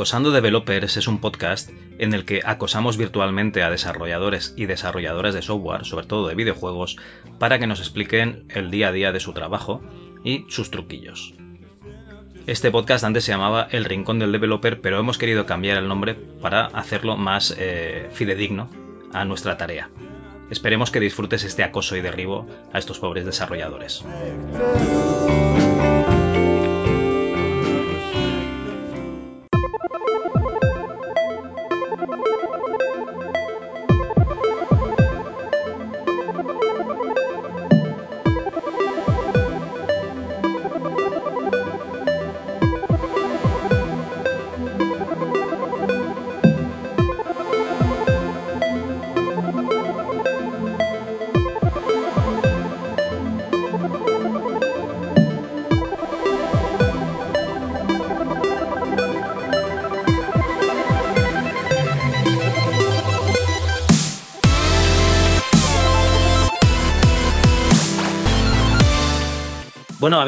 [0.00, 5.42] Acosando Developers es un podcast en el que acosamos virtualmente a desarrolladores y desarrolladoras de
[5.42, 6.96] software, sobre todo de videojuegos,
[7.38, 9.82] para que nos expliquen el día a día de su trabajo
[10.24, 11.34] y sus truquillos.
[12.46, 16.14] Este podcast antes se llamaba El Rincón del Developer, pero hemos querido cambiar el nombre
[16.14, 18.70] para hacerlo más eh, fidedigno
[19.12, 19.90] a nuestra tarea.
[20.48, 24.02] Esperemos que disfrutes este acoso y derribo a estos pobres desarrolladores.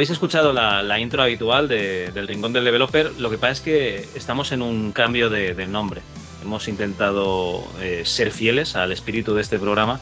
[0.02, 3.12] Habéis escuchado la, intro habitual del Rincón del Developer.
[3.20, 6.00] Lo que pasa es que estamos en un cambio de, nombre.
[6.42, 10.00] Hemos intentado eh, ser fieles al espíritu de este programa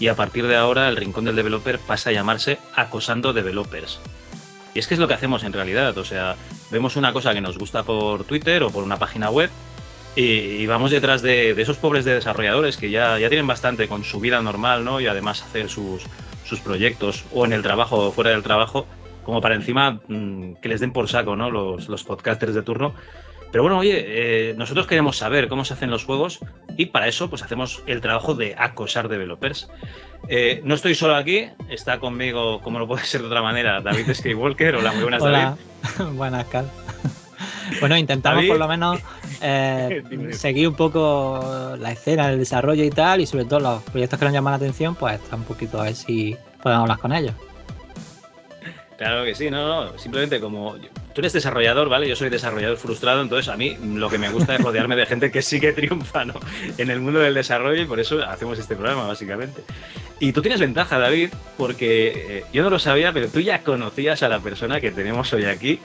[0.00, 4.00] y a partir de ahora el Rincón del Developer pasa a llamarse Acosando Developers.
[4.74, 5.96] Y es que es lo que hacemos en realidad.
[5.96, 6.34] O sea,
[6.72, 9.50] vemos una cosa que nos gusta por Twitter o por una página web
[10.16, 14.18] y, vamos detrás de, esos pobres de desarrolladores que ya, ya tienen bastante con su
[14.18, 15.00] vida normal, ¿no?
[15.00, 16.02] Y además hacer sus,
[16.44, 18.88] sus proyectos o en el trabajo o fuera del trabajo
[19.26, 21.50] como para encima mm, que les den por saco, ¿no?
[21.50, 22.94] Los, los podcasters de turno.
[23.50, 26.38] Pero bueno, oye, eh, nosotros queremos saber cómo se hacen los juegos
[26.76, 29.68] y para eso pues hacemos el trabajo de acosar developers.
[30.28, 34.14] Eh, no estoy solo aquí, está conmigo, como no puede ser de otra manera, David
[34.14, 34.76] Skywalker.
[34.76, 35.56] Hola, muy buenas, Hola.
[36.12, 36.70] buenas, Cal.
[37.80, 39.00] Bueno, intentamos por lo menos
[39.42, 44.20] eh, seguir un poco la escena, el desarrollo y tal, y sobre todo los proyectos
[44.20, 47.12] que nos llaman la atención, pues está un poquito a ver si podemos hablar con
[47.12, 47.34] ellos.
[48.96, 52.08] Claro que sí, no, no, simplemente como tú eres desarrollador, ¿vale?
[52.08, 55.30] Yo soy desarrollador frustrado, entonces a mí lo que me gusta es rodearme de gente
[55.30, 56.34] que sí que triunfa, ¿no?
[56.78, 59.62] En el mundo del desarrollo y por eso hacemos este programa, básicamente.
[60.18, 64.22] Y tú tienes ventaja, David, porque eh, yo no lo sabía, pero tú ya conocías
[64.22, 65.78] a la persona que tenemos hoy aquí,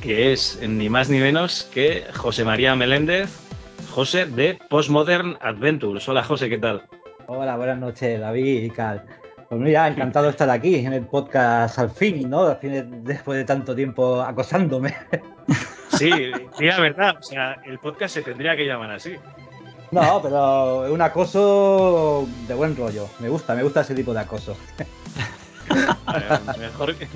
[0.00, 3.30] que es ni más ni menos que José María Meléndez,
[3.92, 6.08] José de Postmodern Adventures.
[6.08, 6.82] Hola, José, ¿qué tal?
[7.28, 9.04] Hola, buenas noches, David y Cal.
[9.52, 12.46] Pues mira, encantado de estar aquí en el podcast al fin, ¿no?
[12.46, 14.96] Al fin, después de tanto tiempo acosándome.
[15.98, 16.10] Sí,
[16.56, 17.16] sí, la verdad.
[17.20, 19.14] O sea, el podcast se tendría que llamar así.
[19.90, 23.10] No, pero es un acoso de buen rollo.
[23.18, 24.56] Me gusta, me gusta ese tipo de acoso.
[26.58, 27.06] mejor, que,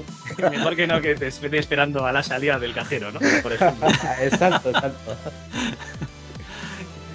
[0.51, 3.21] mejor que no que te esté esperando a la salida del cajero, ¿no?
[3.43, 3.89] Por ejemplo.
[4.21, 5.17] exacto, exacto.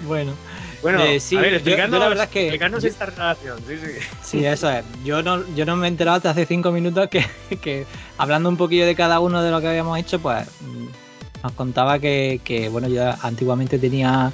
[0.04, 0.32] Bueno,
[0.82, 2.42] bueno, eh, sí, a ver, explicando, la verdad es que.
[2.42, 3.92] Explicarnos esta relación, sí, sí.
[4.22, 4.84] Sí, eso es.
[5.04, 7.24] Yo no, yo no me he enterado hasta hace cinco minutos que,
[7.62, 7.86] que,
[8.18, 11.98] hablando un poquillo de cada uno de lo que habíamos hecho, pues mm, nos contaba
[11.98, 14.32] que, que bueno, yo antiguamente tenía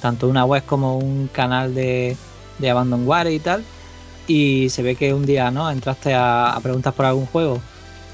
[0.00, 2.16] tanto una web como un canal de,
[2.58, 3.64] de Abandonware y tal.
[4.26, 5.70] Y se ve que un día, ¿no?
[5.70, 7.60] Entraste a, a preguntas por algún juego.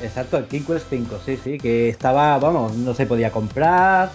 [0.01, 4.11] Exacto, el King Quest 5, sí, sí, que estaba, vamos, no se podía comprar,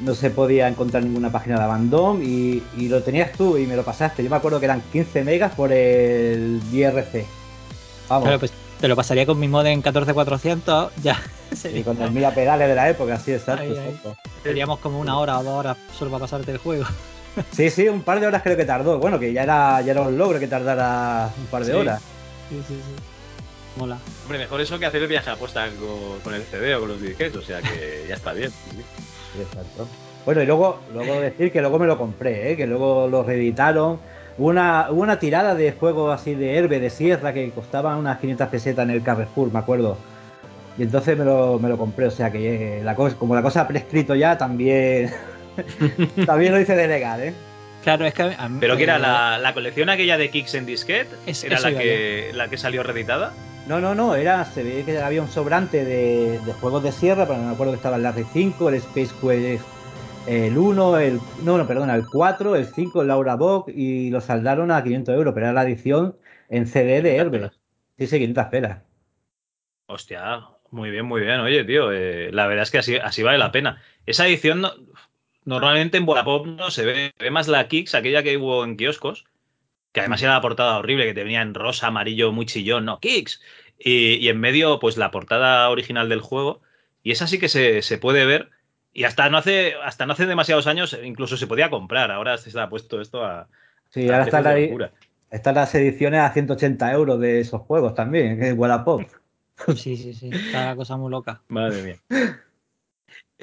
[0.00, 3.76] no se podía encontrar ninguna página de Abandon y, y, lo tenías tú y me
[3.76, 4.24] lo pasaste.
[4.24, 7.24] Yo me acuerdo que eran 15 megas por el DRC.
[8.08, 8.24] Vamos.
[8.24, 11.20] Claro, pues te lo pasaría con mi modem 14400 ya.
[11.72, 15.42] Y con el mira pedales de la época, sí, exacto, Seríamos como una hora o
[15.42, 16.84] dos horas solo para pasarte el juego.
[17.50, 19.00] Sí, sí, un par de horas creo que tardó.
[19.00, 22.00] Bueno, que ya era, ya era un logro que tardara un par de horas.
[22.48, 23.02] Sí, sí, sí.
[23.76, 23.98] Mola.
[24.22, 25.66] Hombre, mejor eso que hacer el viaje a posta
[26.22, 28.52] con, el CD o con los disquetes, o sea que ya está bien.
[29.38, 29.86] Exacto.
[30.24, 32.56] Bueno, y luego, luego decir que luego me lo compré, ¿eh?
[32.56, 33.98] que luego lo reeditaron.
[34.36, 38.48] Hubo una, una tirada de juegos así de herbe, de sierra, que costaban unas 500
[38.48, 39.96] pesetas en el Carrefour, me acuerdo.
[40.76, 43.60] Y entonces me lo, me lo compré, o sea que la cosa, como la cosa
[43.60, 45.10] ha prescrito ya, también,
[46.26, 47.34] también lo hice de legal, ¿eh?
[47.84, 48.34] Claro, es que.
[48.60, 51.14] ¿Pero que era la, la, colección aquella de Kicks en disquete?
[51.44, 53.34] ¿Era la que, la que salió reeditada?
[53.66, 57.38] No, no, no, era, se ve que había un sobrante de, juegos de sierra, pero
[57.38, 59.64] no me acuerdo que estaba el Larry 5, el Space Quest
[60.26, 61.20] el 1, el.
[61.42, 65.14] No, no, perdona, el 4, el 5, el Laura Bock y lo saldaron a 500
[65.14, 66.16] euros, pero era la edición
[66.48, 67.50] en CD de Herbe.
[67.98, 68.82] Sí, sí, 500 pelas.
[69.86, 70.40] Hostia,
[70.70, 71.40] muy bien, muy bien.
[71.40, 73.82] Oye, tío, eh, la verdad es que así, así vale la pena.
[74.06, 74.64] Esa edición
[75.44, 79.24] normalmente en Wallapop no se ve, ve más la Kicks, aquella que hubo en kioscos,
[79.94, 82.98] que además era la portada horrible, que te venía en rosa, amarillo, muy chillón, no,
[82.98, 83.40] Kicks.
[83.78, 86.62] Y, en medio, pues la portada original del juego.
[87.04, 88.50] Y esa sí que se, se puede ver.
[88.92, 92.10] Y hasta no hace, hasta no hace demasiados años incluso se podía comprar.
[92.10, 93.46] Ahora se ha puesto esto a.
[93.90, 94.58] Sí, ahora está la,
[95.30, 99.02] están las ediciones a 180 euros de esos juegos también, que es Wallapop.
[99.76, 100.30] Sí, sí, sí.
[100.32, 101.40] Está la cosa muy loca.
[101.46, 101.96] Madre mía.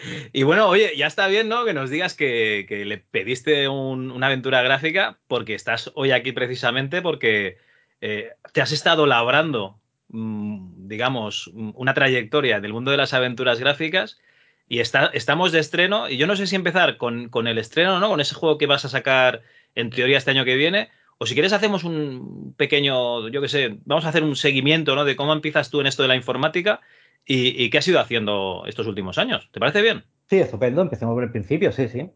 [0.33, 1.65] Y bueno, oye, ya está bien, ¿no?
[1.65, 7.57] Que nos digas que, le pediste una aventura gráfica porque estás hoy aquí precisamente porque
[8.01, 14.19] eh, te has estado labrando, mm, digamos, una trayectoria del mundo de las aventuras gráficas
[14.67, 16.09] y está, estamos de estreno.
[16.09, 18.09] Y yo no sé si empezar con, con el estreno, ¿no?
[18.09, 19.41] Con ese juego que vas a sacar
[19.75, 20.89] en teoría este año que viene
[21.21, 25.05] o si quieres hacemos un pequeño, yo qué sé, vamos a hacer un seguimiento ¿no?
[25.05, 26.81] de cómo empiezas tú en esto de la informática
[27.27, 29.47] y, qué has ido haciendo estos últimos años.
[29.51, 30.03] ¿Te parece bien?
[30.27, 30.81] Sí, estupendo.
[30.81, 32.09] Empecemos por el principio, sí, sí.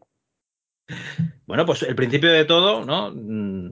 [1.46, 3.12] Bueno, pues el principio de todo, ¿no?
[3.14, 3.70] Mm,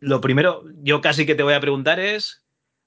[0.00, 2.42] lo primero, yo casi que te voy a preguntar es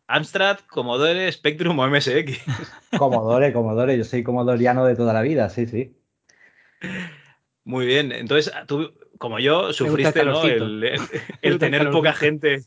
[0.07, 2.41] Amstrad, Commodore, Spectrum o MSX.
[2.97, 5.95] Commodore, Commodore, yo soy comodoriano de toda la vida, sí, sí.
[7.63, 10.21] Muy bien, entonces tú como yo, sufriste
[11.41, 12.61] el, tener poca gente.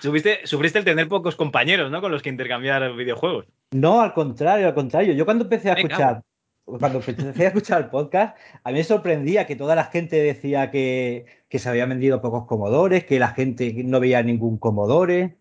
[0.00, 2.00] Sufriste el tener pocos compañeros, ¿no?
[2.00, 3.46] Con los que intercambiar videojuegos.
[3.72, 5.14] No, al contrario, al contrario.
[5.14, 6.22] Yo cuando empecé a escuchar,
[6.64, 10.70] cuando empecé a escuchar el podcast, a mí me sorprendía que toda la gente decía
[10.70, 15.36] que, que se habían vendido pocos comodores, que la gente no veía ningún comodore.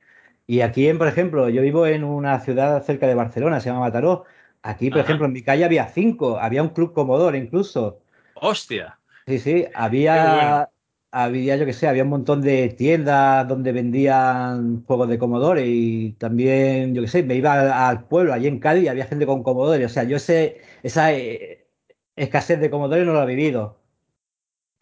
[0.48, 4.24] Y aquí, por ejemplo, yo vivo en una ciudad cerca de Barcelona, se llama Mataró.
[4.62, 8.00] Aquí, por ejemplo, en mi calle había cinco, había un club comodore incluso.
[8.36, 8.97] ¡Hostia!
[9.28, 10.70] Sí, sí, había,
[11.12, 16.14] había, yo que sé, había un montón de tiendas donde vendían juegos de Commodore y
[16.14, 19.44] también, yo que sé, me iba al pueblo, allí en Cádiz, y había gente con
[19.44, 19.84] Commodore.
[19.84, 21.68] O sea, yo ese, esa eh,
[22.16, 23.78] escasez de Commodore no la he vivido.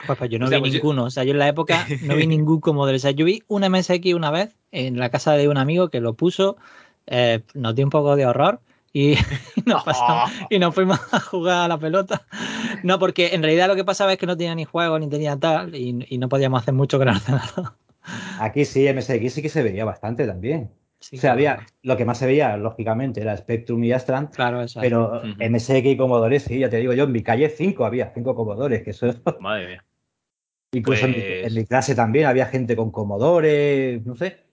[0.06, 1.06] Pues, pues yo no vi pues ninguno.
[1.06, 2.98] O sea, yo en la época no vi ningún Commodore.
[2.98, 6.02] O sea, yo vi un MSX una vez en la casa de un amigo que
[6.02, 6.56] lo puso,
[7.08, 8.60] eh, nos dio un poco de horror
[8.96, 9.18] y
[9.66, 12.22] nos, pasamos, y nos fuimos a jugar a la pelota.
[12.82, 15.36] No, porque en realidad lo que pasaba es que no tenía ni juego ni tenía
[15.36, 17.74] tal y, no podíamos hacer mucho con el ordenador.
[18.40, 20.72] Aquí sí, MSX sí que se veía bastante también.
[21.02, 24.28] o sea, había, lo que más se veía, lógicamente, era Spectrum y Astran.
[24.28, 24.80] Claro, eso.
[24.80, 28.34] Pero MSX y Commodore, sí, ya te digo yo, en mi calle cinco había, cinco
[28.34, 29.86] Commodores, que eso Madre mía.
[30.72, 34.46] Incluso en, mi, en, mi, clase también había gente con Commodore, no sé.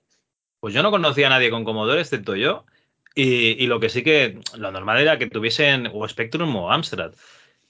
[0.58, 2.64] Pues yo no conocía a nadie con Commodore, excepto yo.
[3.14, 7.14] Y, lo que sí que lo normal era que tuviesen o Spectrum o Amstrad.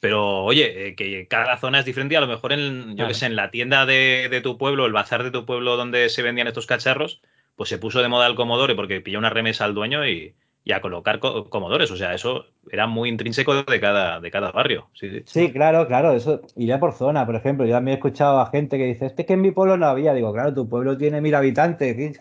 [0.00, 2.16] Pero oye, eh, que cada zona es diferente.
[2.16, 4.92] A lo mejor en, yo que sé, en la tienda de, de, tu pueblo, el
[4.92, 7.20] bazar de tu pueblo donde se vendían estos cacharros,
[7.56, 10.72] pues se puso de moda el Commodore porque pilló una remesa al dueño y, y
[10.72, 11.90] a colocar comodores.
[11.90, 14.88] O sea, eso era muy intrínseco de cada, de cada barrio.
[14.94, 15.50] Sí, sí.
[15.50, 16.12] claro, claro.
[16.12, 17.26] Eso iría por zona.
[17.26, 19.50] Por ejemplo, yo también he escuchado a gente que dice, este es que en mi
[19.50, 20.14] pueblo no había.
[20.14, 22.20] Digo, claro, tu pueblo tiene mil habitantes.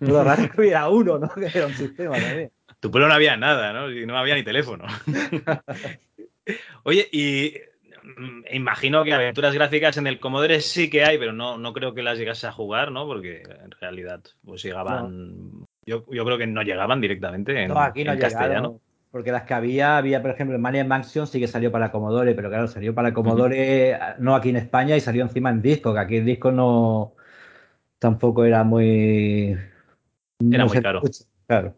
[0.00, 1.28] Lo raro que hubiera uno, ¿no?
[1.34, 2.50] Que era un sistema también.
[2.78, 3.90] Tu pueblo no había nada, ¿no?
[3.90, 4.84] Y no había ni teléfono.
[6.84, 7.54] Oye, y
[8.02, 11.94] mm, imagino que aventuras gráficas en el Commodore sí que hay, pero no, no creo
[11.94, 13.06] que las llegase a jugar, ¿no?
[13.06, 18.18] Porque en realidad, pues llegaban yo, creo que no llegaban directamente en, no, aquí no
[18.18, 18.80] castellano.
[19.10, 22.48] Porque las que había, había, por ejemplo, Mania Mansion sí que salió para Commodore, pero
[22.48, 26.16] claro, salió para Commodore, no aquí en España, y salió encima en disco, que aquí
[26.16, 27.14] el disco no
[28.00, 29.56] tampoco era muy.
[30.50, 31.00] Era muy caro.
[31.46, 31.74] Claro.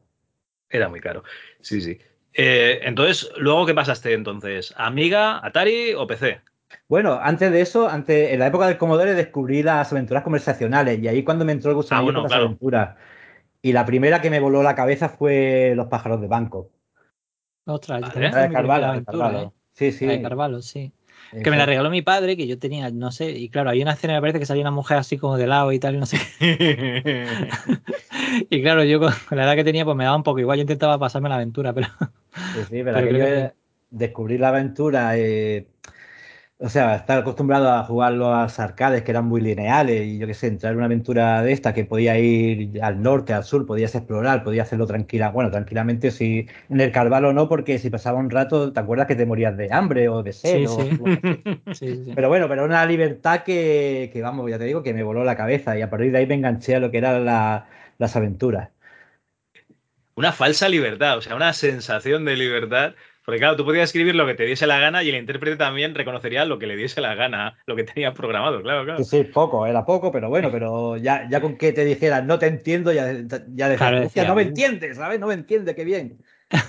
[0.70, 1.24] Era muy caro.
[1.60, 1.98] Sí, sí.
[2.32, 4.74] Eh, entonces, ¿luego qué pasaste entonces?
[4.76, 6.40] ¿Amiga, Atari o PC?
[6.88, 11.08] Bueno, antes de eso, antes, en la época del Commodore descubrí las aventuras conversacionales y
[11.08, 12.96] ahí cuando me entró el gusto ah, bueno, las aventuras.
[13.62, 16.70] Y la primera que me voló la cabeza fue Los pájaros de banco.
[17.66, 19.42] Otra, de Carvalho.
[19.42, 19.50] ¿eh?
[19.72, 20.06] Sí, sí.
[20.06, 20.92] de Carvalho, sí.
[21.42, 23.92] Que me la regaló mi padre, que yo tenía, no sé, y claro, hay una
[23.92, 26.06] escena, me parece que salía una mujer así como de lado y tal, y no
[26.06, 26.18] sé
[28.50, 30.62] y claro, yo con, la edad que tenía, pues me daba un poco igual, yo
[30.62, 31.88] intentaba pasarme la aventura, pero.
[32.54, 33.52] Sí, sí, pero, que...
[33.90, 35.66] descubrir la aventura, eh,
[36.58, 40.32] o sea, estar acostumbrado a jugar los arcades que eran muy lineales y yo qué
[40.32, 43.94] sé, entrar en una aventura de esta que podía ir al norte, al sur, podías
[43.94, 48.30] explorar, podías hacerlo tranquila, bueno, tranquilamente si en el Carvalho no, porque si pasaba un
[48.30, 50.66] rato, ¿te acuerdas que te morías de hambre o de sed?
[50.66, 50.98] Sí,
[51.74, 52.12] sí.
[52.14, 55.36] Pero bueno, pero una libertad que, que, vamos, ya te digo, que me voló la
[55.36, 58.70] cabeza y a partir de ahí me enganché a lo que eran las aventuras.
[60.14, 62.94] Una falsa libertad, o sea, una sensación de libertad
[63.26, 65.96] porque claro, tú podías escribir lo que te diese la gana y el intérprete también
[65.96, 69.02] reconocería lo que le diese la gana, lo que tenía programado, claro, claro.
[69.02, 72.46] Sí, poco, era poco, pero bueno, pero ya, ya con que te dijeras no te
[72.46, 73.12] entiendo, ya,
[73.48, 75.18] ya decías, no me entiendes, ¿sabes?
[75.18, 76.18] No me entiende, qué bien.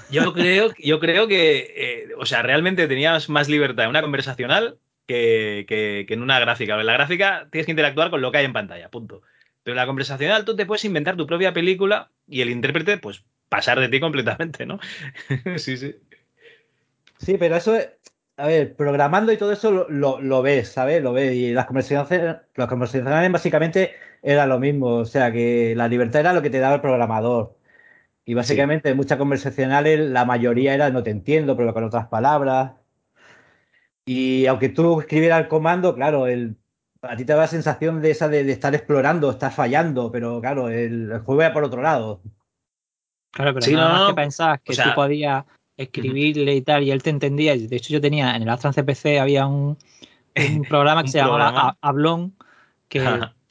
[0.10, 4.80] Yo creo, yo creo que, eh, o sea, realmente tenías más libertad en una conversacional
[5.06, 6.80] que, que, en una gráfica.
[6.80, 9.22] En la gráfica tienes que interactuar con lo que hay en pantalla, punto.
[9.62, 13.24] Pero en la conversacional tú te puedes inventar tu propia película y el intérprete, pues,
[13.48, 14.80] pasar de ti completamente, ¿no?
[15.58, 15.96] sí, sí.
[17.20, 17.76] Sí, pero eso,
[18.38, 21.02] a ver, programando y todo eso lo, lo, lo ves, ¿sabes?
[21.02, 21.34] Lo ves.
[21.34, 24.88] Y las conversaciones, las conversaciones básicamente era lo mismo.
[24.98, 27.58] O sea, que la libertad era lo que te daba el programador.
[28.26, 32.74] Y básicamente muchas conversacionales, la mayoría era no te entiendo, pero con otras palabras.
[34.06, 36.56] Y aunque tú escribieras el comando, claro, el,
[37.02, 40.40] a ti te da la sensación de esa de, de estar explorando, estar fallando, pero
[40.40, 42.22] claro, el, el juego era por otro lado.
[43.32, 44.08] Claro, pero Sí, nada no, más no.
[44.08, 45.44] que pensabas que O sea- tú podías
[45.78, 47.56] escribirle y tal, y él te entendía.
[47.56, 49.78] De hecho, yo tenía en el Astran CPC había un,
[50.36, 51.70] un programa que Un se llamaba programa.
[51.82, 52.36] A- Hablón,
[52.90, 53.02] que,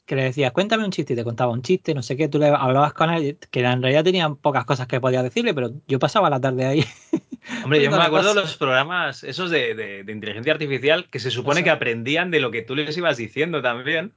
[0.06, 2.38] que le decías, cuéntame un chiste, y te contaba un chiste, no sé qué, tú
[2.38, 5.98] le hablabas con él, que en realidad tenían pocas cosas que podías decirle, pero yo
[5.98, 6.84] pasaba la tarde ahí.
[7.64, 11.30] Hombre, yo me acuerdo de los programas esos de, de- de inteligencia artificial que se
[11.30, 14.14] supone que aprendían de lo que tú les ibas diciendo también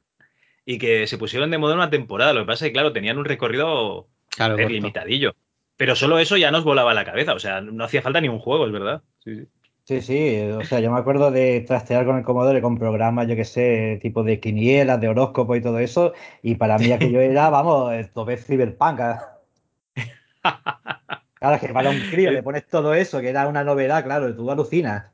[0.65, 2.33] y que se pusieron de moda una temporada.
[2.33, 5.35] Lo que pasa es que, claro, tenían un recorrido Claro, limitadillo.
[5.79, 7.33] Pero solo eso ya nos volaba la cabeza.
[7.33, 9.01] O sea, no hacía falta ni un juego, es verdad.
[9.23, 9.47] Sí, sí.
[9.85, 13.35] Sí, sí, o sea, yo me acuerdo de trastear con el Commodore con programas, yo
[13.35, 17.49] que sé, tipo de quinielas, de horóscopo y todo eso, y para mí aquello era,
[17.49, 18.99] vamos, esto es Cyberpunk.
[18.99, 19.39] ¿ah?
[21.33, 24.35] Claro, es que para un crío le pones todo eso, que era una novedad, claro,
[24.35, 25.05] tú alucinas.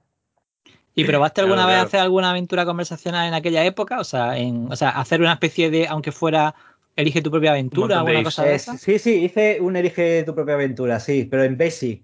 [0.95, 1.87] ¿Y probaste Claro, alguna vez claro.
[1.87, 3.99] hacer alguna aventura conversacional en aquella época?
[3.99, 6.55] O sea, en, o sea, hacer una especie de, aunque fuera,
[6.95, 8.77] elige tu propia aventura, alguna cosa de esa.
[8.77, 12.03] sí, sí, hice un Elige tu propia aventura, sí, pero en Basic.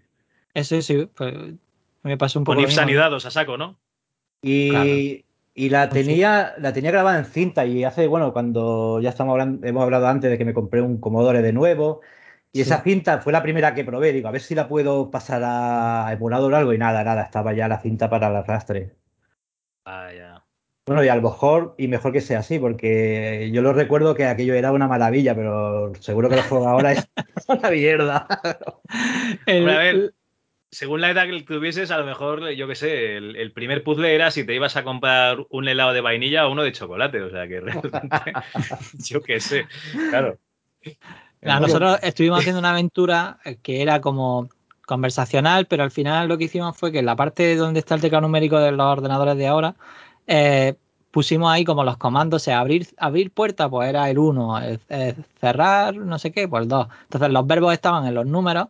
[0.53, 1.33] Eso sí, pues,
[2.03, 3.79] me pasó un poco Con sanidados a saco, ¿no?
[4.41, 4.89] Y, Claro.
[5.53, 5.93] y la fin.
[5.93, 10.07] tenía, la tenía grabada en cinta y hace, bueno, cuando ya estamos hablando, hemos hablado
[10.07, 12.01] antes de que me compré un Commodore de nuevo
[12.53, 12.61] y Sí.
[12.63, 16.09] esa cinta fue la primera que probé, digo, a ver si la puedo pasar a
[16.11, 18.95] emulador o algo y nada, nada, estaba ya la cinta para el arrastre.
[19.85, 20.30] Ah, ya.
[20.85, 24.25] Bueno, y a lo mejor, y mejor que sea así, porque yo lo recuerdo que
[24.25, 27.07] aquello era una maravilla, pero seguro que los juegos ahora es
[27.47, 28.27] una mierda.
[29.45, 30.13] El- Hombre, a ver,
[30.71, 34.15] según la edad que tuvieses, a lo mejor, yo qué sé, el, el primer puzzle
[34.15, 37.21] era si te ibas a comprar un helado de vainilla o uno de chocolate.
[37.21, 37.99] O sea, que realmente,
[39.05, 39.67] yo qué sé.
[40.09, 40.37] Claro.
[41.41, 44.49] nosotros estuvimos haciendo una aventura que era como
[44.87, 48.01] conversacional, pero al final lo que hicimos fue que en la parte donde está el
[48.01, 49.75] teclado numérico de los ordenadores de ahora,
[50.33, 50.75] eh,
[51.11, 54.61] pusimos ahí como los comandos, o sea, abrir, abrir puerta, pues era el 1,
[55.41, 56.87] cerrar, no sé qué, pues el 2.
[57.03, 58.69] Entonces los verbos estaban en los números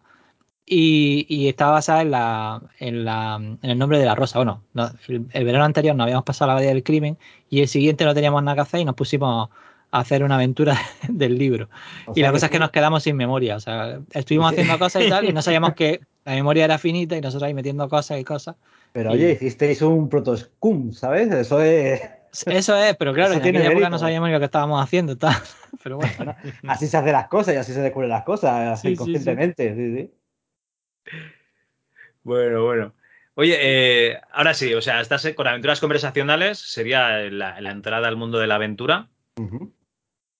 [0.66, 4.40] y, y estaba basada en, la, en, la, en el nombre de la rosa.
[4.40, 7.68] Bueno, no, el, el verano anterior nos habíamos pasado la Bahía del Crimen y el
[7.68, 9.50] siguiente no teníamos nada que hacer y nos pusimos
[9.92, 11.70] a hacer una aventura del libro.
[12.08, 13.56] O Y la cosa es que nos quedamos sin memoria.
[13.56, 17.16] O sea, estuvimos haciendo cosas y tal y no sabíamos que la memoria era finita
[17.16, 18.56] y nosotros ahí metiendo cosas y cosas.
[18.94, 21.32] Pero y- oye, hicisteis un protoscum, ¿sabes?
[21.32, 22.02] Eso es.
[22.46, 25.18] Eso es, pero claro, Eso en aquella época no sabíamos ni lo que estábamos haciendo.
[25.18, 25.36] Tal.
[25.84, 26.36] Pero bueno, Bueno,
[26.68, 29.74] así se hacen las cosas y así se descubren las cosas Sí, sí, inconscientemente.
[29.76, 30.14] sí, sí.
[32.24, 32.94] Bueno, bueno.
[33.36, 38.18] Oye, eh, ahora sí, o sea, estás con aventuras conversacionales, sería la, la entrada al
[38.18, 39.10] mundo de la aventura.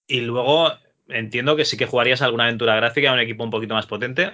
[0.08, 0.70] Y luego
[1.08, 4.32] entiendo que sí que jugarías alguna aventura gráfica a un equipo un poquito más potente.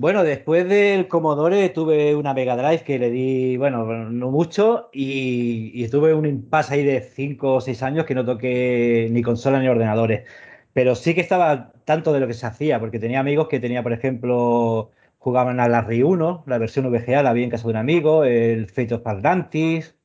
[0.00, 5.72] Bueno, después del Commodore tuve una Mega Drive que le di, bueno, no mucho y,
[5.74, 9.58] y tuve un impasse ahí de 5 o 6 años que no toqué ni consola
[9.58, 10.24] ni ordenadores.
[10.72, 13.82] Pero sí que estaba tanto de lo que se hacía, porque tenía amigos que tenía,
[13.82, 17.70] por ejemplo, jugaban a la Ri 1, la versión VGA la vi en casa de
[17.70, 19.96] un amigo, el Fate of Atlantis.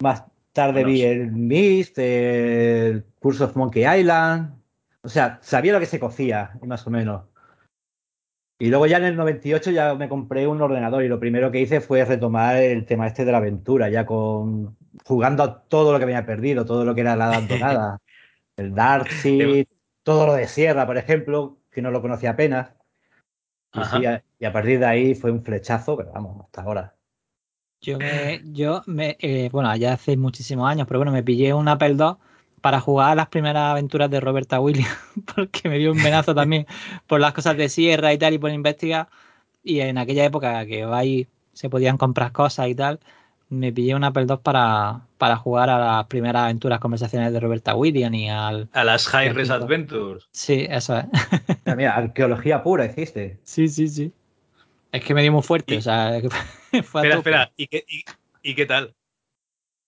[0.00, 4.54] Más tarde vi el Myst, el Curse of Monkey Island.
[5.02, 7.29] O sea, sabía lo que se cocía, más o menos.
[8.60, 11.62] Y luego ya en el 98 ya me compré un ordenador y lo primero que
[11.62, 14.76] hice fue retomar el tema este de la aventura, ya con
[15.06, 17.98] jugando a todo lo que había perdido, todo lo que era la abandonada,
[18.58, 19.66] el Darkseid,
[20.02, 22.74] todo lo de Sierra, por ejemplo, que no lo conocía apenas.
[23.72, 23.98] Y, Ajá.
[23.98, 26.94] sí, a, y a partir de ahí fue un flechazo, pero vamos, hasta ahora.
[27.80, 31.66] yo me, yo me, eh, bueno, ya hace muchísimos años, pero bueno, me pillé un
[31.66, 32.18] Apple II
[32.60, 34.88] para jugar a las primeras aventuras de Roberta Williams,
[35.34, 36.66] porque me dio un venazo también
[37.06, 39.08] por las cosas de sierra y tal, y por investigar.
[39.62, 43.00] Y en aquella época que ahí se podían comprar cosas y tal,
[43.48, 47.74] me pillé un Apple II para, para jugar a las primeras aventuras conversacionales de Roberta
[47.74, 48.68] Williams y al.
[48.72, 49.50] A las High Res.
[49.50, 50.28] Adventures.
[50.32, 51.06] Sí, eso es.
[51.64, 53.38] Mira, mira, arqueología pura hiciste.
[53.44, 54.12] Sí, sí, sí.
[54.92, 56.20] Es que me dio muy fuerte, Y- o sea,
[56.84, 57.52] fue a Espera, espera.
[57.56, 58.04] ¿Y qué, y,
[58.42, 58.94] y qué tal?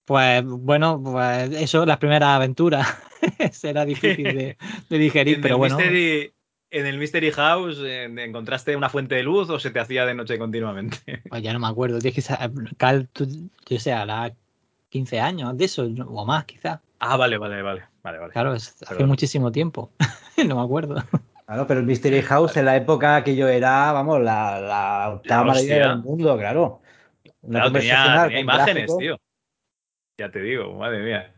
[0.05, 2.87] Pues bueno, pues eso, las primeras aventuras.
[3.53, 4.57] Será difícil de,
[4.91, 5.77] ¿En pero bueno.
[5.77, 6.33] Mystery,
[6.71, 10.39] en el Mystery House encontraste una fuente de luz o se te hacía de noche
[10.39, 10.99] continuamente?
[11.29, 11.99] Pues ya no me acuerdo.
[12.01, 14.33] Tienes que Cal, tú- yo sé, hará
[14.89, 16.81] 15 años de eso, o más quizás.
[16.99, 17.83] Ah, vale, vale, vale.
[18.03, 18.33] Vale, vale.
[18.33, 19.09] Claro, es- hace Perdón.
[19.09, 19.93] muchísimo tiempo.
[20.47, 20.97] no me acuerdo.
[21.47, 25.43] Claro, pero el Mystery House en la época que yo era, vamos, la, la octava
[25.43, 26.81] La maravilla del mundo, claro.
[27.49, 29.19] Claro, tenía, tenía imágenes, tío.
[30.23, 31.35] Ya te digo, madre mía.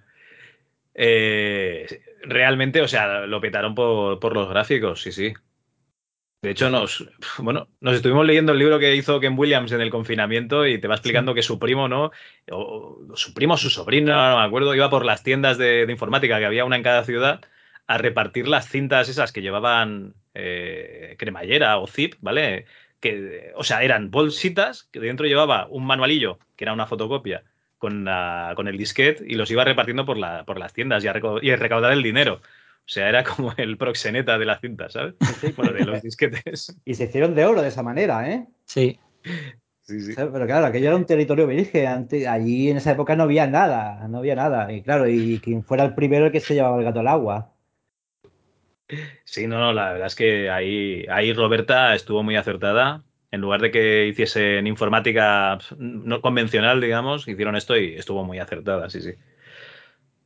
[0.92, 1.86] Eh,
[2.20, 5.32] realmente, o sea, lo petaron por, por, los gráficos, sí, sí.
[6.42, 9.88] De hecho, nos, bueno, nos estuvimos leyendo el libro que hizo Ken Williams en el
[9.88, 11.36] confinamiento y te va explicando sí.
[11.36, 12.10] que su primo, ¿no?
[12.50, 16.38] O, su primo, su sobrino, no me acuerdo, iba por las tiendas de, de, informática,
[16.38, 17.40] que había una en cada ciudad,
[17.86, 22.66] a repartir las cintas esas que llevaban eh, cremallera o zip, ¿vale?
[23.00, 27.44] Que, o sea, eran bolsitas que dentro llevaba un manualillo, que era una fotocopia,
[27.84, 31.08] con, la, con el disquete y los iba repartiendo por, la, por las tiendas y
[31.08, 32.36] a, y a, recaudar el dinero.
[32.36, 35.16] O sea, era como el proxeneta de la cinta, ¿sabes?
[35.38, 36.74] Sí, bueno, de los disquetes.
[36.86, 38.46] Y se hicieron de oro de esa manera, ¿eh?
[38.64, 38.98] Sí.
[39.82, 40.14] Sí, sí.
[40.16, 41.86] Pero claro, aquello era un territorio virgen.
[41.86, 44.72] Antes, allí en esa época no había nada, no había nada.
[44.72, 47.52] Y claro, y quien fuera el primero el que se llevaba el gato al agua.
[49.24, 53.04] Sí, no, no, la verdad es que ahí, ahí Roberta estuvo muy acertada.
[53.34, 58.88] En lugar de que hiciesen informática no convencional, digamos, hicieron esto y estuvo muy acertada,
[58.88, 59.14] sí, sí.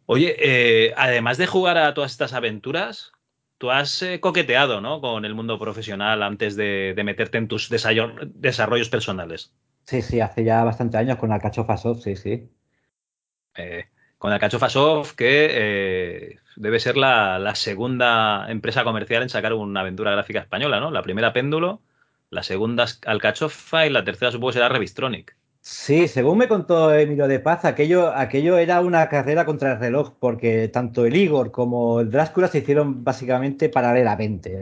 [0.04, 3.12] Oye, eh, además de jugar a todas estas aventuras,
[3.56, 5.00] tú has eh, coqueteado, ¿no?
[5.00, 9.54] Con el mundo profesional antes de, de meterte en tus desarrollos personales.
[9.84, 12.50] Sí, sí, hace ya bastante años con Alcachofa Soft, sí, sí.
[13.56, 13.86] Eh,
[14.18, 20.10] con Alcachofa Soft, que debe ser la, la, segunda empresa comercial en sacar una aventura
[20.10, 20.90] gráfica española, ¿no?
[20.90, 21.80] La primera Péndulo,
[22.30, 25.36] la segunda Alcachofa y la tercera supongo será Revistronic.
[25.60, 30.14] Sí, según me contó Emilio de Paz, aquello, aquello era una carrera contra el reloj,
[30.18, 34.58] porque tanto el Igor como el Drácula se hicieron básicamente paralelamente.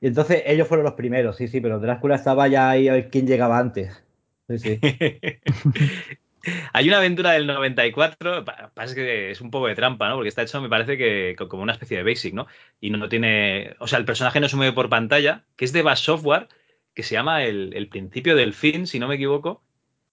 [0.00, 3.10] Y entonces ellos fueron los primeros, sí, sí, pero Drácula estaba ya ahí a ver
[3.10, 4.04] quién llegaba antes.
[4.48, 4.80] Sí, sí.
[6.72, 10.16] Hay una aventura del 94, pasa que es un poco de trampa, ¿no?
[10.16, 12.46] Porque está hecho, me parece que como una especie de basic, ¿no?
[12.80, 13.74] Y no tiene.
[13.78, 16.48] O sea, el personaje no se mueve por pantalla, que es de Bass Software,
[16.94, 19.62] que se llama el, el principio del fin, si no me equivoco.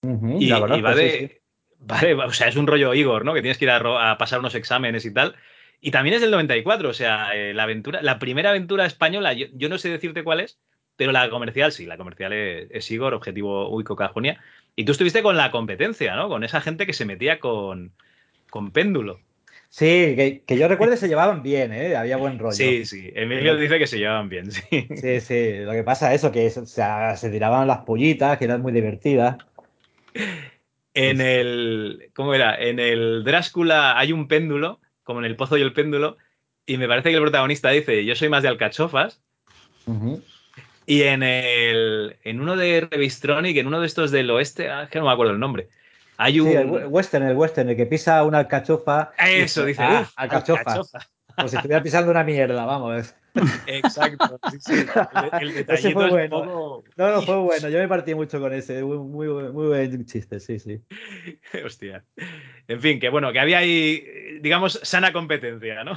[0.02, 1.10] Uh -huh, y, verdad, y, va de.
[1.12, 1.38] Sí, sí.
[1.84, 3.34] Vale, o sea, es un rollo Igor, ¿no?
[3.34, 5.36] Que tienes que ir a, a, pasar unos exámenes y tal.
[5.80, 9.48] Y también es del 94, o sea, eh, la aventura, la primera aventura española, yo,
[9.54, 10.60] yo, no sé decirte cuál es,
[10.96, 14.40] pero la comercial sí, la comercial es, es Igor, objetivo Uico Cajonia.
[14.76, 16.30] Y tú estuviste con la competencia, ¿no?
[16.30, 17.94] Con esa gente que se metía con,
[18.52, 19.20] con péndulo.
[19.74, 19.86] Sí,
[20.18, 21.96] que, que, yo recuerde se llevaban bien, ¿eh?
[21.96, 22.52] Había buen rollo.
[22.52, 23.10] Sí, sí.
[23.16, 24.86] Emilio dice que se llevaban bien, sí.
[24.98, 25.60] Sí, sí.
[25.60, 28.74] Lo que pasa es eso, que o sea, se tiraban las pollitas, que eran muy
[28.74, 29.38] divertidas.
[30.94, 32.10] En el.
[32.14, 32.54] ¿Cómo era?
[32.54, 36.18] En el Drácula hay un péndulo, como en el pozo y el péndulo,
[36.66, 39.22] y me parece que el protagonista dice: Yo soy más de alcachofas.
[39.86, 40.24] Uh -huh.
[40.86, 42.18] Y en el.
[42.26, 45.32] En uno de Revistronic, en uno de estos del oeste, ah, que no me acuerdo
[45.32, 45.70] el nombre.
[46.22, 46.50] Hay un.
[46.50, 49.12] Sí, el western, el western, el que pisa una alcachofa.
[49.18, 49.82] Eso, dice.
[49.82, 50.60] Ah, alcachofa.
[50.60, 51.00] alcachofa.
[51.36, 53.16] Como si estuviera pisando una mierda, vamos.
[53.66, 54.40] Exacto.
[54.52, 54.86] Sí, sí.
[55.42, 56.44] El, el fue bueno.
[56.44, 56.84] poco...
[56.96, 57.70] No, no, fue bueno.
[57.70, 58.84] Yo me partí mucho con ese.
[58.84, 60.80] Muy, muy, muy buen chiste, sí, sí.
[61.66, 62.04] Hostia.
[62.68, 64.04] En fin, que bueno, que había ahí,
[64.42, 65.94] digamos, sana competencia, ¿no?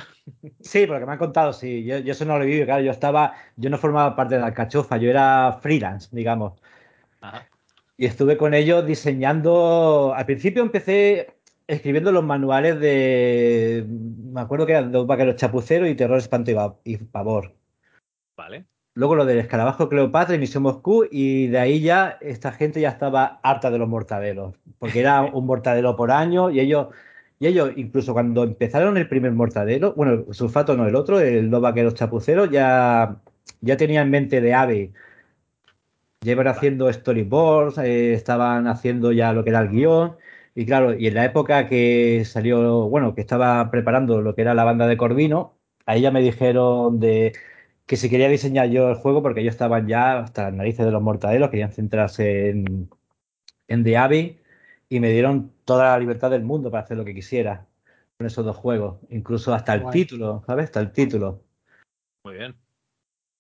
[0.61, 1.85] Sí, porque me han contado, sí.
[1.85, 2.83] Yo, yo eso no lo viví, claro.
[2.83, 6.55] Yo estaba, yo no formaba parte de la cachofa, yo era freelance, digamos.
[7.21, 7.47] Ajá.
[7.97, 10.13] Y estuve con ellos diseñando.
[10.15, 11.35] Al principio empecé
[11.67, 13.87] escribiendo los manuales de.
[13.89, 16.51] Me acuerdo que eran dos vaqueros chapuceros y terror, espanto
[16.85, 17.55] y pavor.
[18.37, 18.67] Vale.
[18.97, 22.91] Luego lo del escarabajo Cleopatra y Misión Moscú, y de ahí ya esta gente ya
[22.91, 26.89] estaba harta de los mortadelos, porque era un mortadelo por año, y ellos,
[27.41, 31.51] y ellos incluso cuando empezaron el primer mortadelo, bueno, el sulfato no, el otro, el
[31.51, 33.17] dos vaqueros chapuceros, ya,
[33.63, 34.93] ya tenía en mente de ave.
[36.25, 40.17] Llevan haciendo storyboards, eh, estaban haciendo ya lo que era el guion,
[40.55, 44.55] y claro, y en la época que salió, bueno, que estaba preparando lo que era
[44.55, 47.35] la banda de Corvino, ahí ya me dijeron de
[47.87, 50.93] que si quería diseñar yo el juego, porque ellos estaban ya hasta las narices de
[50.93, 52.89] los mortadelos, querían centrarse en,
[53.69, 54.41] en The Abbey,
[54.89, 57.67] y me dieron toda la libertad del mundo para hacer lo que quisiera
[58.17, 59.93] con esos dos juegos, incluso hasta el Guay.
[59.93, 60.67] título, ¿sabes?
[60.67, 61.43] Hasta el título.
[62.25, 62.64] Muy bien.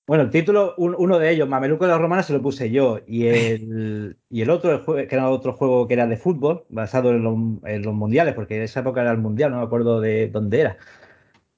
[0.06, 3.00] Bueno, el título, un, uno de ellos, Mameluco de la Romana, se lo puse yo.
[3.06, 6.64] Y el, y el otro, el juego, que era otro juego que era de fútbol,
[6.68, 7.36] basado en, lo,
[7.66, 10.60] en, los mundiales, porque en esa época era el mundial, no me acuerdo de dónde
[10.60, 10.76] era.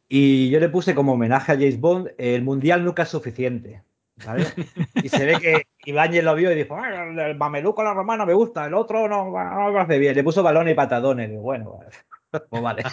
[0.09, 3.83] Y yo le puse como homenaje a James Bond, el mundial nunca es suficiente.
[4.25, 4.47] ¿vale?
[4.95, 8.25] Y se ve que Ibáñez lo vio y dijo, ah, el mameluco de la romana
[8.25, 10.15] me gusta, el otro no, no lo hace bien.
[10.15, 11.31] Le puso balones y patadones.
[11.31, 11.81] Y bueno,
[12.49, 12.85] pues vale.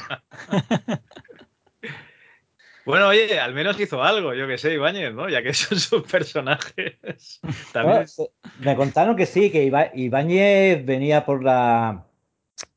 [2.86, 5.30] Bueno, oye, al menos hizo algo, yo que sé, Ibáñez, ¿no?
[5.30, 7.00] Ya que son sus personajes.
[7.74, 8.06] También...
[8.18, 12.06] Bueno, me contaron que sí, que Ibáñez venía por la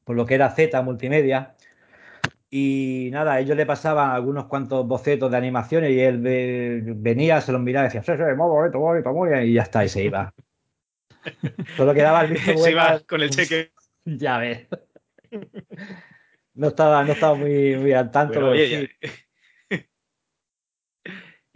[0.06, 1.56] por lo que era Z Multimedia.
[2.48, 6.18] Y nada, ellos le pasaban algunos cuantos bocetos de animaciones y él
[6.96, 9.62] venía, se los miraba y decía, sí, sí, muy bonito, bonito, muy bien, y ya
[9.62, 10.32] está, y se iba.
[11.76, 13.72] Solo quedaba el visto Se iba con el cheque.
[14.08, 14.68] Ya ves.
[16.54, 18.34] No estaba, no estaba muy, muy al tanto.
[18.34, 19.08] Bueno, oye, sí.
[19.08, 19.10] ya,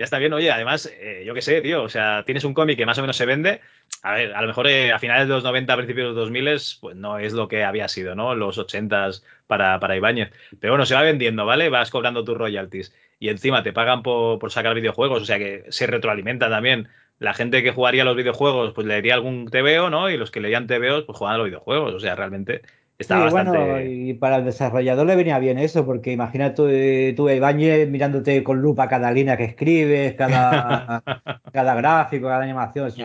[0.01, 2.79] ya está bien, oye, además, eh, yo qué sé, tío, o sea, tienes un cómic
[2.79, 3.61] que más o menos se vende.
[4.03, 6.17] A ver, a lo mejor eh, a finales de los 90, a principios de los
[6.17, 8.35] 2000, pues no es lo que había sido, ¿no?
[8.35, 9.11] Los 80
[9.47, 10.33] para, para Ibáñez.
[10.59, 11.69] Pero bueno, se va vendiendo, ¿vale?
[11.69, 12.95] Vas cobrando tus royalties.
[13.19, 16.89] Y encima te pagan por, por sacar videojuegos, o sea que se retroalimenta también.
[17.19, 20.09] La gente que jugaría los videojuegos, pues leería algún TVO, ¿no?
[20.09, 21.93] Y los que leían TVOs, pues jugaban a los videojuegos.
[21.93, 22.63] O sea, realmente
[23.01, 23.59] está Sí, bastante.
[23.59, 27.89] bueno, y para el desarrollador le venía bien eso, porque imagina tú, eh, tú Ibáñez
[27.89, 31.03] mirándote con lupa cada línea que escribes, cada,
[31.53, 32.89] cada gráfico, cada animación.
[32.89, 33.03] Eso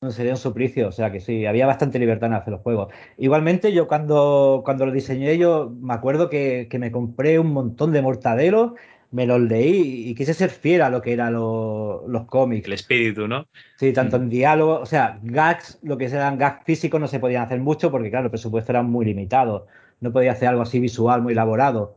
[0.00, 2.92] no sería un suplicio, o sea que sí, había bastante libertad en hacer los juegos.
[3.16, 7.92] Igualmente, yo cuando, cuando lo diseñé, yo me acuerdo que, que me compré un montón
[7.92, 8.72] de mortadelos,
[9.10, 12.66] me los leí y quise ser fiel a lo que eran los, los cómics.
[12.66, 13.46] El espíritu, ¿no?
[13.76, 14.22] Sí, tanto Mm.
[14.22, 17.90] en diálogo, o sea, gags, lo que eran gags físicos no se podían hacer mucho
[17.90, 19.66] porque, claro, el presupuesto era muy limitado.
[20.00, 21.96] No podía hacer algo así visual, muy elaborado.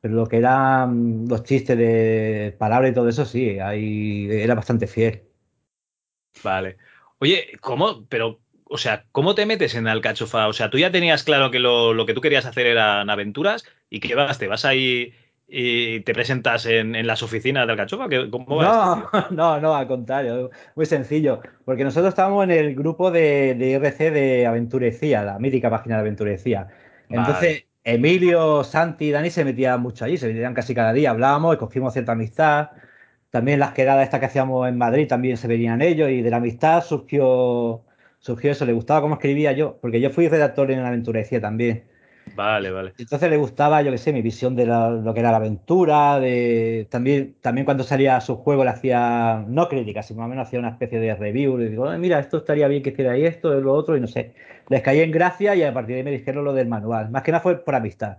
[0.00, 4.86] Pero lo que eran los chistes de palabras y todo eso, sí, ahí era bastante
[4.86, 5.22] fiel.
[6.42, 6.76] Vale.
[7.18, 8.06] Oye, ¿cómo?
[8.08, 10.48] Pero, o sea, ¿cómo te metes en Alcachofa?
[10.48, 13.64] O sea, tú ya tenías claro que lo, lo que tú querías hacer eran aventuras
[13.90, 14.38] y ¿qué vas?
[14.38, 15.12] ¿Te vas ahí
[15.52, 18.08] y te presentas en, en las oficinas de Alcachofa?
[18.08, 18.72] ¿Qué- ¿Cómo va?
[18.74, 21.40] No, no, no, al contrario, muy sencillo.
[21.64, 26.00] Porque nosotros estábamos en el grupo de, de IRC de Aventurecía, la mítica página de
[26.02, 26.68] Aventurecía.
[27.10, 31.56] Entonces, Emilio, Santi y Dani se metían mucho allí, se metían casi cada día, hablábamos,
[31.56, 32.70] cogimos cierta amistad.
[33.30, 36.36] También las quedadas estas que hacíamos en Madrid también se venían ellos y de la
[36.38, 37.84] amistad surgió,
[38.18, 41.84] surgió eso, le gustaba cómo escribía yo, porque yo fui redactor en Aventurecía también.
[42.34, 42.94] Vale, vale.
[42.98, 46.18] Entonces le gustaba, yo qué sé, mi visión de la- lo que era la aventura,
[46.18, 50.46] de también, también cuando salía su juego le hacía, no críticas, sino más o menos
[50.46, 53.52] hacía una especie de review, le digo, "Ay, mira, esto estaría bien que hicierais esto,
[53.60, 54.34] lo otro, y no sé.
[54.68, 57.10] Les caí en gracia y a partir de ahí me dijeron lo del manual.
[57.10, 58.18] Más que nada fue por amistad.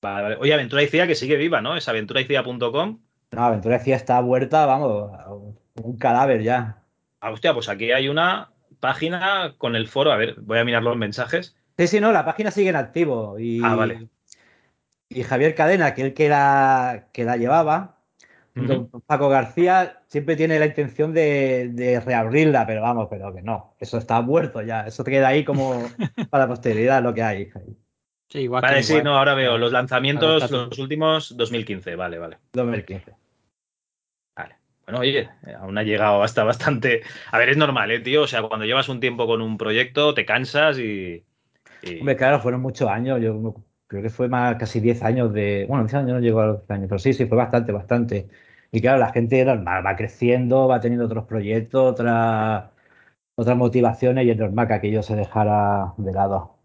[0.00, 0.36] Vale, vale.
[0.40, 1.76] Oye, Aventura y Cía que sigue viva, ¿no?
[1.76, 2.98] Es aventuraicía.com.
[3.32, 6.82] No, Aventura decía está huerta, vamos, a un un cadáver ya.
[7.20, 10.12] Ah, hostia, pues aquí hay una página con el foro.
[10.12, 11.56] A ver, voy a mirar los mensajes.
[11.76, 13.38] Sí, sí, no, la página sigue en activo.
[13.38, 14.08] Y, Ah, vale.
[15.08, 17.98] y Javier Cadena, que el que la, que la llevaba,
[18.54, 23.74] con Paco García, siempre tiene la intención de, de reabrirla, pero vamos, pero que no,
[23.80, 25.82] eso está muerto ya, eso te queda ahí como
[26.30, 27.52] para la posteridad lo que hay.
[28.28, 31.94] Sí, igual que Vale, sí, no, ahora veo los lanzamientos, los últimos 2015.
[31.94, 32.38] Vale, vale.
[32.52, 33.12] 2015.
[34.36, 34.56] Vale.
[34.84, 35.28] Bueno, oye,
[35.60, 37.02] aún ha llegado hasta bastante.
[37.30, 38.22] A ver, es normal, ¿eh, tío?
[38.22, 41.24] O sea, cuando llevas un tiempo con un proyecto, te cansas y.
[41.84, 43.54] y- Hombre, claro, fueron muchos años, yo
[43.86, 46.58] creo que fue más casi 10 años de, bueno, 10 años no llegó a los
[46.60, 48.28] 10 años, pero sí, sí, fue bastante, bastante.
[48.72, 52.70] Y claro, la gente normal va creciendo, va teniendo otros proyectos, otras,
[53.36, 56.58] otras motivaciones y es normal que aquello se dejara de lado.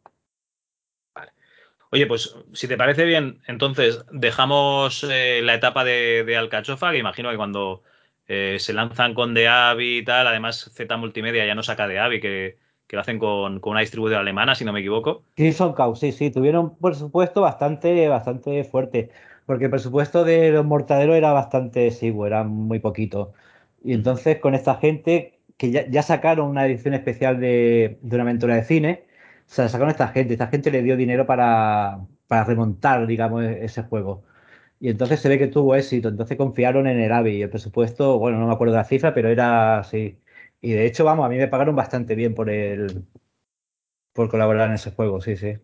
[1.91, 6.99] Oye, pues si te parece bien, entonces dejamos eh, la etapa de, de Alcachofa, que
[6.99, 7.83] imagino que cuando
[8.27, 12.59] eh, se lanzan con Deavi y tal, además Z Multimedia ya no saca Deavi, que,
[12.89, 15.23] que lo hacen con, con una distribuidora alemana, si no me equivoco.
[15.35, 19.09] Crimson Cow, sí, sí, tuvieron un presupuesto bastante, bastante fuerte,
[19.45, 23.33] porque el presupuesto de los mortaderos era bastante exiguo, era muy poquito.
[23.83, 28.23] Y entonces con esta gente, que ya, ya sacaron una edición especial de, de una
[28.23, 29.05] aventura de cine,
[29.45, 33.63] se la sacaron esta gente, esta gente le dio dinero para, para remontar, digamos, e-
[33.65, 34.23] ese juego.
[34.79, 38.39] Y entonces se ve que tuvo éxito, entonces confiaron en el AVI, el presupuesto, bueno,
[38.39, 40.19] no me acuerdo la cifra, pero era así.
[40.61, 43.05] Y de hecho, vamos, a mí me pagaron bastante bien por el,
[44.13, 45.57] por colaborar en ese juego, sí, sí.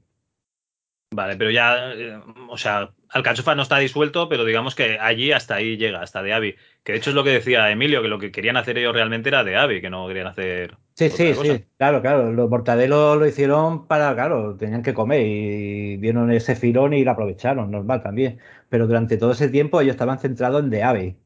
[1.12, 5.56] Vale, pero ya, eh, o sea, Alcachofa no está disuelto, pero digamos que allí hasta
[5.56, 6.56] ahí llega, hasta Deavi.
[6.84, 9.30] Que de hecho es lo que decía Emilio, que lo que querían hacer ellos realmente
[9.30, 11.58] era Deavi, que no querían hacer Sí, otra sí, cosa.
[11.58, 12.32] sí, claro, claro.
[12.34, 17.12] Los mortadelos lo hicieron para, claro, tenían que comer y vieron ese filón y lo
[17.12, 18.40] aprovecharon, normal también.
[18.70, 21.18] Pero durante todo ese tiempo ellos estaban centrados en The Abbey.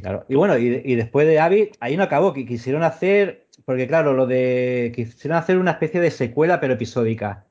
[0.00, 0.24] Claro.
[0.28, 4.12] Y bueno, y, y después de Abbey, ahí no acabó, que quisieron hacer, porque claro,
[4.14, 7.46] lo de, quisieron hacer una especie de secuela pero episódica.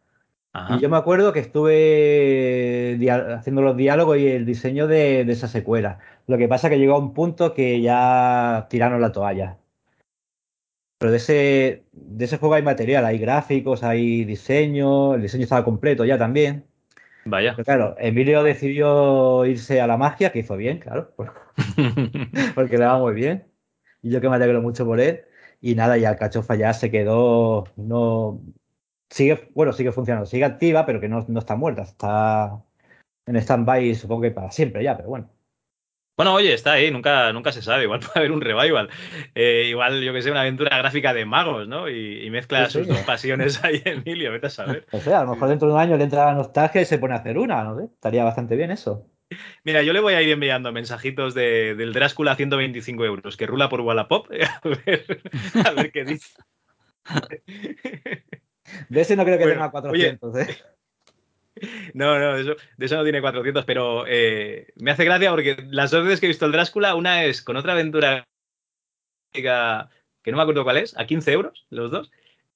[0.53, 0.75] Ajá.
[0.75, 2.97] Y yo me acuerdo que estuve
[3.37, 5.99] haciendo los diálogos y el diseño de, de esa secuela.
[6.27, 9.57] Lo que pasa que llegó a un punto que ya tiraron la toalla.
[10.97, 15.63] Pero de ese, de ese juego hay material, hay gráficos, hay diseño, el diseño estaba
[15.63, 16.65] completo ya también.
[17.29, 17.53] Vaya.
[17.55, 21.33] Pero claro, Emilio decidió irse a la magia, que hizo bien, claro, por-
[22.55, 23.47] porque le va muy bien.
[24.01, 25.25] Y yo que me alegro mucho por él.
[25.61, 28.41] Y nada, y Alcachofa ya se quedó, no,
[29.09, 32.63] sigue, bueno, sigue funcionando, sigue activa, pero que no, no está muerta, está
[33.25, 35.29] en stand-by, supongo que para siempre ya, pero bueno.
[36.19, 37.83] Bueno, oye, está ahí, nunca, nunca se sabe.
[37.83, 38.89] Igual puede haber un revival.
[39.35, 41.87] Eh, igual, yo que sé, una aventura gráfica de magos, ¿no?
[41.87, 42.79] Y, y mezcla Sí, sí.
[42.79, 44.85] sus dos pasiones ahí, Emilio, vete a saber.
[44.91, 46.97] O sea, a lo mejor dentro de un año le entra la nostalgia y se
[46.97, 47.79] pone a hacer una, ¿no?
[47.79, 49.07] Estaría bastante bien eso.
[49.63, 53.47] Mira, yo le voy a ir enviando mensajitos de, del Drácula a 125 euros, que
[53.47, 55.21] rula por Wallapop, a ver,
[55.65, 56.33] a ver qué dice.
[58.89, 60.57] De ese no creo que Bueno, tenga 400, ¿eh?
[61.93, 65.57] No, no, de eso, de eso no tiene 400, pero eh, me hace gracia porque
[65.69, 68.25] las dos veces que he visto el Drácula, una es con otra aventura
[69.31, 72.11] que no me acuerdo cuál es, a 15 euros, los dos.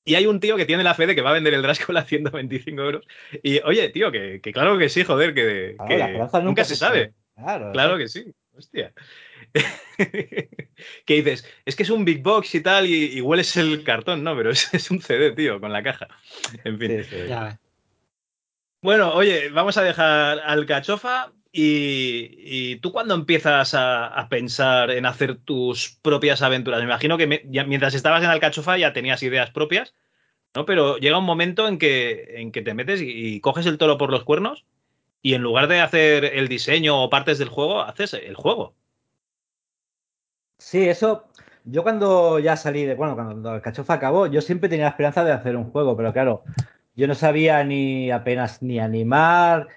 [0.05, 2.01] Y hay un tío que tiene la fe de que va a vender el Drácula
[2.01, 3.07] a 125 euros.
[3.41, 6.63] Y oye, tío, que, que claro que sí, joder, que, Claro, que la esperanza nunca,
[6.65, 7.13] se sabe.
[7.35, 8.93] Claro, Claro que sí, hostia.
[11.05, 14.23] que dices, es que es un big box y tal, y, y hueles el cartón,
[14.23, 16.07] no, pero es, es un CD, tío, con la caja.
[16.63, 17.03] En fin.
[17.03, 17.27] Sí, sí.
[17.27, 17.62] Ya ves.
[18.83, 21.31] Bueno, oye, vamos a dejar al cachofa.
[21.53, 27.93] Y, tú cuando empiezas a, pensar en hacer tus propias aventuras, me imagino que mientras
[27.93, 29.93] estabas en Alcachofa ya tenías ideas propias,
[30.53, 30.65] ¿no?
[30.65, 33.97] Pero llega un momento en que, en que te metes y, y, coges el toro
[33.97, 34.65] por los cuernos
[35.21, 38.73] y en lugar de hacer el diseño o partes del juego, haces el juego.
[40.57, 41.25] Sí, eso.
[41.63, 42.95] Yo cuando ya salí de.
[42.95, 46.43] Bueno, cuando Alcachofa acabó, yo siempre tenía la esperanza de hacer un juego, pero claro,
[46.95, 49.67] yo no sabía ni apenas ni animar,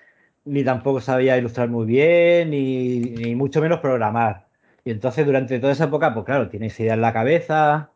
[0.44, 4.46] ni tampoco sabía ilustrar muy bien, ni, ni, mucho menos programar.
[4.84, 7.90] Y entonces durante toda esa época, pues claro, tienes ideas en la cabeza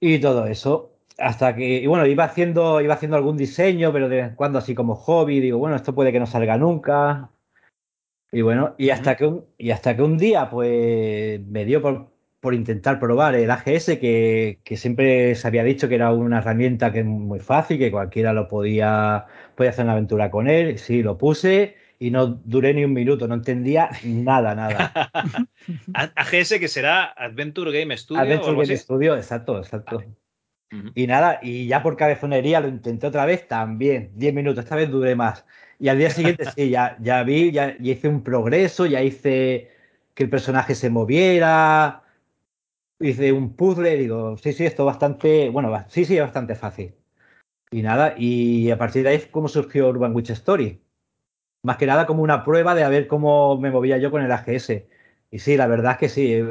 [0.00, 0.92] y todo eso.
[1.18, 4.58] Hasta que, y bueno, iba haciendo, iba haciendo algún diseño, pero de vez en cuando
[4.58, 7.30] así como hobby, digo, bueno, esto puede que no salga nunca.
[8.32, 12.11] Y bueno, y hasta que un, y hasta que un día, pues, me dio por,
[12.42, 16.90] por intentar probar el AGS, que, que, siempre se había dicho que era una herramienta
[16.90, 20.76] que es muy fácil, que cualquiera lo podía, podía hacer una aventura con él.
[20.76, 24.92] Sí, lo puse y no duré ni un minuto, no entendía nada, nada.
[25.94, 28.20] AGS que será Adventure Game Studio.
[28.20, 28.76] Adventure Game así?
[28.76, 29.98] Studio, exacto, exacto.
[29.98, 30.08] Vale.
[30.72, 30.92] Uh -huh.
[30.96, 34.90] Y nada, y ya por cabezonería lo intenté otra vez también, 10 minutos, esta vez
[34.90, 35.46] duré más.
[35.78, 39.70] Y al día siguiente sí, ya, ya vi, ya, ya hice un progreso, ya hice
[40.14, 42.01] que el personaje se moviera,
[43.02, 46.94] hice un puzzle, digo, sí, sí, esto bastante, bueno, sí, sí, es bastante fácil.
[47.70, 50.80] Y nada, y a partir de ahí es como surgió Urban Witch Story.
[51.62, 54.30] Más que nada como una prueba de a ver cómo me movía yo con el
[54.30, 54.86] AGS.
[55.30, 56.42] Y sí, la verdad es que sí.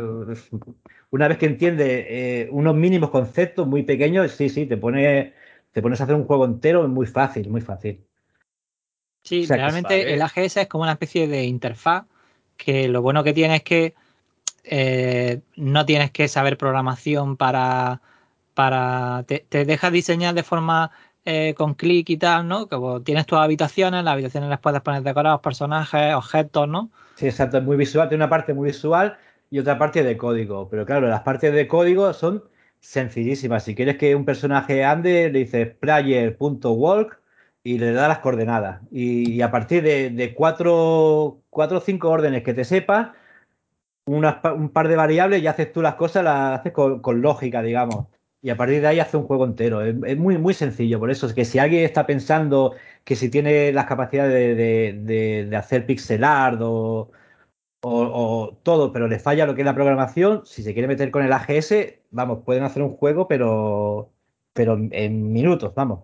[1.11, 5.33] Una vez que entiende eh, unos mínimos conceptos muy pequeños, sí, sí, te pone,
[5.71, 8.03] te pones a hacer un juego entero muy fácil, muy fácil.
[9.23, 12.05] Sí, o sea, realmente el AGS es como una especie de interfaz
[12.57, 13.93] que lo bueno que tiene es que
[14.63, 18.01] eh, no tienes que saber programación para,
[18.53, 20.91] para te, te deja diseñar de forma
[21.23, 22.67] eh, con clic y tal, ¿no?
[22.67, 26.89] Como tienes tus habitaciones, las habitaciones las puedes poner decorados, personajes, objetos, ¿no?
[27.15, 29.17] Sí, exacto, es muy visual, tiene una parte muy visual
[29.51, 30.67] y otra parte de código.
[30.69, 32.43] Pero claro, las partes de código son
[32.79, 33.63] sencillísimas.
[33.63, 37.19] Si quieres que un personaje ande, le dices player.walk
[37.63, 38.81] y le da las coordenadas.
[38.91, 43.09] Y, y a partir de, de, cuatro, cuatro o cinco órdenes que te sepas,
[44.17, 47.61] unas, un par de variables y haces tú las cosas, las haces con, con lógica,
[47.61, 48.07] digamos
[48.41, 49.81] y a partir de ahí hace un juego entero.
[49.81, 50.99] Es, es, muy, muy sencillo.
[50.99, 54.93] Por eso es que si alguien está pensando que si tiene las capacidades de, de,
[54.93, 57.11] de, de hacer pixel art o,
[57.81, 61.11] o, o, todo, pero le falla lo que es la programación, si se quiere meter
[61.11, 61.73] con el AGS,
[62.09, 64.09] vamos, pueden hacer un juego, pero,
[64.53, 66.01] pero en minutos, vamos.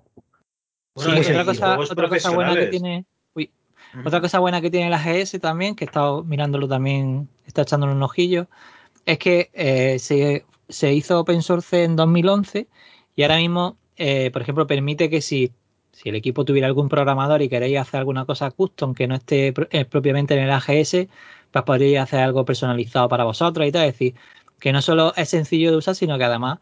[0.96, 3.06] Bueno, sí, otra, cosa, otra cosa buena que tiene.
[3.94, 4.08] Uh -huh.
[4.08, 7.94] Otra cosa buena que tiene el AGS también, que he estado mirándolo también, está echándole
[7.94, 8.48] un ojillo,
[9.06, 12.68] es que eh, se se hizo open source en 2011
[13.16, 15.52] y ahora mismo, eh, por ejemplo, permite que si,
[15.92, 19.54] si, el equipo tuviera algún programador y queréis hacer alguna cosa custom que no esté
[19.72, 21.08] eh, propiamente en el AGS,
[21.52, 23.86] pues podríais hacer algo personalizado para vosotros y tal.
[23.88, 24.16] Es decir,
[24.60, 26.60] que no solo es sencillo de usar, sino que además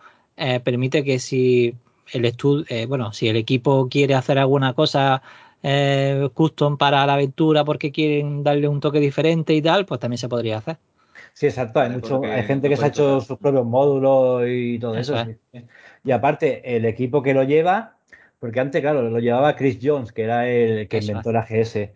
[0.64, 1.76] permite que si
[2.12, 5.24] el estudio, bueno, si el equipo quiere hacer alguna cosa
[5.68, 10.20] eh, custom para la aventura porque quieren darle un toque diferente y tal, pues también
[10.20, 10.78] se podría hacer.
[11.34, 11.80] Sí, exacto.
[11.80, 15.16] Hay, mucho, hay gente que se ha hecho sus propios módulos y todo eso.
[16.04, 17.96] Y aparte, el equipo que lo lleva,
[18.40, 21.92] porque antes, claro, lo llevaba Chris Jones, que era el que eso inventó la GS.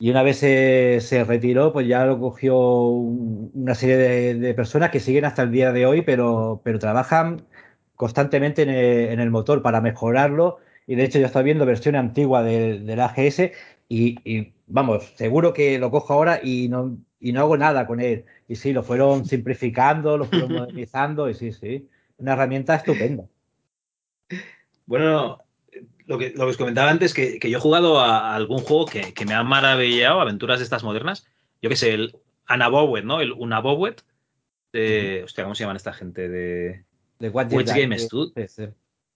[0.00, 4.90] Y una vez se, se, retiró, pues ya lo cogió una serie de, de, personas
[4.90, 7.42] que siguen hasta el día de hoy, pero, pero trabajan
[7.94, 10.58] constantemente en el, en el motor para mejorarlo.
[10.86, 13.50] Y de hecho, yo estoy viendo versión antigua del, del AGS
[13.88, 18.00] y, y, vamos, seguro que lo cojo ahora y no, y no hago nada con
[18.00, 18.24] él.
[18.48, 21.88] Y sí, lo fueron simplificando, lo fueron modernizando y sí, sí.
[22.18, 23.24] Una herramienta estupenda.
[24.86, 25.44] Bueno,
[26.06, 28.86] lo que, lo que os comentaba antes, que, que yo he jugado a, algún juego
[28.86, 31.26] que, que, me ha maravillado, aventuras de estas modernas.
[31.60, 33.20] Yo qué sé, el Anna Bowet, ¿no?
[33.20, 34.02] El Una Bowet.
[34.72, 36.28] De, hostia, ¿cómo se llaman esta gente?
[36.28, 36.84] De,
[37.18, 37.96] De What Which Game.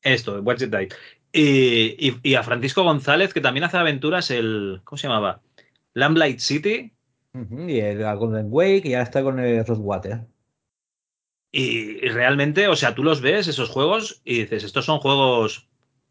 [0.02, 0.88] Esto, Watch It Die.
[1.32, 4.80] Y, y- y a Francisco González, que también hace aventuras, el.
[4.84, 5.40] ¿Cómo se llamaba?
[5.94, 6.92] Lamplight City.
[7.68, 10.22] Y el Golden Wake y ahora está con el Rosewater.
[11.52, 15.68] Y, y realmente, o sea, tú los ves, esos juegos, y dices, estos son juegos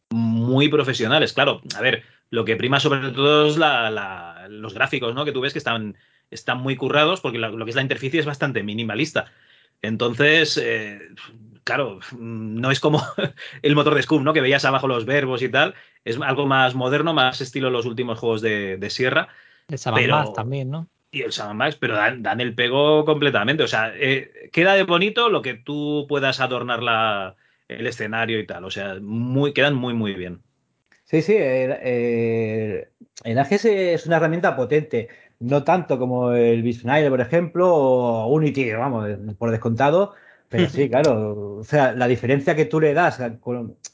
[0.10, 1.34] muy profesionales.
[1.34, 5.26] Claro, a ver, lo que prima sobre todo es la- la- los gráficos, ¿no?
[5.26, 5.98] Que tú ves que están,
[6.32, 9.32] están muy currados, porque lo que es la interficie es bastante minimalista.
[9.82, 11.00] Entonces, eh,
[11.70, 13.02] claro, no es como
[13.62, 14.34] el motor de Scum, ¿no?
[14.34, 15.76] Que veías abajo los verbos y tal.
[16.04, 19.28] Es algo más moderno, más estilo los últimos juegos de, de Sierra.
[19.68, 20.88] El Saban Pero- Max también, ¿no?
[21.12, 23.64] Y el Sam Max, pero dan, dan el pego completamente.
[23.64, 27.36] O sea, eh, queda de bonito lo que tú puedas adornar la,
[27.68, 28.64] el escenario y tal.
[28.66, 30.42] O sea, muy, quedan muy, muy bien.
[31.06, 32.88] Sí, sí, el, el,
[33.24, 38.72] el AGS es una herramienta potente, no tanto como el Visionaire, por ejemplo, o Unity,
[38.74, 40.14] vamos, por descontado,
[40.50, 43.38] pero sí, claro, o sea, la diferencia que tú le das a,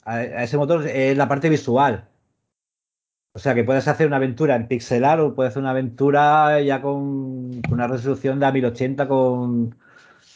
[0.05, 2.09] a- ese motor es la parte visual.
[3.33, 6.81] O sea, que puedes hacer una aventura en pixelar o puedes hacer una aventura ya
[6.81, 9.75] con, una resolución de a 1080 con,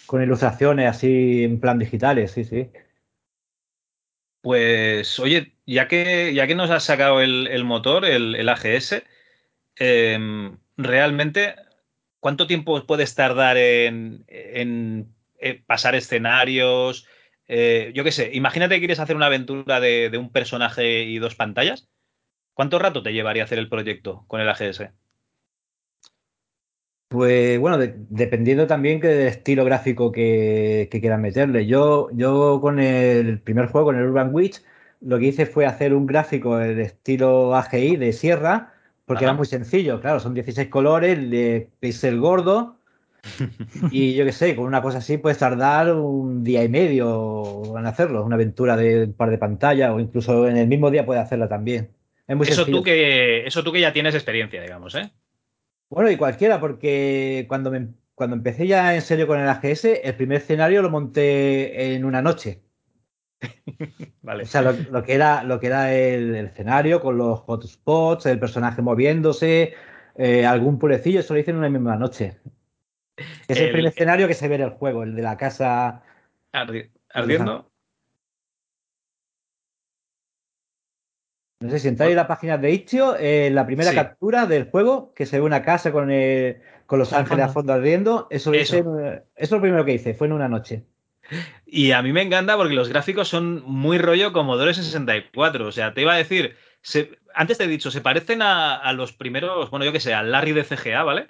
[0.08, 2.70] con ilustraciones así en plan digitales, sí, sí.
[4.42, 9.04] Pues, oye, ya que, ya que nos has sacado el, el motor, el, el AGS,
[9.80, 11.56] eh, realmente,
[12.20, 17.08] ¿cuánto tiempo puedes tardar en, en, eh, pasar escenarios?
[17.48, 21.18] Eh, yo qué sé, imagínate que quieres hacer una aventura de, de un personaje y
[21.20, 21.90] dos pantallas.
[22.54, 24.94] ¿Cuánto rato te llevaría hacer el proyecto con el AGS?
[27.08, 31.66] Pues bueno, de- dependiendo también que del estilo gráfico que, que quieran meterle.
[31.66, 34.62] Yo, yo con el primer juego, con el Urban Witch,
[35.02, 38.74] lo que hice fue hacer un gráfico de estilo AGI de Sierra,
[39.06, 39.32] porque Ajá.
[39.32, 42.78] era muy sencillo, claro, son 16 colores, de pixel gordo,
[43.92, 47.86] y yo qué sé, con una cosa así puedes tardar un día y medio en
[47.86, 51.24] hacerlo, una aventura de un par de pantallas, o incluso en el mismo día puedes
[51.24, 51.92] hacerla también.
[52.28, 52.78] Es muy Eso sencillo.
[52.80, 55.12] tú, que, eso tú que ya tienes experiencia, digamos, ¿eh?
[55.90, 60.16] Bueno, y cualquiera, porque cuando, me, cuando empecé ya en serio con el AGS, el
[60.16, 62.62] primer escenario lo monté en una noche.
[64.22, 64.44] Vale.
[64.44, 68.26] O sea, lo, lo que era, lo que era el, el escenario con los hotspots,
[68.28, 69.74] el personaje moviéndose,
[70.16, 72.38] eh, algún purecillo, eso lo hice en una misma noche.
[73.48, 76.02] Es el, El- primer escenario que se ve en el juego, el de la casa.
[76.54, 77.70] Ardi- ¿Ardiendo?
[81.62, 83.96] No sé si entráis en la página de Itch.io, eh, la primera Sí.
[83.96, 87.74] captura del juego, que se ve una casa con, el- con los ángeles a fondo.
[87.74, 88.78] ardiendo, eso Eso.
[88.78, 90.86] hice es lo primero que hice, fue en una noche.
[91.66, 95.68] Y a mí me encanta porque los gráficos son muy rollo Commodore 64.
[95.68, 98.94] O sea, te iba a decir, se- antes te he dicho, se parecen a, a
[98.94, 101.28] los primeros, bueno, yo que sé, al Larry de CGA, ¿vale?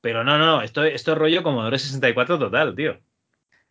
[0.00, 2.98] Pero no, no, no, esto, esto es rollo Commodore 64 total, tío.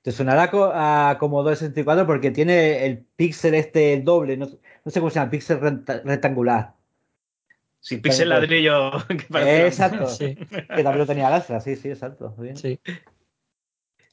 [0.01, 4.99] Te sonará co- a Commodore 64 porque tiene el píxel este doble, no, no sé
[4.99, 5.59] cómo se llama, píxel
[6.05, 6.73] rectangular.
[7.81, 8.91] Pixel También ladrillo
[9.31, 12.35] que exacto, Sí, que también lo tenía Lastra, sí, sí, exacto.
[12.37, 12.57] bien.
[12.57, 12.79] sí.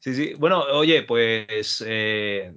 [0.01, 0.35] Sí, sí.
[0.35, 1.83] Bueno, oye, pues.
[1.87, 2.53] eh,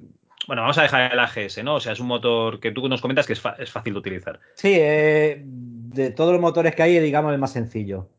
[0.47, 1.75] bueno, vamos a dejar el AGS, ¿no?
[1.75, 3.99] O sea, es un motor que tú nos comentas que es, fa- es fácil de
[3.99, 4.39] utilizar.
[4.55, 8.09] Sí, eh, de todos los motores que hay, digamos, el más sencillo.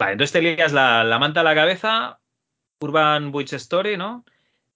[0.00, 2.20] Vale, entonces te lías la, la manta a la cabeza,
[2.80, 4.24] Urban Witch Story, ¿no?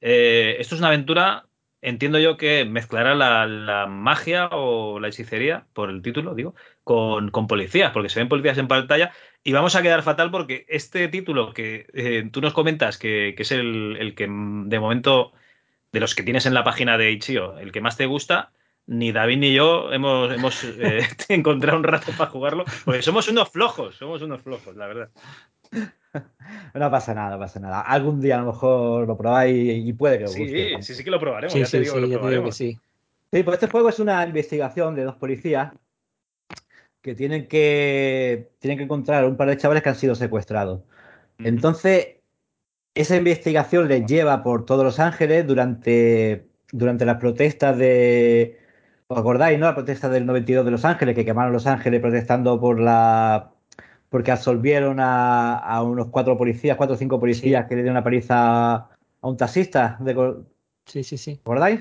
[0.03, 1.47] Eh, esto es una aventura,
[1.81, 7.31] entiendo yo que mezclará la, la magia o la hechicería, por el título, digo, con,
[7.31, 11.09] con policías, porque se ven policías en pantalla y vamos a quedar fatal porque este
[11.09, 15.33] título que eh, tú nos comentas que, que es el, el que de momento,
[15.93, 18.53] de los que tienes en la página de Ichio, el que más te gusta,
[18.87, 23.49] ni David ni yo hemos, hemos eh, encontrado un rato para jugarlo, porque somos unos
[23.51, 25.11] flojos, somos unos flojos, la verdad.
[26.75, 27.81] No pasa nada, no pasa nada.
[27.81, 30.77] Algún día a lo mejor lo probáis y, puede que os guste.
[30.77, 31.53] Sí, sí, sí que lo probaremos.
[31.53, 32.57] Sí, ya te sí, digo sí, que lo yo te digo que probaremos.
[32.57, 32.79] sí.
[33.33, 35.73] Sí, pues este juego es una investigación de dos policías
[37.03, 40.83] que tienen que, tienen que encontrar un par de chavales que han sido secuestrados.
[41.39, 41.49] Ujú.
[41.49, 42.17] Entonces,
[42.95, 48.64] esa investigación les lleva por todos Los Ángeles durante, durante las protestas de...
[49.07, 49.67] ¿Os acordáis, no?
[49.67, 53.51] La protesta del 92 de Los Ángeles, que quemaron Los Ángeles protestando por la...
[54.09, 57.69] porque absolvieron a, a unos cuatro policías, cuatro o cinco policías Sí.
[57.69, 58.89] que le dieron una paliza a
[59.23, 59.97] un taxista.
[60.01, 60.37] De, ¿Os
[60.87, 61.39] Sí, sí, sí.
[61.43, 61.81] acordáis?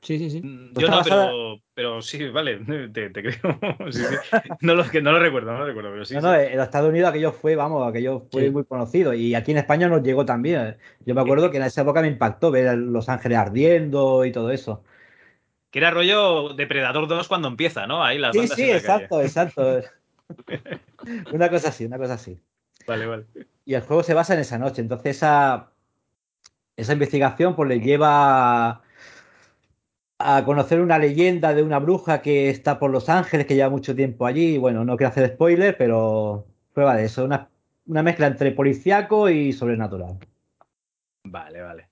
[0.00, 0.42] Sí, sí, sí.
[0.42, 2.58] Mm, Pues Yo no, pero, pero sí, vale,
[2.92, 3.58] te, te creo.
[3.90, 4.38] Sí, sí.
[4.60, 6.14] No, lo, que no lo recuerdo, no lo recuerdo, pero sí.
[6.14, 6.26] no, sí.
[6.26, 8.50] no, en los Estados Unidos aquello fue, vamos, aquello fue Sí.
[8.50, 9.14] muy conocido.
[9.14, 10.76] Y aquí en España nos llegó también.
[11.06, 14.32] Yo me acuerdo que en esa época me impactó ver a Los Ángeles ardiendo y
[14.32, 14.82] todo eso.
[15.74, 18.04] Que era rollo Depredador 2 cuando empieza, ¿no?
[18.04, 19.80] Ahí las Sí, bandas sí, en la exacto, exacto.
[21.32, 22.38] una cosa así, una cosa así.
[22.86, 23.26] Vale, vale.
[23.64, 24.80] y el juego se basa en esa noche.
[24.82, 25.72] Entonces esa,
[26.76, 28.82] esa investigación pues le lleva
[30.20, 33.96] a conocer una leyenda de una bruja que está por Los Ángeles, que lleva mucho
[33.96, 34.58] tiempo allí.
[34.58, 37.24] Bueno, no quiero hacer spoiler, pero prueba de eso.
[37.24, 37.48] Una,
[37.86, 40.20] una mezcla entre policíaco y sobrenatural.
[41.24, 41.88] Vale, vale.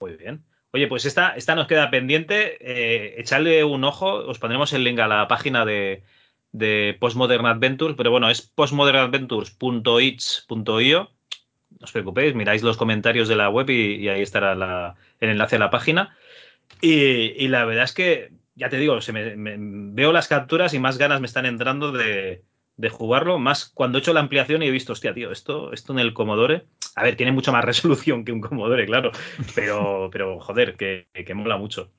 [0.00, 0.44] Muy bien.
[0.74, 2.58] Oye, pues esta, esta nos queda pendiente.
[2.60, 4.12] Eh, echarle un ojo.
[4.12, 6.02] Os pondremos el link a la página de,
[6.50, 11.10] de Postmodern Adventures, pero bueno, es postmodernadventures.itch.io.
[11.70, 15.60] No os preocupéis, miráis los comentarios de la web y, ahí estará el enlace a
[15.60, 16.16] la página.
[16.80, 18.98] Y, la verdad es que, ya te digo,
[19.36, 22.42] veo las capturas y más ganas me están entrando de,
[22.76, 25.92] de, jugarlo, más cuando he hecho la ampliación y he visto, hostia, tío, esto, esto
[25.92, 26.66] en el Commodore,
[26.96, 29.10] a ver, tiene mucha más resolución que un Commodore, claro,
[29.54, 31.90] pero, pero joder, que, que mola mucho.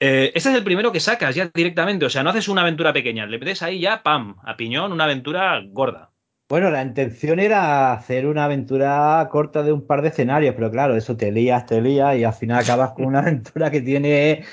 [0.00, 2.92] Eh, ese es el primero que sacas ya directamente, o sea, no haces una aventura
[2.92, 6.10] pequeña, le metes ahí ya, pam, a piñón, una aventura gorda.
[6.48, 10.94] Bueno, la intención era hacer una aventura corta de un par de escenarios, pero claro,
[10.94, 14.44] eso te lías, te lías y al final acabas con una aventura que tiene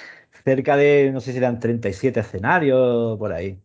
[0.45, 3.59] cerca de, no sé si eran 37 escenarios por ahí.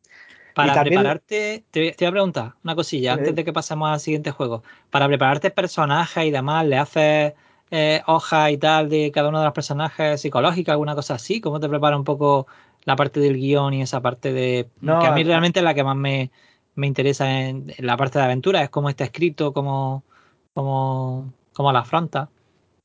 [0.57, 1.01] Para también...
[1.01, 4.63] prepararte, te, te, voy a preguntar una cosilla antes de que pasemos al siguiente juego.
[4.89, 7.35] Para prepararte personajes y demás, ¿le haces
[7.71, 11.43] eh, hojas y tal de cada uno de los personajes psicológicas, alguna cosa así?
[11.43, 12.47] ¿Cómo te prepara un poco
[12.87, 14.71] la parte del guion y esa parte de...
[14.81, 16.31] No, que a mí realmente es la que más me,
[16.75, 20.05] me interesa en, en, la parte de aventura, es cómo está escrito, cómo,
[20.55, 22.31] cómo, cómo la afronta.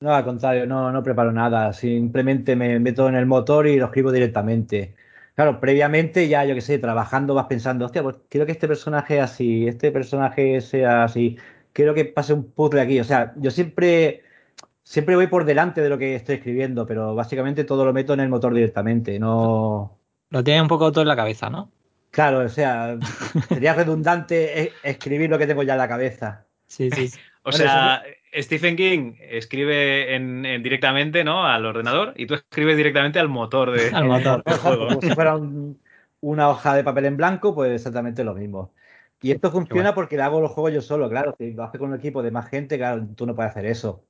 [0.01, 3.85] No, al contrario, no, no preparo nada, simplemente me meto en el motor y lo
[3.85, 4.93] escribo directamente.
[5.35, 9.21] Claro, previamente ya, yo que sé, trabajando vas pensando, hostia, pues quiero que este personaje
[9.21, 11.37] así, este personaje sea así,
[11.73, 12.99] quiero que pase un puzzle aquí.
[12.99, 14.23] O sea, yo siempre,
[14.83, 18.19] siempre voy por delante de lo que estoy escribiendo, pero básicamente todo lo meto en
[18.19, 19.97] el motor directamente, no...
[20.29, 21.71] Lo tienes un poco todo en la cabeza, ¿no?
[22.11, 22.97] Claro, o sea,
[23.49, 26.45] sería redundante escribir lo que tengo ya en la cabeza.
[26.67, 27.09] Sí, sí.
[27.43, 28.20] o bueno, sea, eso...
[28.33, 31.45] Stephen King escribe en, en, directamente ¿no?
[31.45, 34.43] al ordenador y tú escribes directamente al motor, de, al motor.
[34.43, 34.87] del juego.
[34.87, 35.79] Como si fuera un,
[36.21, 38.71] una hoja de papel en blanco, pues exactamente lo mismo.
[39.21, 39.95] Y esto funciona bueno.
[39.95, 41.35] porque le hago los juegos yo solo, claro.
[41.37, 44.03] Si lo hace con un equipo de más gente, claro, tú no puedes hacer eso.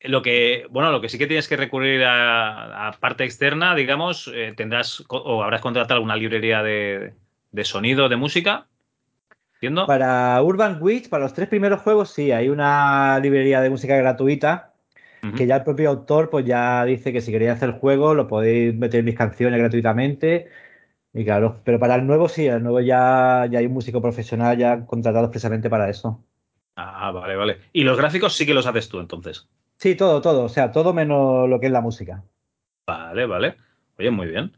[0.00, 4.30] Lo que, bueno, lo que sí que tienes que recurrir a, a parte externa, digamos,
[4.34, 7.14] eh, tendrás o habrás contratado alguna librería de,
[7.52, 8.66] de sonido, de música,
[9.64, 9.86] ¿Entiendo?
[9.86, 14.74] Para Urban Witch, para los tres primeros juegos, sí, hay una librería de música gratuita
[15.22, 15.34] uh -huh.
[15.34, 18.28] que ya el propio autor pues ya dice que si queréis hacer el juego lo
[18.28, 20.48] podéis meter mis canciones gratuitamente.
[21.14, 24.58] Y claro, pero para el nuevo sí, el nuevo ya, ya hay un músico profesional
[24.58, 26.22] ya contratado expresamente para eso.
[26.76, 27.58] Ah, vale, vale.
[27.72, 29.48] ¿Y los gráficos sí que los haces tú entonces?
[29.78, 30.44] Sí, todo, todo.
[30.44, 32.22] O sea, todo menos lo que es la música.
[32.86, 33.56] Vale, vale.
[33.98, 34.52] Oye, muy bien.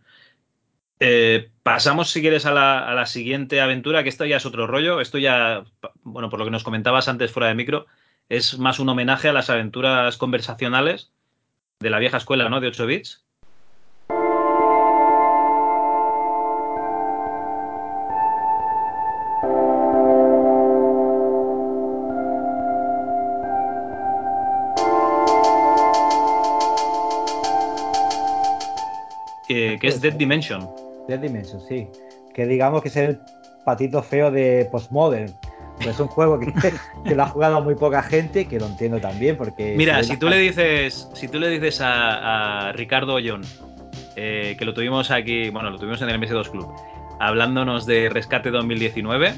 [0.98, 5.00] Eh, pasamos, si quieres, a la, siguiente aventura, que esto ya es otro rollo.
[5.00, 5.64] Esto ya,
[6.02, 7.86] bueno, por lo que nos comentabas antes fuera de micro,
[8.28, 11.12] es más un homenaje a las aventuras conversacionales
[11.80, 12.60] de la vieja escuela, ¿no?
[12.60, 13.22] De 8 bits.
[29.48, 30.85] Eh, que es Dead Dimension.
[31.08, 31.88] Dead Dimension, sí.
[32.34, 33.18] Que digamos que es el
[33.64, 35.32] patito feo de Postmodern.
[35.76, 36.52] Pues es un juego que,
[37.04, 39.74] que, lo ha jugado muy poca gente, que lo entiendo también, porque.
[39.76, 43.42] Mira, si tú le dices, si tú le dices a, a Ricardo Ollón,
[44.16, 46.72] eh, que lo tuvimos aquí, bueno, lo tuvimos en el MS2 Club,
[47.20, 49.34] hablándonos de Rescate 2019,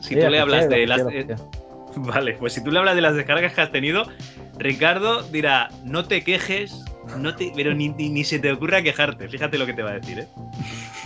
[0.00, 1.00] si sí, tú le hablas de las.
[1.12, 1.26] Eh,
[1.96, 4.04] vale, pues si tú le hablas de las descargas que has tenido,
[4.58, 6.84] Ricardo dirá, no te quejes,
[7.18, 9.28] no te, pero ni, ni, ni, se te ocurra quejarte.
[9.28, 10.26] Fíjate lo que te va a decir, ¿eh?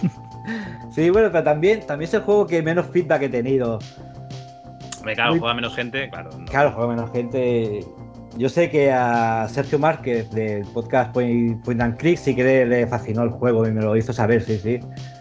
[0.95, 3.79] sí, bueno, pero también, también es el juego que menos feedback he tenido.
[5.05, 5.41] Me claro, Muy...
[5.41, 6.31] juega menos gente, claro.
[6.37, 6.45] No.
[6.47, 7.85] Claro, juega menos gente.
[8.37, 13.23] Yo sé que a Sergio Márquez del podcast Point, and Click sí que le, fascinó
[13.23, 14.81] el juego y me lo hizo saber, sí, sí.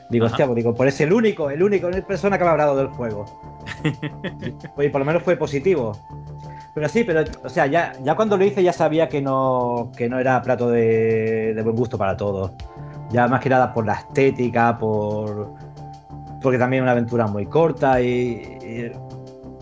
[0.10, 0.34] Digo, Ajá.
[0.34, 2.78] hostia, pues digo, por es el único, el único, no persona que me ha hablado
[2.78, 3.26] del juego.
[4.78, 5.98] y por lo menos fue positivo.
[6.80, 10.18] Pero sí, pero, o sea, ya, cuando lo hice ya sabía que no, que no
[10.18, 12.54] era plato de, buen gusto para todos.
[13.12, 15.56] Ya más que nada por la estética, por
[16.42, 18.94] porque también es una aventura muy corta y,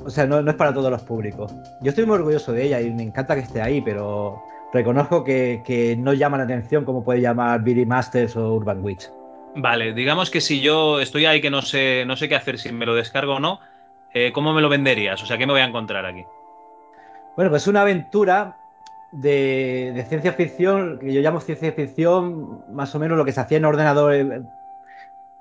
[0.05, 1.51] o sea, no, es para todos los públicos.
[1.82, 4.39] Yo estoy muy orgulloso de ella y me encanta que esté ahí, pero
[4.72, 9.09] reconozco que, que no llama la atención como puede llamar Billy Masters o Urban Witch.
[9.55, 12.72] Vale, digamos que si yo estoy ahí que no sé, no sé qué hacer, si
[12.72, 13.59] me lo descargo o no,
[14.13, 15.24] eh, ¿cómo me lo venderías?
[15.24, 16.24] O sea, ¿qué me voy a encontrar aquí?
[17.38, 18.57] Bueno, pues una aventura
[19.11, 23.39] de, de, ciencia ficción, que yo llamo ciencia ficción, más o menos lo que se
[23.39, 24.41] hacía en ordenador eh,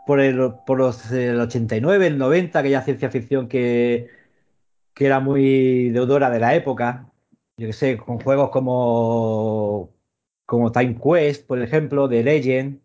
[0.06, 4.10] por, el, por los el 89, el 90, aquella ciencia ficción que,
[4.92, 7.06] que era muy deudora de la época.
[7.56, 9.88] Yo que sé, con juegos como,
[10.44, 12.78] como Time Quest, por ejemplo, de Legend.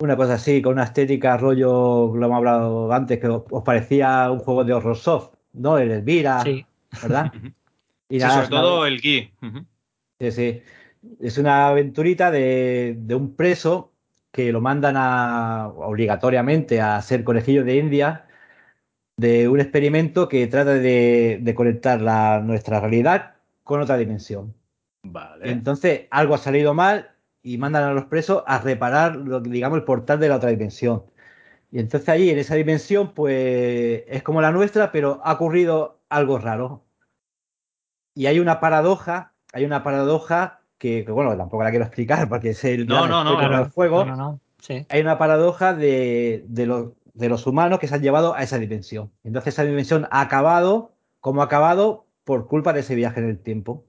[0.00, 4.28] Una cosa así, con una estética rollo, lo hemos hablado antes, que os, os parecía
[4.32, 5.78] un juego de horror soft, ¿no?
[5.78, 6.66] El Elvira, Sí.
[7.00, 7.32] ¿verdad?
[8.08, 8.96] Y Sí, sobre una- todo el.
[9.42, 9.66] Ujú.
[10.20, 10.62] Sí, sí.
[11.20, 13.92] Es una aventurita de, de un preso
[14.32, 18.26] que lo mandan a, obligatoriamente a ser conejillo de India
[19.16, 24.54] de un experimento que trata de, de conectar la, nuestra realidad con otra dimensión.
[25.08, 25.50] Vale.
[25.52, 29.84] entonces algo ha salido mal y mandan a los presos a reparar, lo digamos, el
[29.84, 31.04] portal de la otra dimensión.
[31.70, 36.38] Y entonces allí, en esa dimensión, pues es como la nuestra, pero ha ocurrido algo
[36.38, 36.85] raro.
[38.16, 42.50] Y hay una paradoja, hay una paradoja que, que, bueno, tampoco la quiero explicar porque
[42.50, 43.58] es el No, no, no, claro.
[43.58, 44.04] del juego.
[44.06, 44.40] No, no, no.
[44.58, 44.86] Sí.
[44.88, 48.58] Hay una paradoja de, de los, de los humanos que se han llevado a esa
[48.58, 49.12] dimensión.
[49.22, 53.38] Entonces esa dimensión ha acabado, como ha acabado, por culpa de ese viaje en el
[53.38, 53.84] tiempo.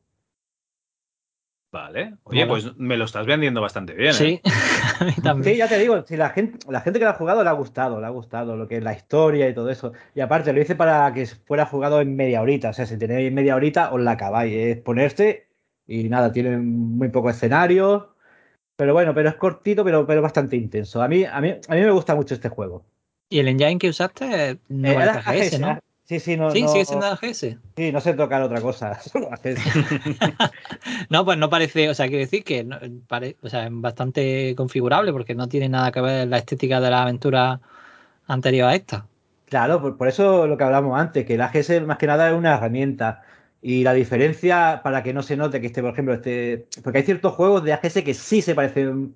[1.71, 2.15] Vale.
[2.23, 4.11] Oye, pues me lo estás vendiendo bastante bien.
[4.11, 4.13] ¿eh?
[4.13, 4.41] Sí,
[4.99, 5.53] a mí también.
[5.53, 7.53] Sí, ya te digo, si la gente, la gente que lo ha jugado le ha
[7.53, 9.91] gustado, le ha gustado lo que es la historia y todo eso.
[10.15, 12.69] Y aparte lo hice para que fuera jugado en media horita.
[12.69, 14.53] O sea, si tenéis media horita, os la acabáis.
[14.53, 15.47] Es ponerse
[15.85, 18.13] y nada, tiene muy poco escenario.
[18.77, 21.01] Pero bueno, pero es cortito, pero, pero bastante intenso.
[21.01, 22.85] A mí, a mí, a mí me gusta mucho este juego.
[23.29, 25.79] Y el engine que usaste no Eh, era AGS, ¿no?
[26.07, 27.57] Sí, sí, no, sí, no, sigue siendo AGS.
[27.75, 28.99] sí, no sé tocar otra cosa.
[29.01, 29.57] solo AGS.
[31.09, 32.77] No, pues no parece, o sea, quiero decir que no-
[33.07, 36.89] pare- o sea, es bastante configurable porque no tiene nada que ver la estética de
[36.89, 37.59] la aventura
[38.27, 39.07] anterior a esta.
[39.45, 42.35] Claro, por, por eso lo que hablamos antes, que el AGS más que nada es
[42.35, 43.23] una herramienta.
[43.61, 46.67] Y la diferencia, para que no se note que este, por ejemplo, este.
[46.83, 49.15] Porque hay ciertos juegos de AGS que sí se parecen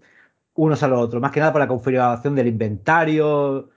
[0.55, 3.69] unos a los otros, más que nada por la configuración del inventario.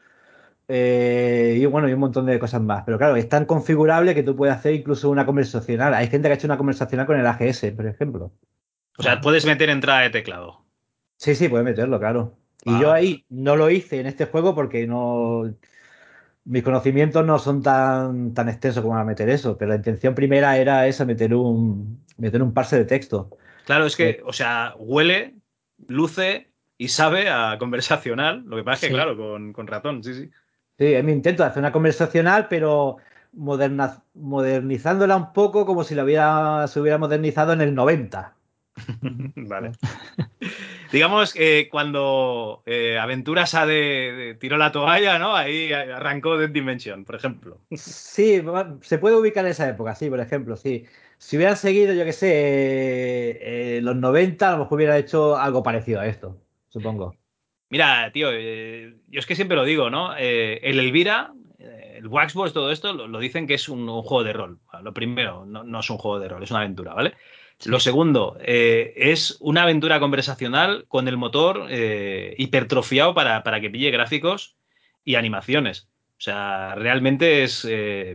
[0.69, 2.85] Eh, y bueno, y un montón de cosas más.
[2.85, 5.95] Pero claro, es tan configurable que tú puedes hacer incluso una conversacional.
[5.95, 8.33] Hay gente que ha hecho una conversacional con el AGS, por ejemplo.
[8.97, 10.65] O sea, puedes meter entrada de teclado.
[11.17, 12.39] Sí, sí, puedes meterlo, claro.
[12.65, 15.55] Y yo ahí no lo hice en este juego porque no.
[16.47, 20.59] Mis conocimientos no son tan, tan extensos como para meter eso, pero la intención primera
[20.59, 23.31] era esa, meter un, meter un parse de texto.
[23.65, 25.37] Claro, es que, o sea, huele,
[25.89, 28.45] luce y sabe a conversacional.
[28.47, 28.93] Lo que pasa es que, Sí.
[28.93, 30.31] claro, con, con ratón, sí, sí.
[30.79, 32.97] Sí, es mi intento de hacer una conversacional, pero
[33.33, 38.37] moderna- modernizándola un poco como si la hubiera, se hubiera modernizado en el 90.
[39.37, 39.73] Vale.
[40.93, 45.35] Digamos que cuando eh, Aventuras A de, de tiró la toalla, ¿no?
[45.35, 47.59] Ahí arrancó Dead Dimension, por ejemplo.
[47.73, 48.43] Sí,
[48.83, 50.87] se puede ubicar en esa época, sí, por ejemplo, sí.
[51.19, 55.37] Si hubieran seguido, yo qué sé, eh, eh, los 90, a lo mejor hubiera hecho
[55.37, 56.37] algo parecido a esto,
[56.69, 57.17] supongo.
[57.75, 60.15] Mira, tío, eh, yo es que siempre lo digo, ¿no?
[60.17, 64.03] Eh, el Elvira, eh, el Waxbox, todo esto, lo, lo dicen que es un, un
[64.03, 64.61] juego de rol.
[64.81, 67.15] Lo primero, no, no es un juego de rol, es una aventura, ¿vale?
[67.65, 71.67] Lo segundo, es una aventura conversacional con el motor
[72.37, 74.57] hipertrofiado para, para que pille gráficos
[75.05, 75.89] y animaciones.
[76.19, 77.67] O sea, realmente es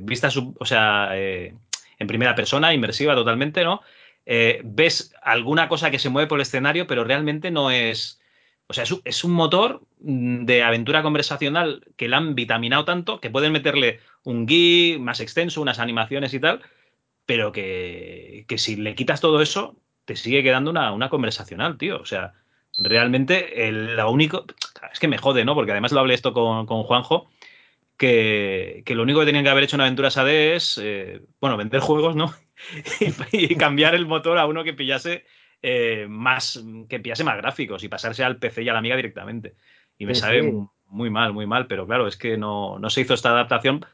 [0.01, 3.81] vista, sub- o sea, en primera persona, inmersiva totalmente, ¿no?
[4.63, 8.18] Ves alguna cosa que se mueve por el escenario, pero realmente no es.
[8.69, 13.31] O sea, es un, motor mm, de aventura conversacional que le han vitaminado tanto que
[13.31, 16.61] pueden meterle un GUI más extenso, unas animaciones y tal,
[17.25, 21.99] pero que, que si le quitas todo eso, te sigue quedando una, una conversacional, tío.
[21.99, 22.33] O sea,
[22.77, 24.45] realmente el, lo único.
[24.93, 25.55] Es que me jode, ¿no?
[25.55, 27.27] Porque además lo hablé esto con, con Juanjo.
[27.97, 31.57] Que, que lo único que tenían que haber hecho en Aventuras AD es, eh, bueno,
[31.57, 32.33] vender juegos, ¿no?
[33.31, 35.25] y cambiar el motor a uno que pillase
[35.61, 39.55] eh, más, que pillase más gráficos y pasarse al PC y a la amiga directamente.
[39.97, 40.57] Y me Sí, sabe sí.
[40.87, 43.85] muy mal, muy mal, pero claro, es que no, no se hizo esta adaptación.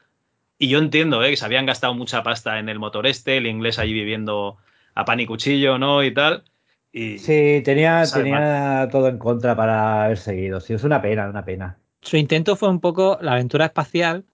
[0.58, 1.30] Y yo entiendo, ¿eh?
[1.30, 4.56] que se habían gastado mucha pasta en el motor este, el inglés allí viviendo
[4.94, 6.02] a pan y cuchillo, ¿no?
[6.02, 6.44] Y tal.
[6.92, 10.60] Y, Sí, tenía, tenía todo en contra para haber seguido.
[10.60, 11.78] Sí, es una pena, una pena.
[12.00, 14.24] Su intento fue un poco la aventura espacial,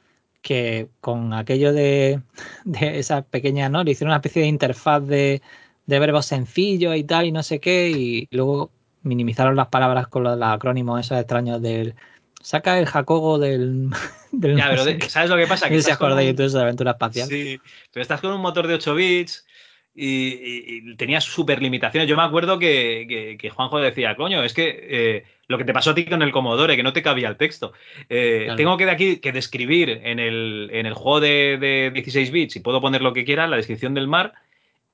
[0.43, 2.21] que con aquello de,
[2.65, 3.83] de esa pequeña, ¿no?
[3.83, 5.43] Le hicieron una especie de interfaz de,
[5.87, 8.71] de verbos sencillos y tal, y no sé qué, y luego
[9.03, 11.95] minimizaron las palabras con los, los acrónimos esos extraños del.
[12.41, 13.89] Saca el Jacobo del.
[14.33, 15.09] del Ya, no pero sé de- qué.
[15.09, 15.69] ¿sabes lo que pasa?
[15.69, 17.29] Estás con acordáis un- de la aventura espacial.
[17.29, 17.59] Sí,
[17.93, 19.47] pero estás con un motor de 8 bits
[19.95, 22.09] y, y- y tenías súper limitaciones.
[22.09, 25.73] Yo me acuerdo que, que- que Juanjo decía, coño, es que eh, lo que te
[25.73, 27.73] pasó a ti con el Commodore, que no te cabía el texto.
[28.09, 28.57] Eh, Claro.
[28.57, 32.57] Tengo que de aquí que describir en el, en el juego de, de 16 bits
[32.57, 34.33] y puedo poner lo que quiera, la descripción del mar.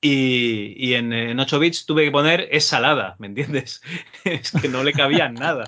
[0.01, 3.83] Y, y en, en 8 bits tuve que poner es salada, ¿me entiendes?
[4.25, 5.65] es que no le cabía nada.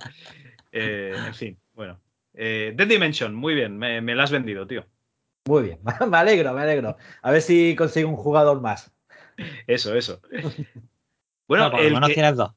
[0.72, 2.01] Eh, en fin, bueno.
[2.35, 4.87] Eh, Dead Dimension, muy bien, me, me la has vendido, tío.
[5.47, 6.97] Muy bien, me alegro, me alegro.
[7.22, 8.93] A ver si consigo un jugador más.
[9.66, 10.20] Eso, eso.
[11.49, 12.53] Bueno, No, por lo el menos que- tienes dos.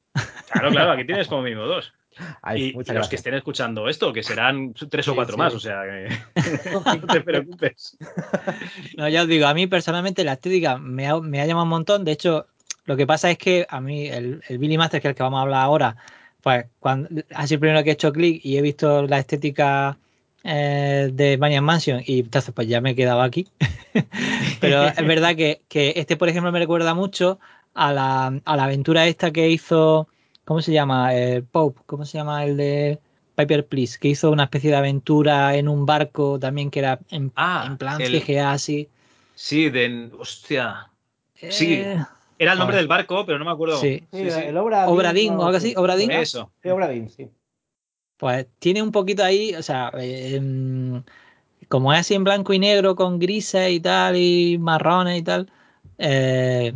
[0.52, 1.92] claro, claro, aquí tienes como mínimo dos.
[2.42, 5.38] Ay, y y los que estén escuchando esto, que serán tres o cuatro sí.
[5.38, 6.08] más, o sea, que
[7.00, 7.96] no te preocupes.
[8.96, 11.70] No, ya os digo, a mí personalmente la estética me ha, me ha llamado un
[11.70, 12.04] montón.
[12.04, 12.46] De hecho,
[12.84, 15.22] lo que pasa es que a mí el, el Billy Master, que es el que
[15.22, 15.96] vamos a hablar ahora,
[16.42, 19.98] pues cuando ha sido el primero que he hecho clic y he visto la estética
[20.44, 23.48] eh, de Maniac Mansion y entonces pues ya me he quedado aquí.
[24.60, 27.38] Pero es verdad que, que este, por ejemplo, me recuerda mucho
[27.72, 30.06] a la, a la aventura esta que hizo,
[30.44, 31.14] ¿cómo se llama?
[31.14, 32.98] El Pope, ¿cómo se llama el de
[33.36, 33.98] Piper Please?
[33.98, 37.76] Que hizo una especie de aventura en un barco también que era en, Ah, en
[37.78, 38.88] plan el- CGA así.
[39.34, 40.10] Sí, de.
[40.18, 40.90] Hostia.
[41.50, 41.74] Sí.
[41.74, 41.98] Eh,
[42.38, 43.76] Era el nombre del barco, pero no me acuerdo.
[43.78, 44.04] Sí.
[44.12, 46.10] Sí, el Obra Obradín o algo así, Obradín.
[46.10, 46.50] Eso.
[46.62, 47.28] Sí, Obradín, sí.
[48.16, 51.02] Pues tiene un poquito ahí, o sea, eh, em,
[51.68, 55.50] como es así en blanco y negro, con grises y tal, y marrones y tal,
[55.98, 56.72] eh,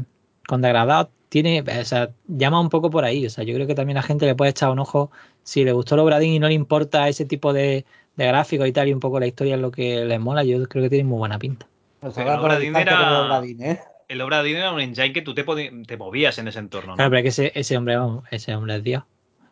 [0.49, 3.27] con degradados, tiene, o sea, llama un poco por ahí.
[3.27, 5.11] O sea, yo creo que también la gente le puede echar un ojo
[5.43, 7.85] si le gustó el Obradín y no le importa ese tipo de,
[8.17, 10.69] de gráficos y tal, y un poco la historia es lo que les mola, yo
[10.69, 11.67] creo que tiene muy buena pinta.
[12.03, 13.81] Obradín era- el Obradín, ¿eh?
[14.09, 15.45] El era un engine que tú te,
[15.87, 16.97] te movías en ese entorno, ¿no?
[16.97, 19.05] Claro, pero es que ese, ese hombre, vamos, ese hombre es Dios.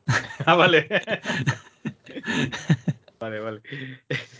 [0.46, 0.88] Ah, vale.
[3.20, 3.60] vale, vale.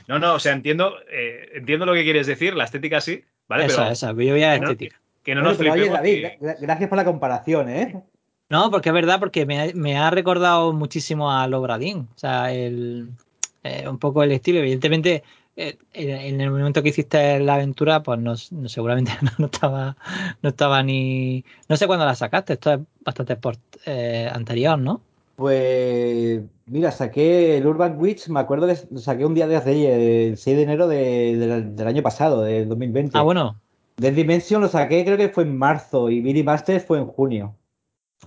[0.07, 3.67] No, no, o sea, entiendo, eh, entiendo lo que quieres decir, la estética sí, ¿vale?
[3.67, 5.01] esa, pero esa, yo voy a la estética.
[5.27, 5.91] Que no Bueno, nos oye.
[5.91, 8.01] David, que- gracias por la comparación, ¿eh?
[8.49, 12.09] No, porque es verdad, porque me, ha- me ha recordado muchísimo a Lobradín.
[12.15, 13.11] O sea, el,
[13.65, 14.61] eh, un poco el estilo.
[14.61, 15.25] Evidentemente,
[15.57, 19.47] eh, en, en el momento que hiciste la aventura, pues no, no- seguramente no, no
[19.47, 19.97] estaba,
[20.43, 21.45] no estaba ni.
[21.69, 22.53] No sé cuándo la sacaste.
[22.53, 25.01] Esto es bastante por, eh, anterior, ¿no?
[25.35, 30.29] Pues mira, saqué el Urban Witch, me acuerdo que lo saqué un día de hace
[30.29, 33.19] el 6 de enero de- del- del año pasado, del 2020.
[33.19, 33.57] Ah, bueno.
[33.97, 37.57] Dead Dimension lo saqué creo que fue en marzo y Billy Masters fue en junio.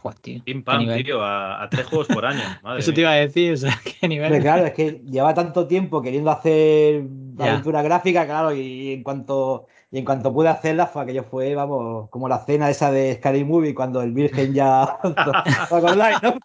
[0.01, 0.43] Joder, tío.
[0.43, 1.03] Pim qué pam, nivel.
[1.03, 2.41] tío, a, a tres juegos por año.
[2.63, 4.41] Madre Eso te iba a decir, o sea, qué nivel.
[4.41, 7.03] Claro, es que lleva tanto tiempo queriendo hacer
[7.37, 12.09] aventura gráfica, claro, y en cuanto y en cuanto pude hacerla fue aquello fue, vamos,
[12.09, 16.35] como la cena esa de Scary Movie cuando el Virgen ya ¿Os acordáis, no?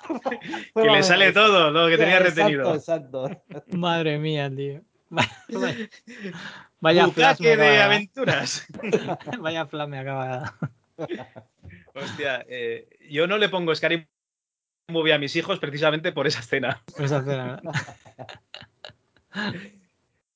[0.75, 2.75] Que le sale todo lo que tenía Exacto, retenido.
[2.75, 3.31] Exacto.
[3.73, 4.81] Madre mía, tío.
[5.11, 5.31] Vaya,
[6.81, 7.87] vaya, flash me de acaba de dar.
[7.87, 8.67] aventuras.
[9.41, 10.55] Vaya flash me acaba.
[11.95, 14.07] Hostia, eh, yo no le pongo Scary
[14.89, 16.83] Movie a mis hijos precisamente por esa escena.
[16.99, 17.73] Esa escena, ¿no?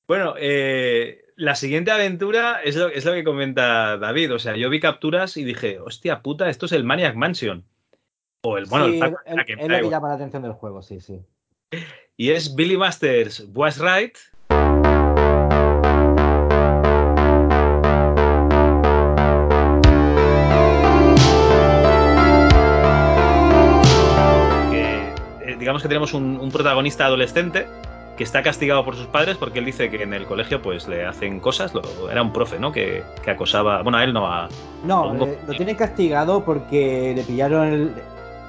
[0.07, 4.33] Bueno, eh, la siguiente aventura es lo, es lo que comenta David.
[4.33, 7.63] O sea, yo vi capturas y dije, hostia puta, esto es el Maniac Mansion.
[8.41, 10.53] O el, bueno, Sí, el es- la que- es lo que llama la atención del
[10.53, 11.21] juego, sí, sí.
[12.17, 14.17] Y es Billy Masters Was Right.
[25.79, 27.67] Digamos que tenemos un, un protagonista adolescente
[28.17, 31.05] que está castigado por sus padres porque él dice que en el colegio pues le
[31.05, 31.73] hacen cosas.
[31.73, 32.71] lo- era un profe, ¿no?
[32.71, 33.81] Que, que acosaba.
[33.81, 34.49] Bueno, a él no, a,
[34.83, 37.93] No, eh, lo tienen castigado porque le pillaron el-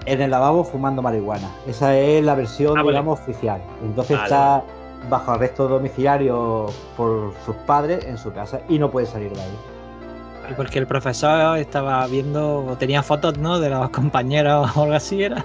[0.06, 1.48] en el lavabo fumando marihuana.
[1.68, 2.98] Esa es la versión, Ah, vale.
[2.98, 3.60] digamos, oficial.
[3.84, 4.64] Entonces Vale, está
[5.08, 6.66] bajo arresto domiciliario
[6.96, 9.56] por sus padres en su casa y no puede salir de ahí.
[10.56, 13.60] Porque el profesor estaba viendo, tenía fotos, ¿no?
[13.60, 15.44] De los compañeros o algo así, era.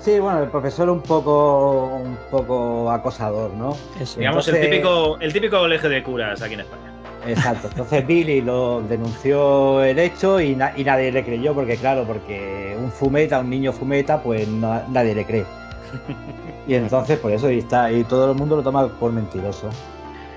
[0.00, 3.76] Sí, bueno, el profesor un poco, un poco acosador, ¿no?
[4.00, 4.18] Eso.
[4.18, 6.92] digamos, el, típico, el típico colegio de curas aquí en España.
[7.26, 7.68] Exacto.
[7.68, 12.74] Entonces Billy lo denunció el hecho y, na- y nadie le creyó porque, claro, porque
[12.80, 15.44] un fumeta, un niño fumeta, pues no- nadie le cree.
[16.68, 19.70] Y entonces, por eso, y está, y todo el mundo lo toma por mentiroso.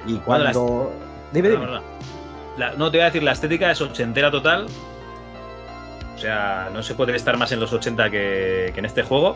[0.07, 0.91] Y cuando.
[1.31, 1.65] Dime, No, dime.
[1.67, 1.81] no, no.
[2.57, 4.65] La- no, te voy a decir, la estética es ochentera total.
[6.23, 9.35] O sea, no se puede estar más en los 80 que, que en este juego.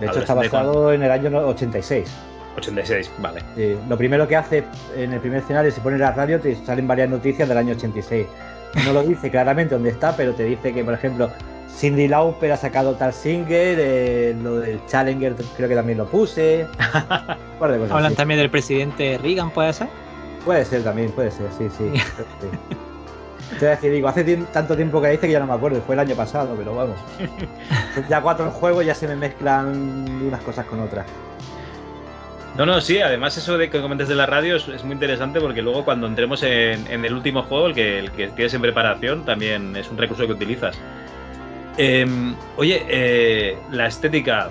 [0.00, 2.10] De hecho, está basado en el año 86.
[2.56, 3.42] 86, vale.
[3.54, 4.64] Sí, lo primero que hace
[4.96, 8.26] en el primer escenario, si pones la radio, te salen varias noticias del año 86.
[8.84, 11.30] No lo dice claramente dónde está, pero te dice que, por ejemplo,
[11.72, 16.66] Cindy Lauper ha sacado tal single, eh, lo del Challenger creo que también lo puse.
[17.60, 18.14] Hablan así.
[18.16, 19.86] también del presidente Reagan, ¿puede ser?
[20.44, 21.88] Puede ser también, puede ser, sí, sí.
[21.94, 22.78] sí.
[23.58, 25.54] Te voy a decir, digo, hace tanto tiempo que la hice que ya no me
[25.54, 26.96] acuerdo, fue el año pasado, pero vamos.
[28.08, 31.06] Ya cuatro juegos ya se me mezclan unas cosas con otras.
[32.56, 35.40] No, no, sí, además eso de que comentes de la radio es, es muy interesante
[35.40, 38.60] porque luego cuando entremos en, en el último juego, el que, el que tienes en
[38.60, 40.78] preparación, también es un recurso que utilizas.
[41.78, 44.50] Em, oye, eh, la estética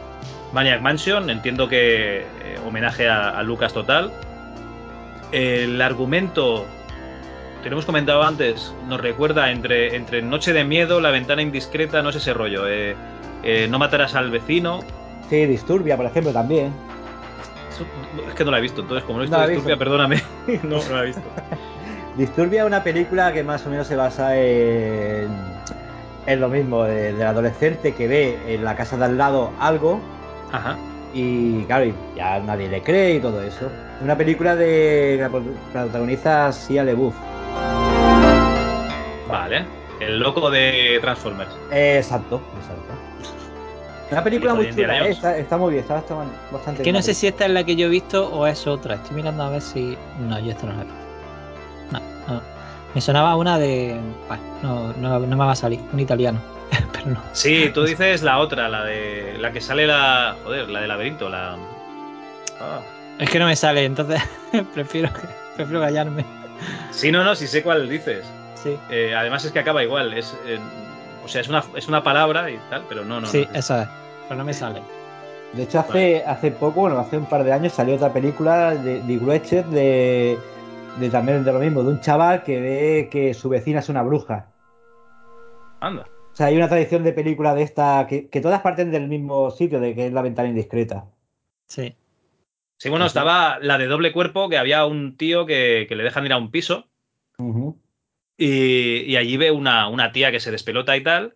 [0.54, 2.26] Maniac Mansion, entiendo que eh,
[2.66, 4.12] homenaje a, a Lucas total.
[5.32, 6.66] el argumento,
[7.62, 12.02] te lo hemos comentado antes, nos recuerda entre, entre Noche de Miedo, La Ventana Indiscreta,
[12.02, 12.68] no sé ese rollo.
[12.68, 12.96] Eh,
[13.44, 14.80] eh, no matarás al vecino.
[15.30, 16.74] Sí, Disturbia, por ejemplo, también.
[18.28, 20.24] Es que no la he visto, entonces como no he visto no Disturbia, perdóname.
[20.64, 21.22] no, no la he visto.
[22.18, 25.30] Disturbia es una película que más o menos se basa en,
[26.26, 30.00] en lo mismo, del adolescente que ve en la casa de al lado algo.
[30.52, 30.78] Ajá.
[31.14, 33.70] Y claro, ya nadie le cree y todo eso.
[34.02, 35.30] Una película de la
[35.74, 37.16] protagoniza Sia LeBouf.
[39.28, 39.66] Vale.
[40.00, 41.52] El loco de Transformers.
[41.72, 43.12] exacto, exacto.
[44.12, 45.18] Una película muy chula, ¿eh?
[45.40, 46.04] está, muy bien, está,
[46.52, 48.68] bastante Es que no sé si esta es la que yo he visto o es
[48.68, 48.96] otra.
[48.96, 49.98] Estoy mirando a ver si.
[50.20, 51.00] No, yo esta no la he visto.
[51.92, 52.42] No, no.
[52.94, 53.98] Me sonaba una de.
[54.28, 56.42] Bueno, no, no, me va a salir, un italiano.
[56.92, 57.22] Pero no.
[57.32, 59.38] Sí, tú dices la otra, la de.
[59.40, 60.36] La que sale la.
[60.44, 61.56] Joder, la de laberinto, la.
[62.60, 62.82] Ah.
[63.18, 64.22] Es que no me sale, entonces
[64.74, 65.10] prefiero,
[65.56, 66.26] prefiero callarme.
[66.92, 68.26] Sí, no, no, sí sé cuál dices.
[68.56, 68.78] Sí.
[68.90, 70.14] Eh, además es que acaba igual.
[70.14, 70.60] Es, eh,
[71.24, 73.28] o sea, es una, es una palabra y tal, pero no, no.
[73.28, 73.90] Sí, esa es.
[74.28, 74.82] Pero no me sale.
[75.54, 79.02] De hecho, hace, hace poco, bueno, hace un par de años salió otra película de,
[79.02, 80.38] de de,
[80.98, 84.02] de también de lo mismo, de un chaval que ve que su vecina es una
[84.02, 84.48] bruja.
[85.82, 86.06] Anda.
[86.32, 89.82] O sea, hay una tradición de película de esta que, todas parten del mismo sitio,
[89.82, 91.06] de que es la ventana indiscreta.
[91.68, 91.96] Sí.
[92.82, 96.34] Sí, bueno, estaba la de doble cuerpo, que había un tío que, le dejan ir
[96.34, 96.88] a un piso.
[98.40, 101.36] y, allí ve una, una, tía que se despelota y tal.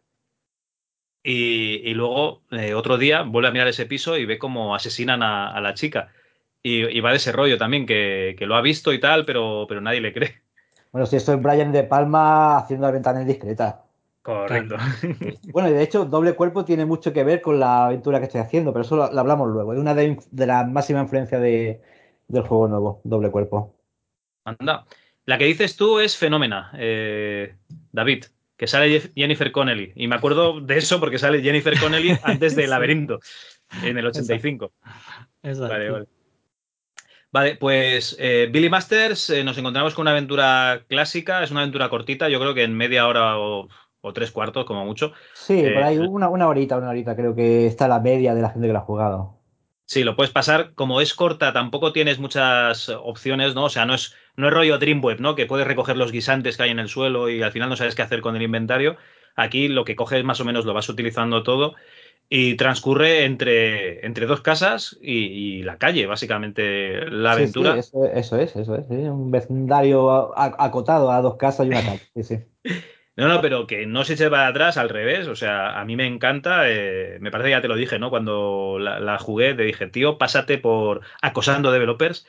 [1.22, 5.62] Y, luego, eh, otro día, vuelve a mirar ese piso y ve cómo asesinan a
[5.62, 6.10] la chica.
[6.64, 10.02] Y, va de ese rollo también, que, lo ha visto y tal, pero, pero nadie
[10.02, 10.42] le cree.
[10.92, 13.85] Bueno, si esto es Brian De Palma haciendo la ventana indiscreta.
[14.26, 14.76] Correcto.
[15.54, 18.42] Bueno, y de hecho, doble cuerpo tiene mucho que ver con la aventura que estoy
[18.42, 19.72] haciendo, pero eso lo, hablamos luego.
[19.74, 21.80] Es una de, las máximas influencias de,
[22.28, 23.76] del juego nuevo, doble cuerpo.
[24.44, 24.86] Anda.
[25.26, 27.56] La que dices tú es fenómena, eh,
[27.92, 28.26] David,
[28.58, 29.94] que sale Jennifer Connelly.
[29.96, 33.20] Y me acuerdo de eso porque sale Jennifer Connelly antes de Laberinto,
[33.84, 34.74] en el 85.
[35.44, 35.70] Exacto.
[35.72, 36.06] Vale, vale.
[37.32, 41.90] Vale, pues eh, Billy Masters, eh, nos encontramos con una aventura clásica, es una aventura
[41.90, 43.68] cortita, yo creo que en media hora o,
[44.14, 45.14] tres cuartos, como mucho.
[45.34, 48.42] Sí, por ahí eh, una, una horita, una horita, creo que está la media de
[48.42, 49.36] la gente que lo ha jugado.
[49.88, 53.66] Sí, lo puedes pasar, como es corta, tampoco tienes muchas opciones, ¿no?
[53.66, 55.36] O sea, no es, no es rollo Dreamweb, ¿no?
[55.36, 57.94] Que puedes recoger los guisantes que hay en el suelo y al final no sabes
[57.94, 58.98] qué hacer con el inventario.
[59.36, 61.76] Aquí lo que coges más o menos lo vas utilizando todo
[62.30, 67.80] y transcurre entre, entre dos casas y, la calle, básicamente, la aventura.
[67.82, 68.90] Sí, eso, es, eso es.
[68.90, 72.48] Un vecindario acotado a dos casas y una calle.
[73.18, 75.28] No, no, pero que no se eche para atrás, al revés.
[75.28, 76.70] O sea, a mí me encanta.
[76.70, 78.10] Eh, me parece que ya te lo dije, ¿no?
[78.10, 82.26] Cuando la, jugué, te dije, tío, pásate por acosando developers.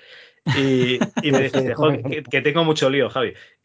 [0.57, 3.35] Y, me dijiste, joder, que, tengo mucho lío, Javi.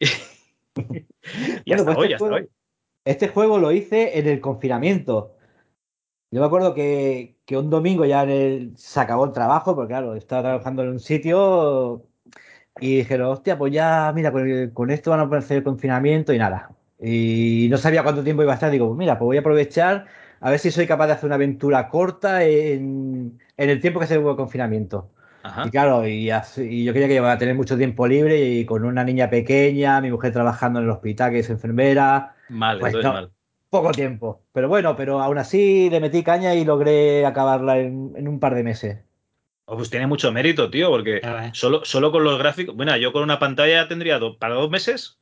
[1.64, 2.48] y hasta pues hoy, este hasta hoy.
[3.04, 5.36] Este juego lo hice en el confinamiento.
[6.32, 8.26] Yo me acuerdo que, un domingo ya
[8.74, 12.06] se acabó el trabajo, porque claro, estaba trabajando en un sitio
[12.80, 14.32] y dijeron, hostia, pues ya, mira,
[14.72, 16.70] con, esto van a poner el confinamiento y nada.
[17.02, 18.70] Y no sabía cuánto tiempo iba a estar.
[18.70, 20.06] Digo, pues mira, pues voy a aprovechar
[20.40, 24.18] a ver si soy capaz de hacer una aventura corta en, el tiempo que se
[24.18, 25.10] hubo el confinamiento.
[25.64, 29.02] Y claro, y, yo quería que iba a tener mucho tiempo libre y con una
[29.02, 32.36] niña pequeña, mi mujer trabajando en el hospital que es enfermera.
[32.48, 33.32] Mal, pues mal
[33.72, 34.44] poco tiempo.
[34.52, 38.62] Pero bueno, pero aún así le metí caña y logré acabarla en, un par de
[38.62, 38.98] meses.
[39.64, 41.22] Oh, pues tiene mucho mérito, tío, porque
[41.54, 42.76] solo, solo con los gráficos.
[42.76, 45.18] Bueno, yo con una pantalla tendría para dos meses.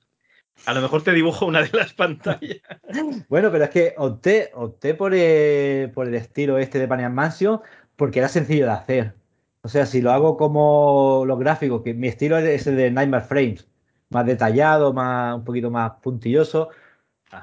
[0.67, 2.61] A lo mejor te dibujo una de las pantallas.
[3.29, 7.61] bueno, pero es que opté, opté por, el, por el estilo este de Panian Mansion
[7.97, 9.15] porque era sencillo de hacer.
[9.63, 13.25] O sea, si lo hago como los gráficos, que mi estilo es el de Nightmare
[13.25, 13.69] Frames,
[14.09, 16.71] más detallado, más, un poquito más puntilloso,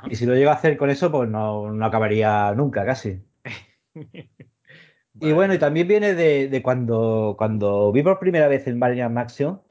[0.09, 3.21] y si lo llego a hacer con eso, pues no, acabaría nunca, casi.
[5.19, 9.63] Y bueno, y también viene de, cuando, cuando vi por primera vez el Mario Maxio,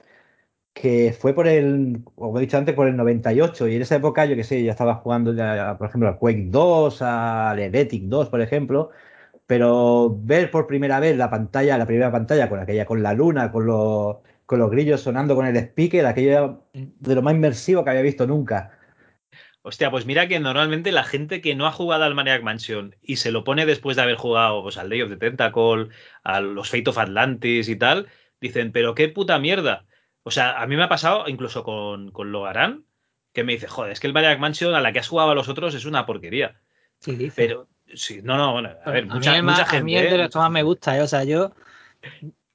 [0.77, 3.68] que fue por el, como he dicho antes, por el 98.
[3.68, 5.35] Y en esa época, yo que sé, ya estaba jugando,
[5.79, 8.91] por ejemplo, al Quake 2, al Heretic 2, por ejemplo.
[9.47, 13.51] Pero ver por primera vez la pantalla, la primera pantalla, con aquella, con la luna,
[13.53, 17.91] con los, con los grillos sonando con el speaker, aquello de lo más inmersivo que
[17.91, 18.72] había visto nunca.
[19.62, 23.16] Hostia, pues mira que normalmente la gente que no ha jugado al Maniac Mansion y
[23.16, 25.89] se lo pone después de haber jugado pues, al Day of the Tentacle,
[26.22, 28.09] a los Fate of Atlantis y tal,
[28.41, 29.86] dicen, pero qué puta mierda.
[30.27, 32.85] O sea, a mí me ha pasado incluso con, con Logarán,
[33.33, 35.35] que me dice, joder, es que el Maniac Mansion a la que has jugado a
[35.37, 36.61] los otros es una porquería.
[36.99, 37.35] Sí, dice.
[37.37, 39.77] Pero, sí, no, no, bueno, a ver, mucha, mucha gente.
[39.77, 41.03] A mí es de los que más me gusta, ¿eh?
[41.03, 41.53] o sea, yo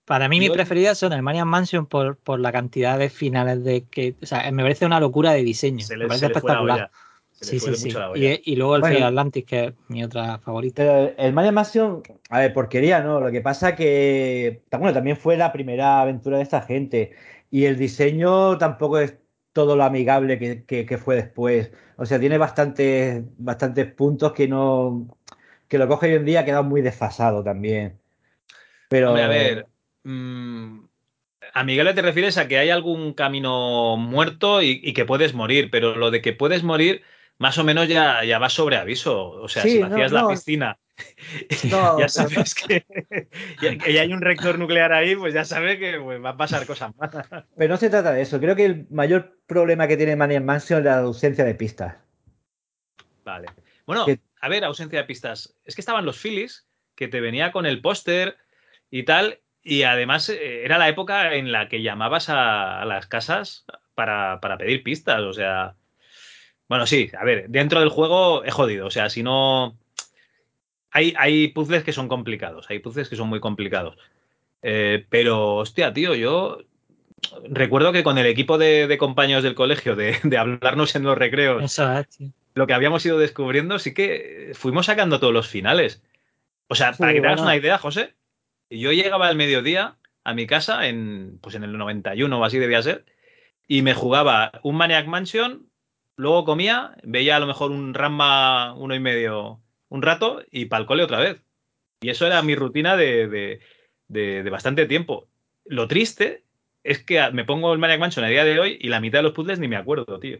[0.03, 3.85] Para mí, mis preferidas son el Maniac Mansion por, por la cantidad de finales de
[3.87, 4.15] que.
[4.21, 5.85] O sea, me parece una locura de diseño.
[5.85, 6.77] Se me le, parece se le fue la espectacular.
[6.79, 6.91] olla.
[7.31, 7.85] Se le Sí, sí, sí.
[7.87, 8.33] mucho la olla.
[8.33, 8.95] Y, y luego el Bueno.
[8.97, 10.83] Fire Atlantis, que es mi otra favorita.
[10.83, 13.21] Pero el Mania Mansion, a ver, porquería, ¿no?
[13.21, 17.13] Lo que pasa que, bueno, también fue la primera aventura de esta gente
[17.51, 19.19] y el diseño tampoco es
[19.53, 21.71] todo lo amigable que, que- que fue después.
[21.97, 25.07] O sea, tiene bastantes, bastantes puntos que no,
[25.69, 27.99] que lo coge hoy en día queda muy desfasado también.
[28.87, 29.67] Pero, a ver.
[30.03, 30.79] mm,
[31.53, 35.95] amigable te refieres a que hay algún camino muerto y, y que puedes morir, pero
[35.95, 37.03] lo de que puedes morir,
[37.37, 39.31] más o menos ya, ya va sobre aviso.
[39.31, 40.27] O sea, Sí, si no, vacías no.
[40.27, 40.79] la piscina,
[41.69, 42.85] No, ya sabes que,
[43.59, 46.65] que- que hay un reactor nuclear ahí, pues ya sabes que pues, va a pasar
[46.65, 47.27] cosas malas.
[47.57, 48.39] pero no se trata de eso.
[48.39, 51.95] Creo que el mayor problema que tiene Mania Mansion es la ausencia de pistas.
[53.23, 53.47] Vale.
[53.85, 55.55] Bueno, Que- a ver, ausencia de pistas.
[55.63, 58.37] Es que estaban los Phillies, que te venía con el póster
[58.89, 63.05] y tal, y además eh, era la época en la que llamabas a, a las
[63.07, 65.75] casas para, para pedir pistas, o sea...
[66.67, 69.77] Bueno, sí, a ver, dentro del juego es jodido, o sea, si no...
[70.91, 73.97] Hay, hay puzzles que son complicados, hay puzzles que son muy complicados.
[74.61, 76.59] Eh, pero, hostia, tío, yo
[77.49, 81.17] recuerdo que con el equipo de, de compañeros del colegio, de, de hablarnos en los
[81.17, 81.61] recreos,
[82.53, 86.03] lo que habíamos ido descubriendo, sí que fuimos sacando todos los finales.
[86.67, 87.51] O sea, Sí, para que te hagas bueno.
[87.51, 88.13] una idea, José,
[88.69, 92.81] yo llegaba al mediodía a mi casa, en, pues en el 91 o así debía
[92.81, 93.05] ser,
[93.67, 95.69] y me jugaba un Maniac Mansion,
[96.15, 99.61] luego comía, veía a lo mejor un Ramma uno y medio
[99.91, 101.41] un rato y pa'l cole otra vez.
[102.01, 103.59] Y eso era mi rutina de, de-
[104.07, 105.27] de- de bastante tiempo.
[105.65, 106.43] Lo triste
[106.83, 109.23] es que me pongo el Maniac Mansion a día de hoy y la mitad de
[109.23, 110.39] los puzzles ni me acuerdo, tío.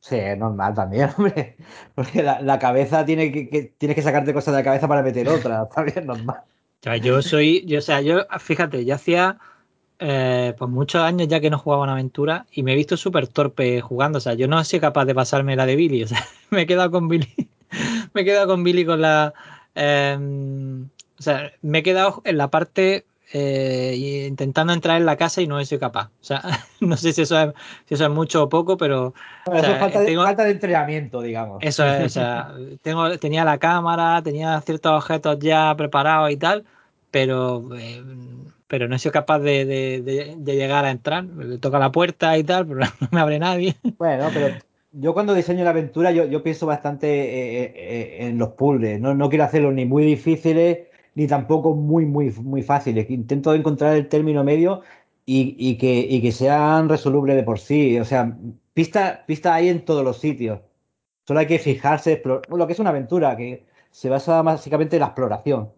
[0.00, 1.56] Sí, es normal también, hombre.
[1.94, 5.02] Porque la, la cabeza tiene que, que- tienes que sacarte cosas de la cabeza para
[5.02, 5.68] meter otra.
[5.74, 6.36] También es normal.
[6.80, 9.38] O sea, yo soy, yo, o sea, yo, fíjate, yo hacía
[9.98, 13.26] eh, pues muchos años ya que no jugaba una aventura y me he visto súper
[13.26, 14.18] torpe jugando.
[14.18, 16.04] O sea, yo no he sido capaz de pasarme la de Billy.
[16.04, 17.34] O sea, me he quedado con Billy.
[18.14, 19.34] me he quedado con Billy con la.
[19.74, 20.16] eh,
[21.18, 25.46] o sea, me he quedado en la parte eh, intentando entrar en la casa y
[25.46, 26.10] no he sido capaz.
[26.20, 26.42] O sea,
[26.80, 27.52] no sé si eso es,
[27.86, 29.14] si eso es mucho o poco, pero
[29.44, 31.62] Bueno, eso sea, es falta de, tengo- falta de entrenamiento, digamos.
[31.62, 36.64] eso es, o sea, tengo, tenía la cámara, tenía ciertos objetos ya preparados y tal,
[37.10, 38.02] pero, eh,
[38.66, 41.24] pero no he sido capaz de, de- de- de llegar a entrar.
[41.24, 43.76] Le toca la puerta y tal, pero no me abre nadie.
[43.98, 44.58] Bueno, pero
[45.00, 47.72] yo cuando diseño la aventura, yo, yo pienso bastante eh, eh,
[48.22, 49.00] eh, en los puzzles.
[49.00, 53.08] No, no quiero hacerlos ni muy difíciles, ni tampoco muy, muy, muy fáciles.
[53.10, 54.82] Intento encontrar el término medio
[55.24, 57.98] y, y que, y que sean resolubles de por sí.
[57.98, 58.36] O sea,
[58.74, 60.60] pistas pista hay en todos los sitios.
[61.26, 65.00] Solo hay que fijarse, explo- lo que es una aventura, que se basa básicamente en
[65.00, 65.72] la exploración.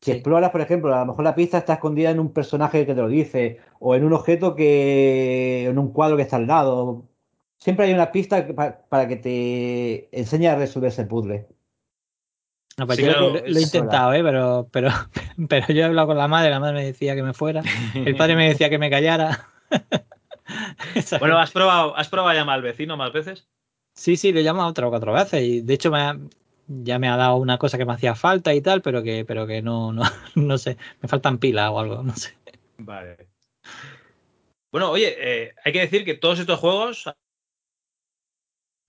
[0.00, 0.12] Si Sí.
[0.12, 3.00] exploras, por ejemplo, a lo mejor la pista está escondida en un personaje que te
[3.02, 5.66] lo dice, o en un objeto que.
[5.68, 7.08] en un cuadro que está al lado.
[7.58, 11.46] Siempre hay una pista que pa- para que te enseñe a resolver ese puzzle.
[12.76, 14.22] No, pues Sí, yo claro, lo, lo he intentado, ¿eh?
[14.22, 14.88] pero, pero,
[15.48, 17.62] pero yo he hablado con la madre, la madre me decía que me fuera,
[17.94, 19.48] el padre me decía que me callara.
[21.20, 21.38] Bueno.
[21.38, 23.48] ¿has probado, ¿has probado a llamar al vecino más veces?
[23.94, 26.18] Sí, sí, le he llamado tres o cuatro veces y de hecho me ha-
[26.68, 29.46] ya me ha dado una cosa que me hacía falta y tal, pero que, pero
[29.46, 30.02] que no, no,
[30.36, 32.34] no sé, me faltan pilas o algo, no sé.
[32.78, 33.28] Vale.
[34.70, 37.04] Bueno, oye, eh, hay que decir que todos estos juegos,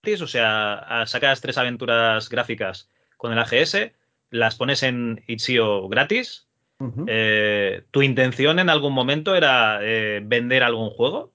[0.02, 3.92] o sea, sacas tres aventuras gráficas con el AGS,
[4.30, 6.46] las pones en Itch.io gratis.
[7.06, 11.34] Eh, ¿Tu intención en algún momento era eh, vender algún juego?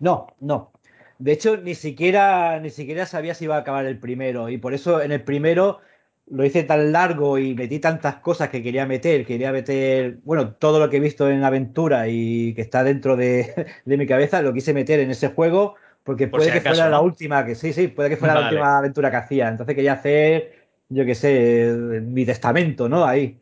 [0.00, 0.72] No, no.
[1.18, 4.48] De hecho, ni siquiera, ni siquiera sabía si iba a acabar el primero.
[4.48, 5.80] Y por eso en el primero
[6.26, 9.26] lo hice tan largo y metí tantas cosas que quería meter.
[9.26, 13.66] Quería meter, bueno, todo lo que he visto en aventura y que está dentro de,
[13.84, 15.74] de mi cabeza, lo quise meter en ese juego.
[16.04, 18.34] Porque Por puede si que acaso, fuera la última, que sí, sí, puede que fuera
[18.34, 19.48] la última aventura que hacía.
[19.48, 20.52] Entonces quería hacer,
[20.90, 23.06] yo qué sé, mi testamento, ¿no?
[23.06, 23.40] Ahí.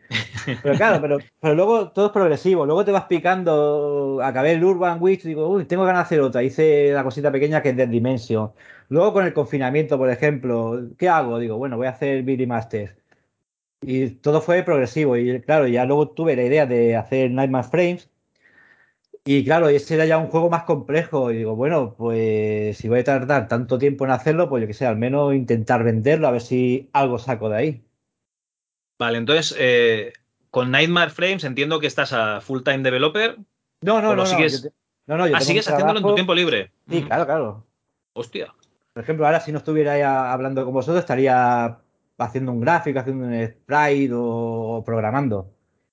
[0.62, 2.64] Pero claro, pero, pero luego todo es progresivo.
[2.64, 4.20] Luego te vas picando.
[4.22, 6.42] Acabé el Urban Witch, digo, uy, tengo ganas de hacer otra.
[6.44, 8.52] Hice la cosita pequeña que es Dead Dimension.
[8.88, 11.38] Luego con el confinamiento, por ejemplo, ¿qué hago?
[11.40, 12.94] Digo, bueno, voy a hacer Billy Masters.
[13.80, 15.16] Y todo fue progresivo.
[15.16, 18.11] Y claro, ya luego tuve la idea de hacer Nightmare Frames.
[19.24, 21.30] Y claro, ese era ya un juego más complejo.
[21.30, 24.74] Y digo, bueno, pues si voy a tardar tanto tiempo en hacerlo, pues yo que
[24.74, 27.84] sé, al menos intentar venderlo, a ver si algo saco de ahí.
[28.98, 30.12] Vale, entonces, eh,
[30.50, 33.36] con Nightmare Frames entiendo que estás a full time developer.
[33.82, 34.36] No, no, ¿O lo no, no.
[34.36, 34.62] sigues?
[34.62, 34.74] yo te-
[35.06, 36.70] no, no, yo Ah, sigues haciéndolo en tu tiempo libre.
[36.88, 37.66] Sí, Mm, claro, claro.
[38.14, 38.54] Hostia.
[38.92, 41.78] Por ejemplo, ahora si no estuviera ya hablando con vosotros, estaría
[42.18, 45.50] haciendo un gráfico, haciendo un sprite o programando.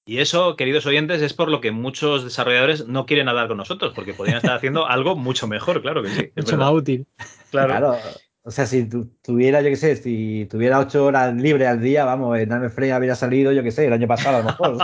[0.10, 3.94] Y eso, queridos oyentes, es por lo que muchos desarrolladores no quieren hablar con nosotros,
[3.94, 6.32] porque podrían estar haciendo algo mucho mejor, claro que sí.
[6.36, 7.06] Mucho más útil.
[7.52, 7.68] Claro.
[7.68, 7.96] claro.
[8.42, 12.06] O sea, si tu, tuviera, yo qué sé, si tuviera ocho horas libres al día,
[12.06, 14.78] vamos, en Arme Frame habría salido, yo qué sé, el año pasado a lo mejor.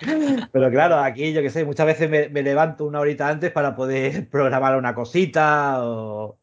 [0.50, 3.76] Pero claro, aquí, yo qué sé, muchas veces me, me, levanto una horita antes para
[3.76, 6.38] poder programar una cosita o,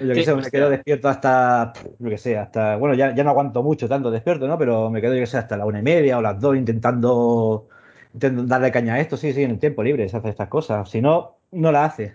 [0.00, 3.30] yo que sé, me quedo despierto hasta, yo que sé, hasta, bueno, ya, ya no
[3.30, 4.58] aguanto mucho tanto despierto, ¿no?
[4.58, 7.68] Pero me quedo, yo que sé, hasta la una y media o las dos intentando,
[8.12, 10.88] darle caña a esto, sí, sí, en el tiempo libre se hace estas cosas.
[10.90, 12.14] Si no, no la hace.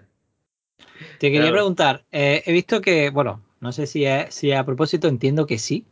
[1.20, 5.08] Te quería preguntar, eh, he visto que, bueno, no sé si, es, si a propósito
[5.08, 5.86] entiendo que sí.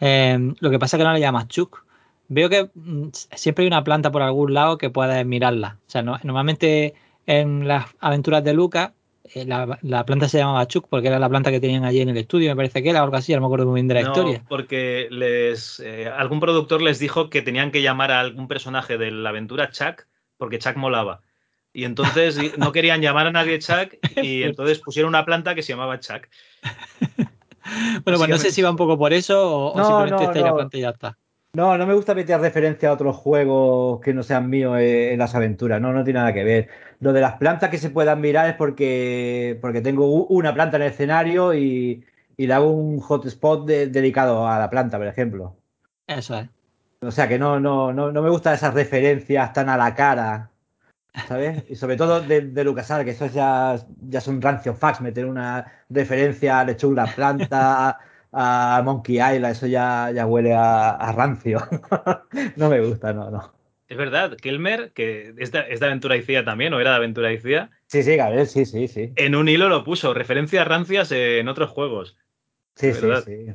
[0.00, 1.84] Eh, lo que pasa es que no le llamas Chuk.
[2.28, 5.78] Veo que mm, siempre hay una planta por algún lado que puedes mirarla.
[5.86, 6.94] O sea, no, normalmente
[7.26, 8.92] en las aventuras de Lucas
[9.34, 12.16] eh, la, planta se llamaba Chuck porque era la planta que tenían allí en el
[12.16, 14.42] estudio, me parece que era algo así, no me acuerdo muy bien de la historia.
[14.48, 19.10] Porque les, eh, algún productor les dijo que tenían que llamar a algún personaje de
[19.10, 20.06] la aventura Chuck
[20.36, 21.22] porque Chuck molaba.
[21.72, 25.72] Y entonces no querían llamar a nadie Chuck y entonces pusieron una planta que se
[25.72, 26.28] llamaba Chuck.
[28.04, 30.76] bueno, pues no sé si va un poco por eso o, simplemente está la planta
[30.76, 31.18] y ya está.
[31.52, 35.34] No, no me gusta meter referencia a otros juegos que no sean míos en las
[35.34, 36.68] aventuras, no, no tiene nada que ver.
[37.00, 40.84] Lo de las plantas que se puedan mirar es porque, porque tengo una planta en
[40.84, 42.04] el escenario y,
[42.36, 45.56] le hago un hotspot dedicado a la planta, por ejemplo.
[46.06, 46.48] Eso es.
[47.00, 50.50] O sea que no, no, no, no me gustan esas referencias tan a la cara,
[51.28, 51.64] ¿sabes?
[51.68, 53.76] Y sobre todo de, de LucasArts, que eso ya,
[54.08, 57.98] ya son rancio fax, meter una referencia a lechuga planta
[58.32, 61.58] a Monkey Island, eso ya, ya huele a, rancio.
[62.56, 63.55] no me gusta, no, no.
[63.88, 67.32] Es verdad, Kilmer, que es de, es de Aventura y también, o era de Aventura
[67.32, 67.38] y
[67.86, 69.12] Sí, sí, Gabriel, sí, sí, sí.
[69.16, 72.16] En un hilo lo puso, referencias rancias en otros juegos.
[72.74, 73.52] Sí, sí, sí.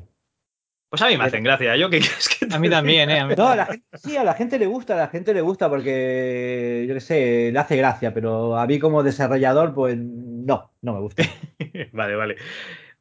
[0.89, 2.01] Pues a mí me hacen gracia, yo que,
[2.51, 3.35] A mí también, ¿eh?
[3.35, 5.69] No, a la gente, sí, a la gente le gusta, a la gente le gusta
[5.69, 10.93] porque, yo qué sé, le hace gracia, pero a mí como desarrollador, pues no, no
[10.93, 11.23] me gusta.
[11.93, 12.35] vale, vale.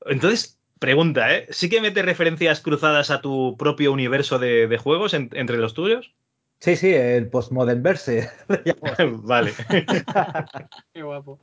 [0.06, 1.46] Entonces, Pregunta, ¿eh?
[1.50, 6.14] ¿Sí que mete referencias cruzadas a tu propio universo de, juegos entre los tuyos?
[6.60, 8.30] Sí, sí, el postmodern verse.
[9.22, 9.52] vale.
[10.92, 11.40] Qué guapo.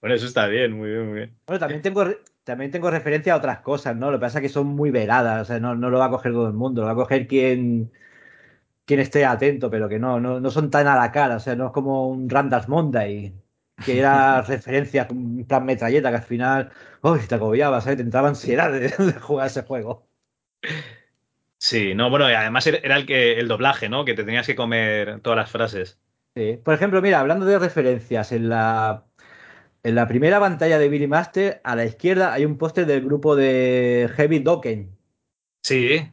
[0.00, 1.36] Bueno, eso está bien, muy bien, muy bien.
[1.46, 2.04] Bueno, también tengo,
[2.44, 4.10] también tengo referencia a otras cosas, ¿no?
[4.10, 6.32] Lo que pasa es que son muy veladas, o sea, no, lo va a coger
[6.32, 7.92] todo el mundo, lo va a coger quien,
[8.84, 11.56] quien esté atento, pero que no, no, no son tan a la cara, o sea,
[11.56, 13.34] no es como un Randall Monday
[13.84, 16.70] que era referencia, un plan metralleta, que al final,
[17.02, 17.96] uy, te agobiabas, ¿sabes?
[17.96, 20.06] Te entraba ansiedad de, jugar ese juego.
[21.64, 24.04] Sí, no, bueno, y además era el que el doblaje, ¿no?
[24.04, 25.98] Que te tenías que comer todas las frases.
[26.36, 26.58] Sí.
[26.62, 29.04] Por ejemplo, mira, hablando de referencias, en la,
[29.82, 33.34] en la primera pantalla de Billy Master, a la izquierda hay un póster del grupo
[33.34, 34.94] de Heavy Dokken.
[35.62, 36.06] Sí.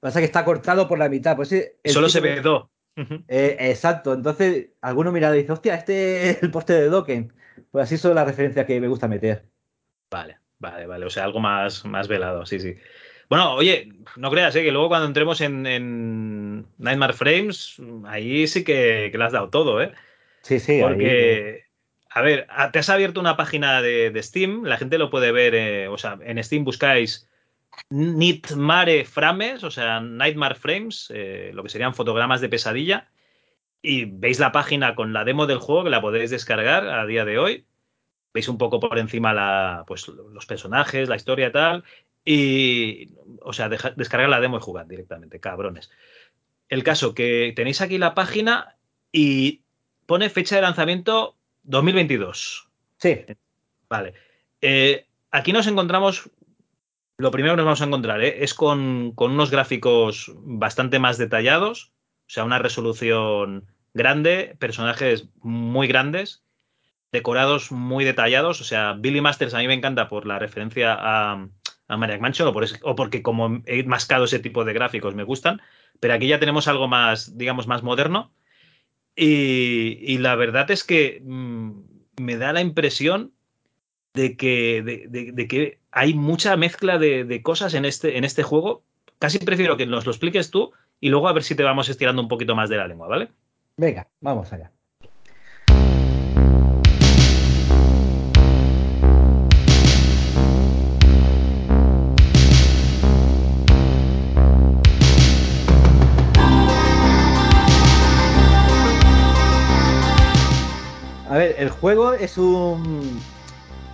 [0.00, 1.36] Pasa que está cortado por la mitad.
[1.36, 1.54] Pues
[1.84, 2.66] Solo se ve dos.
[3.28, 7.32] Eh, exacto, entonces alguno mira y dice, hostia, este es el poste de Dokken.
[7.70, 9.44] Pues así son las referencias que me gusta meter.
[10.10, 11.06] Vale, vale, vale.
[11.06, 12.76] O sea, algo más, más velado, sí, sí.
[13.28, 14.62] Bueno, oye, no creas, ¿eh?
[14.62, 17.76] que luego cuando entremos en, Nightmare Frames,
[18.06, 19.92] ahí sí que, que le has dado todo, ¿eh?
[20.42, 20.80] Sí, sí.
[20.82, 21.64] Porque,
[22.10, 25.88] a ver, te has abierto una página de, Steam, la gente lo puede ver, eh,
[25.88, 27.28] o sea, en Steam buscáis
[27.90, 33.10] Nightmare Frames, o sea, Nightmare Frames, eh, lo que serían fotogramas de pesadilla.
[33.80, 37.24] Y veis la página con la demo del juego que la podéis descargar a día
[37.24, 37.66] de hoy.
[38.34, 41.84] Veis un poco por encima la, pues, los personajes, la historia y tal.
[42.30, 45.90] Y, o sea, descargar la demo y jugar directamente, cabrones.
[46.68, 48.76] El caso que tenéis aquí la página
[49.10, 49.62] y
[50.04, 52.68] pone fecha de lanzamiento 2022.
[52.98, 53.24] Sí.
[53.88, 54.12] Vale.
[54.60, 56.30] Eh, aquí nos encontramos
[57.16, 58.44] lo primero que nos vamos a encontrar ¿eh?
[58.44, 61.92] es con, unos gráficos bastante más detallados,
[62.26, 66.44] o sea, una resolución grande, personajes muy grandes,
[67.10, 68.60] decorados muy detallados.
[68.60, 71.48] O sea, Billy Masters a mí me encanta por la referencia a,
[71.88, 75.60] a Maniac Mansion o, porque como he mascado ese tipo de gráficos me gustan.
[76.00, 78.32] Pero aquí ya tenemos algo más, digamos, más moderno.
[79.16, 81.72] Y, la verdad es que mm,
[82.20, 83.32] me da la impresión
[84.14, 88.84] de que, de, que hay mucha mezcla de, cosas en este, en este juego.
[89.18, 92.22] Casi prefiero que nos lo expliques tú y luego a ver si te vamos estirando
[92.22, 93.30] un poquito más de la lengua, ¿vale?
[93.76, 94.70] Venga, vamos allá.
[111.28, 113.20] A ver, el juego es un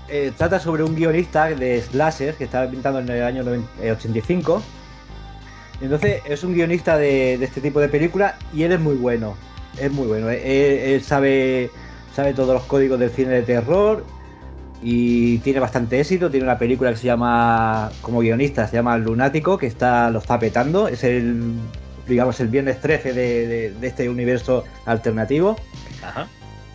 [0.09, 3.43] eh, trata sobre un guionista de slasher que estaba pintando en el año
[3.83, 4.63] 85
[5.81, 9.35] Entonces es un guionista de, este tipo de películas y él es muy bueno.
[9.81, 10.29] Es muy bueno.
[10.29, 11.71] Él, sabe,
[12.15, 14.05] sabe todos los códigos del cine de terror
[14.83, 16.31] y tiene bastante éxito.
[16.31, 20.39] Tiene una película que se llama, como guionista, se llama Lunático, que está, lo está
[20.39, 20.87] petando.
[20.87, 21.55] Es el,
[22.07, 25.57] digamos, el viernes 13 de, de, de este universo alternativo.
[26.03, 26.29] Ajá.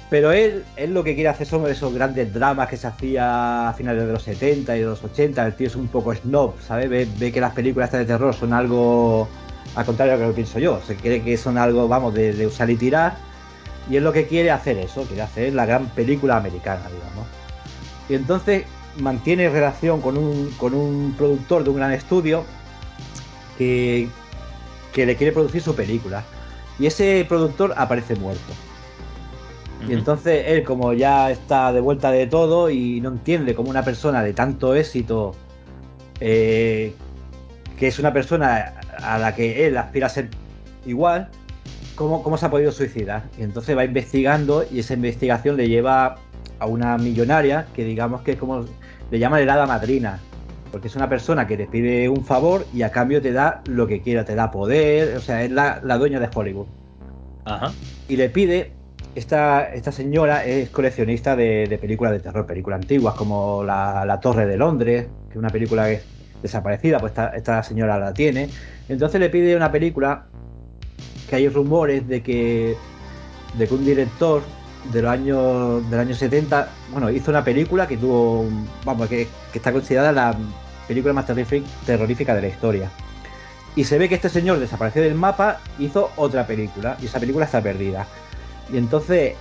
[0.09, 3.73] Pero él, él lo que quiere hacer son esos grandes dramas que se hacía a
[3.73, 5.45] finales de los 70 y de los 80.
[5.45, 6.89] El tío es un poco snob, ¿sabes?
[6.89, 9.27] Ve, ve que las películas de terror son algo,
[9.75, 10.81] al contrario de lo que pienso yo.
[10.87, 13.17] Se cree que son algo, vamos, de, de usar y tirar.
[13.87, 17.27] Y es lo que quiere hacer eso, quiere hacer la gran película americana, digamos.
[18.09, 18.63] Y entonces
[18.97, 22.45] mantiene relación con un, con un productor de un gran estudio
[23.57, 24.07] que,
[24.91, 26.23] que le quiere producir su película.
[26.79, 28.53] Y ese productor aparece muerto.
[29.87, 33.83] Y entonces él, como ya está de vuelta de todo y no entiende cómo una
[33.83, 35.33] persona de tanto éxito,
[36.19, 36.93] eh,
[37.77, 40.29] que es una persona a la que él aspira a ser
[40.85, 41.29] igual,
[41.95, 43.23] cómo, cómo se ha podido suicidar.
[43.37, 46.17] Y entonces va investigando y esa investigación le lleva
[46.59, 48.65] a una millonaria que digamos que es como
[49.09, 50.19] le llaman el hada madrina.
[50.71, 53.87] Porque es una persona que te pide un favor y a cambio te da lo
[53.87, 56.67] que quiera, te da poder, o sea, es la, la dueña de Hollywood.
[57.45, 57.71] Ajá.
[58.07, 58.71] Y le pide
[59.15, 65.07] esta, señora es coleccionista de, películas de terror, películas antiguas como la, Torre de Londres,
[65.27, 66.03] que es una película que es
[66.41, 68.49] desaparecida, pues esta, esta, señora la tiene.
[68.87, 70.25] Entonces le pide una película
[71.29, 72.75] que hay rumores de que,
[73.57, 74.41] de que un director
[74.93, 78.45] de los años del año 70, bueno, hizo una película que tuvo,
[78.85, 80.35] vamos, que, que está considerada la
[80.87, 81.25] película más
[81.85, 82.89] terrorífica de la historia.
[83.75, 87.45] Y se ve que este señor desapareció del mapa, hizo otra película, y esa película
[87.45, 88.07] está perdida.
[88.71, 89.35] Y entonces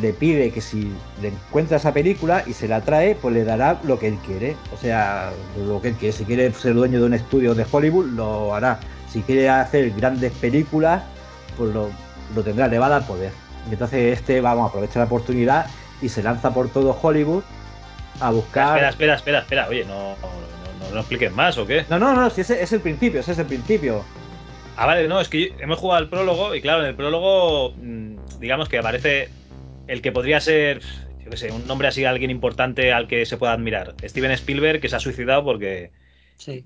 [0.00, 0.90] le pide que si
[1.20, 4.56] le encuentra esa película y se la trae, pues le dará lo que él quiere.
[4.72, 5.30] O sea,
[5.66, 6.16] lo que él quiere.
[6.16, 8.78] Si quiere ser dueño de un estudio de Hollywood, lo hará.
[9.10, 11.02] Si quiere hacer grandes películas,
[11.56, 11.90] pues lo,
[12.34, 13.32] lo tendrá, le va a dar poder.
[13.68, 15.66] Y entonces este, vamos, aprovecha la oportunidad
[16.00, 17.42] y se lanza por todo Hollywood
[18.20, 18.76] a buscar.
[18.76, 19.68] Espera, espera, espera, espera.
[19.68, 21.84] Oye, no, no, no, no expliques más o qué.
[21.88, 24.04] No, no, no, si ese es el principio, ese es el principio.
[24.76, 28.16] Ah, vale, no, es que hemos jugado al prólogo y claro, en el prólogo, mm,
[28.40, 29.28] digamos que aparece
[29.86, 30.80] el que podría ser,
[31.22, 33.94] yo qué sé, un nombre así, alguien importante al que se pueda admirar.
[34.02, 35.92] Steven Spielberg, que se ha suicidado porque
[36.36, 36.64] sí.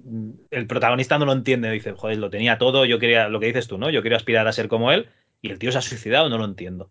[0.50, 1.70] el protagonista no lo entiende.
[1.70, 3.90] Dice, joder, lo tenía todo, yo quería, lo que dices tú, ¿no?
[3.90, 5.08] Yo quiero aspirar a ser como él
[5.42, 6.90] y el tío se ha suicidado, no lo entiendo.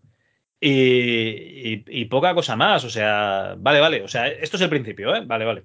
[0.60, 4.70] Y, y, y poca cosa más, o sea, vale, vale, o sea, esto es el
[4.70, 5.24] principio, ¿eh?
[5.26, 5.64] Vale, vale.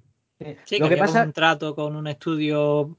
[0.64, 2.96] Sí, lo que, que pasa un trato con un estudio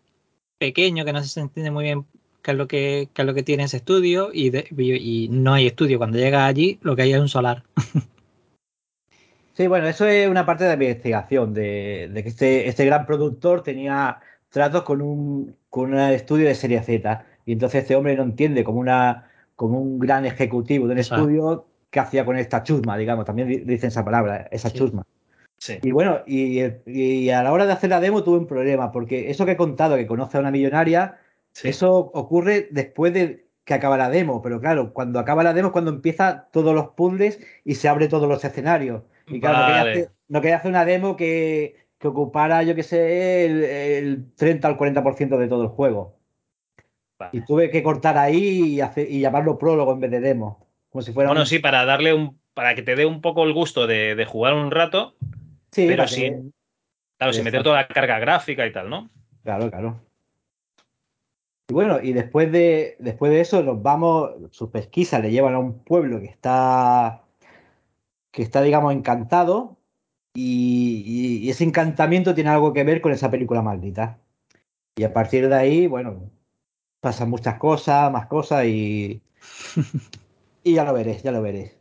[0.58, 2.06] pequeño que no se entiende muy bien
[2.42, 5.54] qué es lo que, qué es lo que tiene ese estudio y, de, y, no
[5.54, 5.98] hay estudio.
[5.98, 7.64] Cuando llega allí, lo que hay es un solar.
[9.54, 13.06] sí, bueno, eso es una parte de la investigación, de, de que este, este, gran
[13.06, 14.20] productor tenía
[14.50, 17.26] tratos con un, con un estudio de serie Z.
[17.46, 21.24] Y entonces este hombre no entiende como, una, como un gran ejecutivo de un Exacto.
[21.24, 23.26] estudio que hacía con esta chusma, digamos.
[23.26, 24.78] También dicen esa palabra, esa sí.
[24.78, 25.04] chusma.
[25.58, 25.78] Sí.
[25.84, 29.30] Y bueno, y, y, a la hora de hacer la demo tuve un problema, porque
[29.30, 31.20] eso que he contado, que conoce a una millonaria,
[31.54, 31.70] Sí.
[31.70, 35.72] Eso ocurre después de que acaba la demo, pero claro, cuando acaba la demo es
[35.72, 39.04] cuando empieza todos los puzzles y se abre todos los escenarios.
[39.28, 39.70] Y claro, vale.
[39.70, 43.64] no, quería hacer, no, quería hacer, una demo que, que ocupara, yo que sé, el,
[43.64, 46.18] el, 30 al 40% de todo el juego.
[47.20, 47.32] Vale.
[47.34, 50.68] Y tuve que cortar ahí y, hacer, y llamarlo prólogo en vez de demo.
[50.90, 51.48] Como si fuera bueno, un...
[51.48, 52.40] sí, para darle un.
[52.54, 55.16] para que te dé un poco el gusto de, de jugar un rato.
[55.72, 56.34] Sí, pero sin.
[56.34, 56.52] Que...
[57.18, 59.12] Claro, sin meter toda la carga gráfica y tal, ¿no?
[59.44, 60.02] Claro, claro.
[61.72, 65.60] Y bueno, y después de, después de eso nos vamos, sus pesquisas le llevan a
[65.60, 67.24] un pueblo que está,
[68.32, 69.78] que está digamos, encantado
[70.34, 74.20] y, y, y, ese encantamiento tiene algo que ver con esa película maldita.
[74.98, 76.30] Y a partir de ahí, bueno,
[77.00, 79.22] pasan muchas cosas, más cosas y,
[80.66, 81.78] y ya lo veréis, ya lo veréis.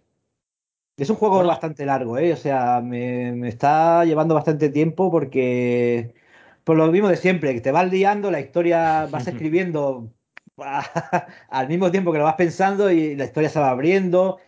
[0.97, 1.49] Es un juego bueno.
[1.49, 2.33] bastante largo, ¿eh?
[2.33, 6.15] O sea, me, me está llevando bastante tiempo porque
[6.65, 10.13] por lo mismo de siempre, que te vas liando, la historia vas escribiendo
[11.51, 14.39] al mismo tiempo que lo vas pensando y la historia se va abriendo,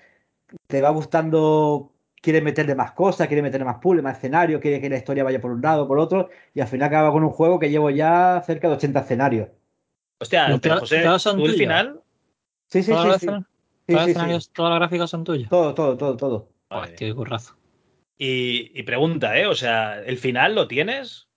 [0.66, 4.90] te va gustando, quieres meterle más cosas, quieres meterle más puzzles, más escenarios, quieres que
[4.90, 7.58] la historia vaya por un lado, por otro, y al final acaba con un juego
[7.58, 9.48] que llevo ya cerca de 80 escenarios.
[10.20, 11.02] Hostia, pero José,
[11.34, 12.00] ¿tú el final?
[12.68, 12.98] Sí, sí, sí.
[13.18, 13.26] sí.
[13.26, 13.44] Todos,
[13.86, 14.50] sí, los escenarios, sí.
[14.54, 15.48] todos los gráficos son tuyos.
[15.48, 16.48] Todo, todo, todo, todo.
[16.70, 16.94] Vale.
[16.94, 17.56] Qué currazo.
[18.16, 19.46] Y, y pregunta, ¿eh?
[19.46, 21.28] O sea, ¿el final lo tienes?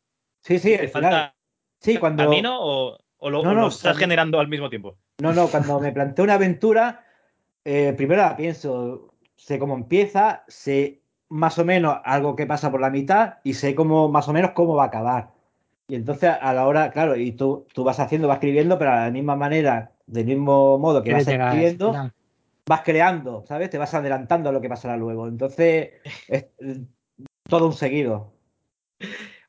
[0.46, 1.34] Sí, sí, ¿Te falta
[1.80, 2.24] sí, cuando...
[2.24, 4.00] camino o, o lo, no, o no, lo estás cuando...
[4.00, 4.96] generando al mismo tiempo?
[5.20, 7.04] No, no, cuando me planteo una aventura,
[7.64, 12.80] eh, primero la pienso, sé cómo empieza, sé más o menos algo que pasa por
[12.80, 15.32] la mitad y sé cómo, más o menos cómo va a acabar.
[15.88, 19.06] Y entonces a la hora, claro, y tú, tú vas haciendo, vas escribiendo, pero a
[19.06, 22.12] la misma manera, del mismo modo que vas escribiendo,
[22.68, 23.72] vas creando, ¿sabes?
[23.72, 25.28] Te vas adelantando a lo que pasará luego.
[25.28, 25.94] Entonces,
[26.28, 26.46] es
[27.50, 28.32] todo un seguido.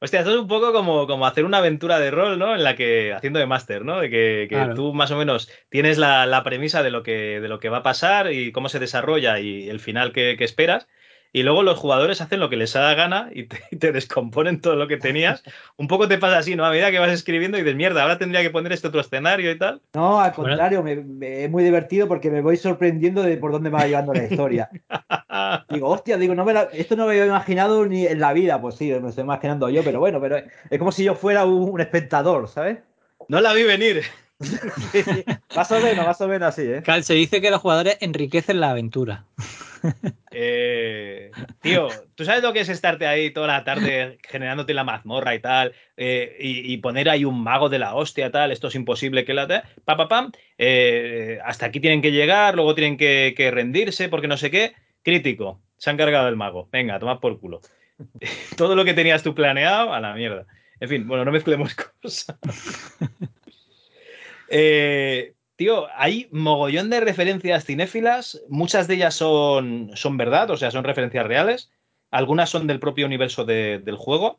[0.01, 2.55] Hostia, esto es un poco como, como hacer una aventura de rol, ¿no?
[2.55, 4.01] En la que, haciendo de máster, ¿no?
[4.01, 7.49] De que, que tú más o menos tienes la, la, premisa de lo, que, de
[7.49, 10.87] lo que va a pasar y cómo se desarrolla y el final que, que esperas
[11.37, 14.89] y luego los jugadores hacen lo que les da gana y te, descomponen todo lo
[14.89, 15.43] que tenías.
[15.77, 16.65] Un poco te pasa así, ¿no?
[16.65, 19.51] A medida que vas escribiendo y dices, mierda, ahora tendría que poner este otro escenario
[19.51, 19.83] y tal.
[19.93, 23.77] No, al contrario, me, es muy divertido porque me voy sorprendiendo de por dónde me
[23.77, 24.71] va llevando la historia.
[25.69, 28.59] digo, hostia, digo, no me esto no me había imaginado ni en la vida.
[28.59, 31.79] Pues sí, me estoy imaginando yo, pero bueno, pero es como si yo fuera un,
[31.79, 32.79] espectador, ¿sabes?
[33.29, 34.05] No la vi venir.
[35.55, 36.83] más o menos, más o menos así, ¿eh?
[36.83, 39.27] Cal, se dice que los jugadores enriquecen la aventura.
[40.39, 41.31] Eh,
[41.63, 45.41] tío, ¿tú sabes lo que es estarte ahí toda la tarde generándote la mazmorra y
[45.41, 45.73] tal?
[45.97, 49.47] Eh, y, poner ahí un mago de la hostia, tal, esto es imposible que la...
[49.85, 54.37] Pa, pa, pam, eh, hasta aquí tienen que llegar, luego tienen que, rendirse porque no
[54.37, 54.75] sé qué.
[55.03, 56.69] Crítico, se han cargado el mago.
[56.71, 57.61] Venga, toma por culo.
[58.57, 60.47] Todo lo que tenías tú planeado, a la mierda.
[60.81, 62.37] En fin, bueno, no mezclemos cosas.
[64.51, 70.71] eh, Tío, hay mogollón de referencias cinéfilas, muchas de ellas son, son verdad, o sea,
[70.71, 71.71] son referencias reales,
[72.11, 74.39] algunas son del propio universo del juego.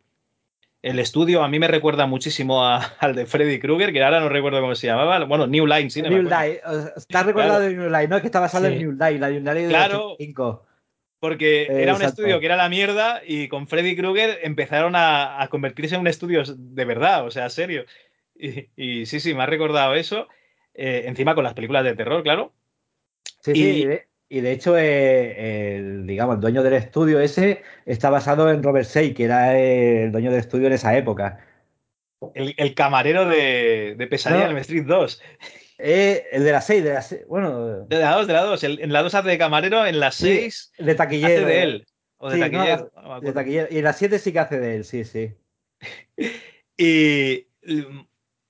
[0.84, 2.64] El estudio a mí me recuerda muchísimo
[3.00, 5.26] al de Freddy Krueger, que ahora no recuerdo cómo se llamaba.
[5.26, 6.04] Bueno, New Line, sí.
[6.04, 6.62] New Line.
[6.96, 8.22] Está recordado de New Line, ¿no?
[8.22, 10.18] Que estaba basado en New Line, la New Line de claro,
[11.20, 15.96] Porque era un estudio que era la mierda y con Freddy Krueger empezaron a, convertirse
[15.96, 17.86] en un estudio de verdad, o sea, serio.
[18.36, 20.28] Y, y sí, sí, me ha recordado eso.
[20.78, 22.54] Eh, encima con las películas de terror, claro.
[23.42, 23.88] Sí, sí,
[24.30, 28.86] y de hecho, eh, el, digamos, el dueño del estudio ese está basado en Robert
[28.86, 31.40] Say, que era el dueño del estudio en esa época.
[32.34, 35.22] El, camarero de, de Pesadilla en Street 2.
[35.80, 37.86] Eh, el de la 6, de la 6, bueno.
[37.86, 38.64] De la 2, de la 2.
[38.64, 41.46] en la 2 hace de camarero, en la 6 de taquillero.
[41.46, 41.88] Hace de él.
[42.18, 42.92] O de, taquillero,
[43.22, 43.68] de taquillero.
[43.72, 45.34] Y en la 7 sí que hace de él, sí, sí.
[46.78, 47.48] y.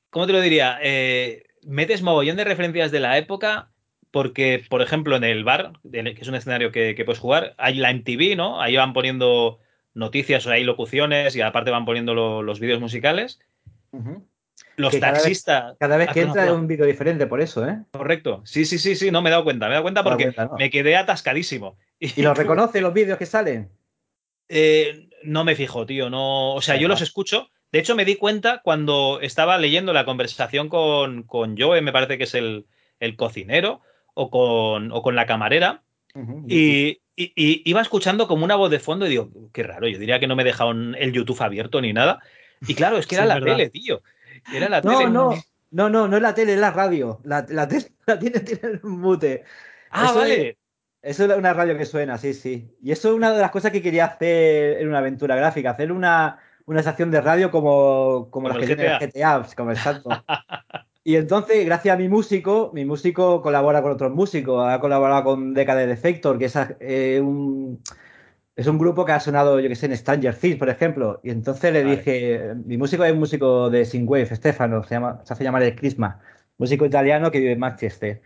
[0.10, 0.80] ¿Cómo te lo diría?
[0.82, 3.70] Eh, metes mogollón de referencias de la época
[4.10, 7.94] porque, por ejemplo, en el bar, que es un escenario que, puedes jugar, hay la
[7.94, 8.62] MTV, ¿no?
[8.62, 9.60] Ahí van poniendo
[9.94, 13.40] noticias o hay locuciones y aparte van poniendo los vídeos musicales.
[14.78, 15.76] Los taxistas.
[15.80, 17.80] Cada vez, que entra es un vídeo diferente, por eso, ¿eh?
[17.92, 18.42] Correcto.
[18.46, 19.66] Sí, sí, sí, sí, no me he dado cuenta.
[19.66, 21.78] Me he dado cuenta porque me quedé atascadísimo.
[22.00, 23.70] ¿Y, los reconoce los vídeos que salen?
[24.50, 26.10] Eh, no me fijo, tío.
[26.10, 30.06] No, o sea, yo los escucho, de hecho, me di cuenta cuando estaba leyendo la
[30.06, 32.66] conversación con, con Joe, me parece que es el,
[33.18, 33.82] cocinero,
[34.14, 35.84] o con, o con, la camarera,
[36.48, 40.28] y, iba escuchando como una voz de fondo y digo, qué raro, yo diría que
[40.28, 42.20] no me dejaron el YouTube abierto ni nada.
[42.66, 44.02] Y claro, es que era la tele, tío.
[44.54, 45.10] Era la no, tele.
[45.10, 45.34] No,
[45.72, 47.20] no, no, no es la tele, es la radio.
[47.24, 49.44] La, la tele la tiene, tiene un mute.
[49.90, 50.58] Ah, vale.
[51.02, 52.72] eso es una radio que suena, sí, sí.
[52.82, 55.92] Y eso es una de las cosas que quería hacer en una aventura gráfica, hacer
[55.92, 60.10] una, una estación de radio como, como, las que tiene GTA, como exacto.
[61.04, 65.54] Y entonces, gracias a mi músico, mi músico colabora con otros músicos, ha colaborado con
[65.54, 67.82] Decade Defector, que es, eh, un,
[68.58, 71.22] es un grupo que ha sonado, yo que sé, en Stranger Things, por ejemplo.
[71.24, 75.32] Y entonces le dije, mi músico es un músico de Synthwave, Stefano, se, llama, se
[75.32, 76.20] hace llamar el Crisma,
[76.58, 78.22] músico italiano que vive en Manchester.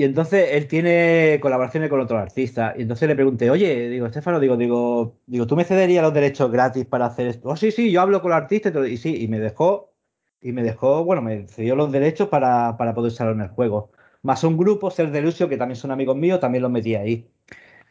[0.00, 2.74] Y entonces él tiene colaboraciones con otros artistas.
[2.78, 6.52] Y entonces le pregunté, oye, digo, Estefano, digo, digo, digo, ¿tú me cederías los derechos
[6.52, 7.48] gratis para hacer esto?
[7.48, 9.92] Oh, sí, sí, yo hablo con los artistas y, sí, y me dejó,
[10.40, 13.90] y me dejó, bueno, me cedió los derechos para, poder usarlo en el juego.
[14.22, 17.28] Más un grupo, Ser Delusio, que también son amigos míos, también los metí ahí.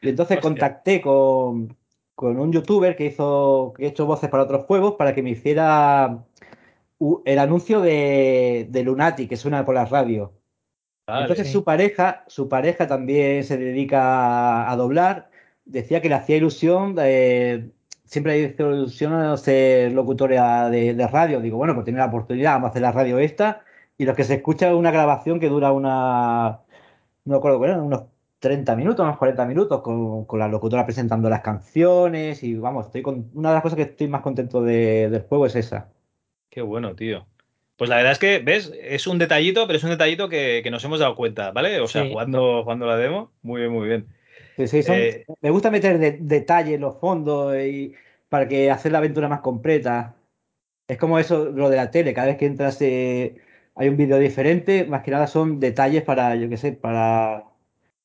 [0.02, 1.76] Y entonces contacté con,
[2.16, 6.24] un youtuber que hizo, que hecho voces para otros juegos para que me hiciera
[7.26, 9.86] el anuncio de, de Lunati, que suena por la
[11.08, 15.30] Entonces su pareja, su pareja también se dedica a, doblar.
[15.64, 17.70] Decía que le hacía ilusión, eh,
[18.04, 21.40] siempre le hizo ilusión a ser locutora de, radio.
[21.40, 23.64] Digo, bueno, pues tiene la oportunidad, vamos a hacer la radio esta.
[23.98, 26.60] Y lo que se escucha es una grabación que dura una,
[27.26, 28.04] no me acuerdo, bueno, unos
[28.40, 32.44] 30 minutos, unos 40 minutos, con, la locutora presentando las canciones.
[32.44, 35.56] Y vamos, estoy con una de las cosas que estoy más contento del juego es
[35.56, 35.90] esa.
[36.50, 37.26] Qué bueno, tío.
[37.78, 38.74] Pues la verdad es que, ¿ves?
[38.82, 41.80] Es un detallito, pero es un detallito que, nos hemos dado cuenta, ¿vale?
[41.80, 44.08] O sea, jugando, la demo, muy bien, muy bien.
[44.58, 47.94] Sí, sí, eh, me gusta meter de, detalle en los fondos y
[48.30, 50.16] para que hacer la aventura más completa.
[50.88, 53.36] Es como eso, lo de la tele, cada vez que entras eh,
[53.76, 57.46] hay un vídeo diferente, más que nada son detalles para, yo qué sé, para,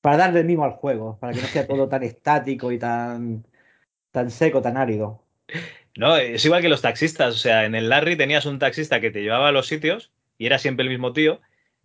[0.02, 3.46] para darle mimo al juego, para que no sea todo tan estático y tan,
[4.10, 5.22] tan seco, tan árido.
[5.96, 7.34] No, es igual que los taxistas.
[7.34, 10.46] O sea, en el Larry tenías un taxista que te llevaba a los sitios y
[10.46, 11.40] era siempre el mismo tío.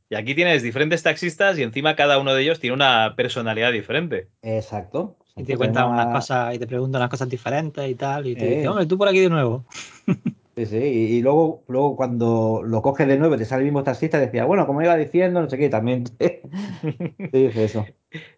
[0.09, 4.29] Y aquí tienes diferentes taxistas y encima cada uno de ellos tiene una personalidad diferente.
[4.41, 5.17] Exacto.
[5.35, 8.25] Y te cuentan Tenemos unas a- cosas y te preguntan unas cosas diferentes y tal.
[8.25, 8.49] Y te Eh.
[8.55, 9.65] dicen, hombre, tú por aquí de nuevo.
[10.57, 13.65] Sí, sí, y, y luego, luego cuando lo coges de nuevo y te sale el
[13.65, 16.41] mismo taxista, decía, bueno, como iba diciendo, no sé qué, también te,
[17.31, 17.85] te dice eso.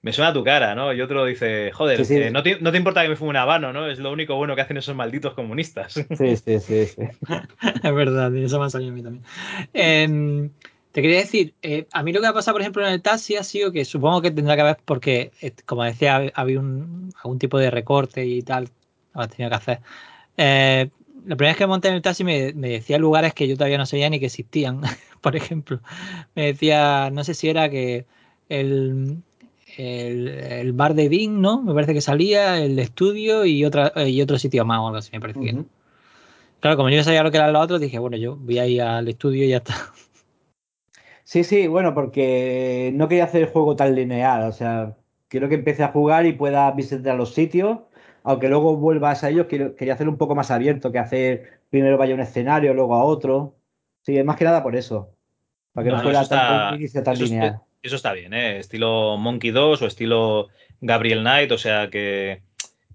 [0.01, 0.93] Me suena tu cara, ¿no?
[0.93, 2.15] Y otro dice, joder, Sí, sí.
[2.15, 3.87] eh, no, te, no te importa que me fume un habano, ¿no?
[3.87, 5.93] Es lo único bueno que hacen esos malditos comunistas.
[6.17, 7.01] Sí, sí, sí, sí.
[7.83, 9.23] Es verdad, eso me ha salido a mí también.
[9.73, 10.51] Em,
[10.91, 13.35] te quería decir, eh, a mí lo que ha pasado, por ejemplo, en el taxi
[13.35, 17.11] ha sido que supongo que tendrá que ver porque, eh, como decía, hab- había un,
[17.23, 18.69] algún tipo de recorte y tal,
[19.13, 19.79] lo has tenido que hacer.
[20.37, 20.89] Eh,
[21.25, 23.77] la primera vez que monté en el taxi me, me decía lugares que yo todavía
[23.77, 24.81] no sabía ni que existían.
[25.21, 25.79] Por ejemplo,
[26.35, 28.05] me decía, no sé si era que
[28.49, 29.21] el,
[29.77, 31.61] el, el bar de Dean, ¿no?
[31.61, 35.11] Me parece que salía, el estudio y, otra, y otro sitio más o algo así,
[35.13, 35.53] me parecía.
[35.53, 35.67] Ujú.
[36.59, 38.81] Claro, como yo sabía lo que eran los otros, dije, bueno, yo voy a ir
[38.81, 39.93] al estudio y ya está.
[41.23, 44.97] Sí, sí, bueno, porque no quería hacer el juego tan lineal, o sea,
[45.27, 47.79] quiero que empiece a jugar y pueda visitar los sitios,
[48.29, 51.97] aunque luego vuelvas a ellos, quiero, quería hacerlo un poco más abierto, que hacer primero
[51.97, 53.55] vaya a un escenario, luego a otro.
[54.03, 55.09] Sí, es más que nada por eso,
[55.73, 56.45] para que no, fuera eso tanto
[56.93, 57.59] está, tan eso, es- lineal.
[57.81, 58.59] eso está bien, ¿eh?
[58.59, 60.47] Estilo Monkey 2 o estilo
[60.79, 62.43] Gabriel Knight, o sea que,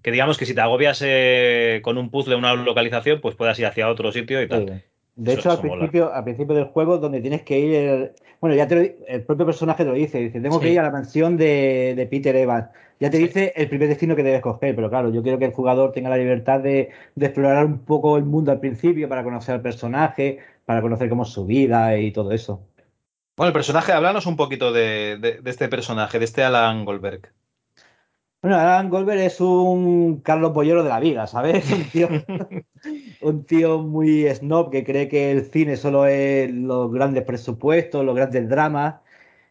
[0.01, 3.65] que digamos que si te agobias eh, con un puzzle, una localización, pues puedas ir
[3.65, 4.49] hacia otro sitio y Sí.
[4.49, 4.83] tal.
[5.17, 8.13] De Eso- hecho, al eso principio, al principio del juego, donde tienes que ir,
[8.45, 10.83] bueno, ya te lo el propio personaje te lo dice, dice, tengo que ir a
[10.83, 12.67] la mansión de, de Peter Evans.
[12.99, 13.23] Ya te Sí.
[13.23, 16.09] dice el primer destino que debes coger, pero claro, yo quiero que el jugador tenga
[16.11, 20.37] la libertad de, de explorar un poco el mundo al principio para conocer al personaje,
[20.63, 22.61] para conocer cómo es su vida y todo eso.
[23.35, 27.33] Bueno, el personaje, háblanos un poquito de, de- de este personaje, de este Alan Goldberg.
[28.41, 31.69] Bueno, Alan Goldberg es un Carlos Bollero de la vida, ¿sabes?
[31.71, 32.07] Un tío,
[33.29, 38.15] un tío muy snob que cree que el cine solo es los grandes presupuestos, los
[38.15, 39.01] grandes dramas.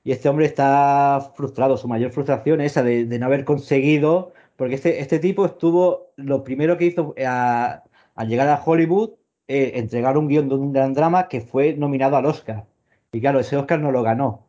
[0.04, 1.76] Y este hombre está frustrado.
[1.76, 4.32] Su mayor frustración es esa de, de no haber conseguido.
[4.56, 6.12] Porque este, este tipo estuvo.
[6.16, 7.82] Lo primero que hizo a-
[8.14, 9.10] al llegar a Hollywood,
[9.48, 12.66] eh, entregar un guion de un gran drama que fue nominado al Oscar.
[13.12, 14.46] Y claro, ese Oscar no lo ganó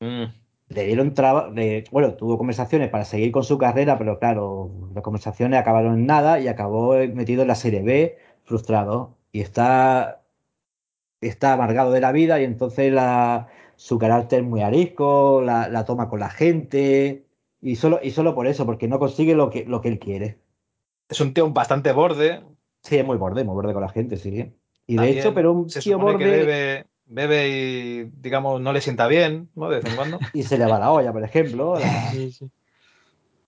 [0.00, 0.24] Mm,
[0.68, 1.52] le dieron trabajo,
[1.90, 6.38] bueno, tuvo conversaciones para seguir con su carrera, pero claro, las conversaciones acabaron en nada
[6.40, 8.18] y acabó metido en la Serie B,
[8.48, 9.16] frustrado.
[9.32, 10.24] Y está,
[11.20, 16.08] está amargado de la vida y entonces la, su carácter muy arisco, la, la toma
[16.08, 17.26] con la gente
[17.60, 20.38] y solo, y solo por eso, porque no consigue lo que, lo que él quiere.
[21.08, 22.42] Es un tío bastante borde.
[22.82, 24.54] Sí, es muy borde, muy borde con la gente, sí.
[24.86, 28.72] Y de También hecho, pero un se tío que borde bebe, bebe y, digamos, no
[28.72, 29.68] le sienta bien, ¿no?
[29.68, 30.20] De vez en cuando.
[30.32, 31.78] y se le va la olla, por ejemplo.
[31.78, 32.50] la- Sí, sí.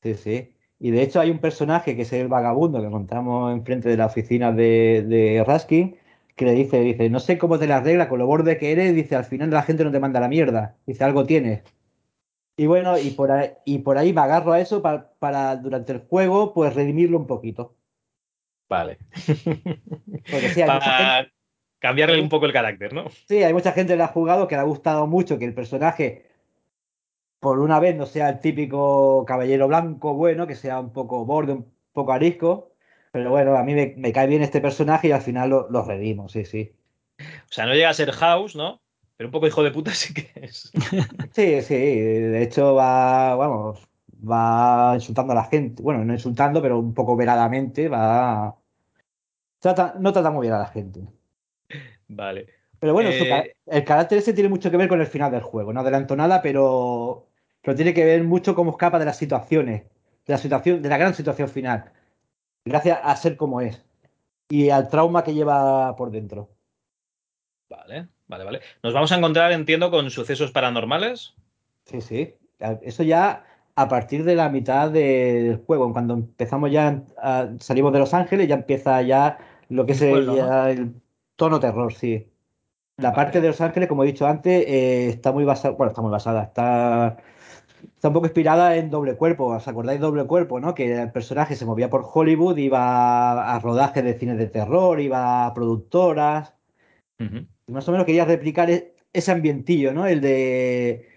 [0.02, 0.56] Sí, sí.
[0.80, 4.06] Y de hecho hay un personaje que es el vagabundo que encontramos enfrente de la
[4.06, 5.96] oficina de, de Raskin,
[6.34, 8.94] que le dice, dice, no sé cómo te la arregla con lo borde que eres,
[8.94, 11.62] dice, al final la gente no te manda la mierda, dice, algo tienes.
[12.56, 15.92] Y bueno, y por ahí, y por ahí me agarro a eso para, para durante
[15.92, 17.76] el juego, pues redimirlo un poquito.
[18.70, 18.98] Vale.
[20.30, 21.32] Porque sí, hay mucha gente, Para
[21.78, 23.10] cambiarle un poco el carácter, ¿no?
[23.28, 25.54] sí, hay mucha gente que le ha jugado que le ha gustado mucho que el
[25.54, 26.29] personaje,
[27.40, 31.54] por una vez, no sea el típico caballero blanco bueno, que sea un poco borde,
[31.54, 32.72] un poco arisco.
[33.12, 35.84] Pero bueno, a mí me, me cae bien este personaje y al final lo, lo
[35.84, 36.72] redimo, sí, sí.
[37.20, 38.80] O sea, no llega a ser House, ¿no?
[39.16, 40.70] Pero un poco hijo de puta sí que es.
[41.34, 43.88] Sí, sí, de hecho va, vamos,
[44.22, 45.82] va insultando a la gente.
[45.82, 48.56] Bueno, no insultando, pero un poco veladamente va.
[49.58, 51.00] Trata, no trata muy bien a la gente.
[52.08, 52.46] Vale.
[52.78, 55.72] Pero bueno, Eh, el carácter ese tiene mucho que ver con el final del juego.
[55.72, 57.29] No adelanto nada, pero,
[57.62, 59.82] pero tiene que ver mucho cómo escapa de las situaciones,
[60.26, 61.92] de la situación, de la gran situación final,
[62.64, 63.82] gracias a ser como es
[64.48, 66.50] y al trauma que lleva por dentro.
[67.68, 68.60] Vale, vale, vale.
[68.82, 71.34] Nos vamos a encontrar, entiendo, con sucesos paranormales.
[71.84, 72.34] Sí, sí.
[72.82, 73.44] Eso ya
[73.76, 78.48] a partir de la mitad del juego, cuando empezamos ya, a- salimos de Los Ángeles,
[78.48, 79.38] ya empieza ya
[79.68, 80.94] lo que El es el,
[81.36, 82.26] tono terror, sí.
[82.96, 83.16] La Vale.
[83.16, 86.10] parte de Los Ángeles, como he dicho antes, eh, está muy basada, bueno, está muy
[86.10, 87.16] basada, está,
[87.94, 89.46] está un poco inspirada en Doble Cuerpo.
[89.46, 90.74] ¿Os acordáis Doble Cuerpo, no?
[90.74, 95.46] Que el personaje se movía por Hollywood, iba a rodajes de cines de terror, iba
[95.46, 96.54] a productoras.
[97.18, 100.06] Y más o menos quería replicar e- ese ambientillo, ¿no?
[100.06, 101.08] El de.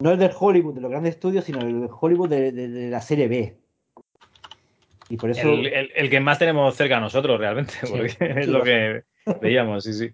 [0.00, 2.90] No el del Hollywood de los grandes estudios, sino el de Hollywood de, de- de
[2.90, 3.56] la serie B.
[5.08, 5.52] Y por eso.
[5.52, 7.92] El, el- el que más tenemos cerca a nosotros, realmente, Sí.
[7.92, 8.06] porque
[8.40, 9.04] es Sí, lo que
[9.40, 10.10] veíamos, sí, sí.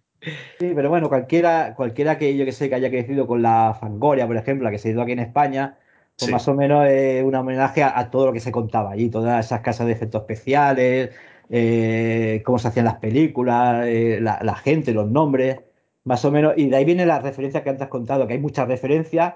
[0.58, 4.26] Sí, pero bueno, cualquiera, cualquiera que yo que sé que haya crecido con la Fangoria,
[4.26, 5.78] por ejemplo, la que se hizo aquí en España,
[6.18, 6.32] pues Sí.
[6.32, 9.44] más o menos es un homenaje a, a todo lo que se contaba allí, todas
[9.46, 11.10] esas casas de efectos especiales,
[11.50, 15.60] eh, cómo se hacían las películas, eh, la, la gente, los nombres,
[16.04, 16.54] más o menos.
[16.56, 19.34] Y de ahí viene la referencia que antes has contado, que hay muchas referencias,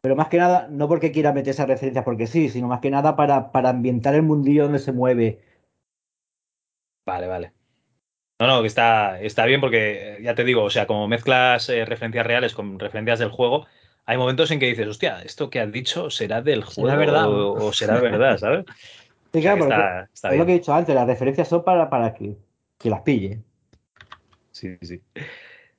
[0.00, 2.90] pero más que nada, no porque quiera meter esas referencias porque sí, sino más que
[2.90, 5.40] nada para, para ambientar el mundillo donde se mueve.
[7.06, 7.52] Vale, vale.
[8.40, 11.84] No, no, que está, está bien porque, ya te digo, o sea, como mezclas eh,
[11.84, 13.66] referencias reales con referencias del juego,
[14.04, 17.28] hay momentos en que dices, hostia, esto que has dicho será del juego ¿Será verdad,
[17.28, 18.64] o, o será verdad, ¿sabes?
[19.32, 21.06] Sí, O sea, claro, que porque está, está es lo que he dicho antes, las
[21.06, 22.36] referencias son para, para que,
[22.78, 23.40] que las pille.
[24.50, 25.00] Sí, sí.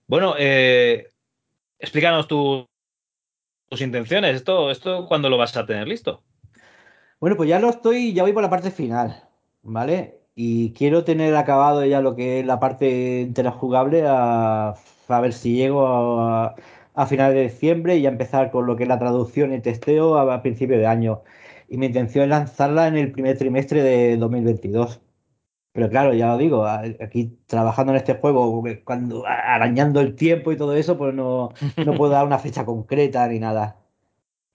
[0.08, 1.08] Bueno, eh,
[1.80, 2.66] explícanos tu-
[3.70, 4.36] tus intenciones.
[4.36, 6.24] ¿Esto, esto cuándo lo vas a tener listo?
[7.20, 9.24] Bueno, pues ya lo estoy, ya voy por la parte final,
[9.62, 10.20] ¿vale?
[10.36, 14.74] Y quiero tener acabado ya lo que es la parte entera jugable a,
[15.08, 16.56] a ver si llego a,
[16.94, 20.18] a finales de diciembre y ya empezar con lo que es la traducción y testeo
[20.18, 21.24] a, a principio de año.
[21.68, 25.02] Y mi intención es lanzarla en el primer trimestre de 2022.
[25.74, 30.52] Pero claro, ya lo digo, a- aquí trabajando en este juego, cuando arañando el tiempo
[30.52, 31.50] y todo eso, pues no,
[31.86, 33.80] no puedo dar una fecha concreta ni nada.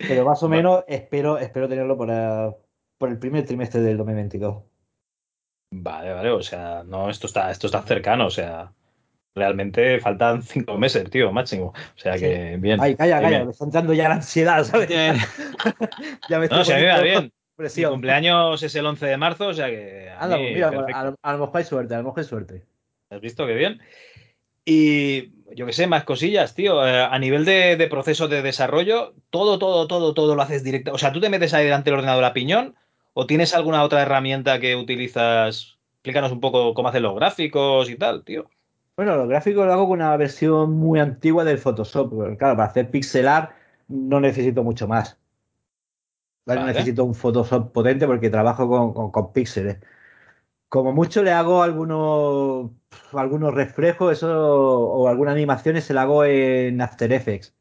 [0.07, 2.53] Pero más o menos espero, espero tenerlo por, eh,
[2.99, 4.65] por el primer trimestre del 2022.
[5.71, 8.75] Vale, vale, o sea, no, esto está, esto está cercano, o sea,
[9.35, 11.67] realmente faltan cinco meses, tío, máximo.
[11.69, 12.25] O sea Sí.
[12.25, 12.81] que bien.
[12.81, 13.45] Ay, calla, calla, bien.
[13.47, 14.89] me está entrando ya la ansiedad, ¿sabes?
[14.89, 15.13] Ya
[16.39, 17.23] me estoy No, si mí me va poniendo bien.
[17.59, 17.91] Mi presión.
[17.91, 21.05] cumpleaños es el 11 de marzo, o sea que a Anda, pues mí, mira, a,
[21.05, 22.65] lo- a lo mejor hay suerte, a lo mejor hay suerte.
[23.11, 23.81] ¿Has visto qué bien?
[24.65, 26.87] Y yo qué sé, más cosillas, tío.
[26.87, 30.93] Eh, a nivel de, de proceso de desarrollo, todo, todo, todo, todo lo haces directo.
[30.93, 32.77] O sea, ¿tú te metes ahí delante del ordenador a piñón
[33.15, 35.79] o tienes alguna otra herramienta que utilizas?
[35.95, 38.51] Explícanos un poco cómo hacen los gráficos y tal, tío.
[38.99, 42.11] Bueno, los gráficos lo hago con una versión muy antigua del Photoshop.
[42.13, 43.53] porque, claro, para hacer pixel art
[43.89, 45.17] no necesito mucho más.
[46.45, 46.61] ¿vale?
[46.73, 49.79] Necesito un Photoshop potente porque trabajo con, con- con píxeles.
[50.69, 52.73] Como mucho le hago algunos,
[53.13, 54.29] algunos reflejos eso,
[54.91, 57.55] o algunas animaciones se la hago en After Effects.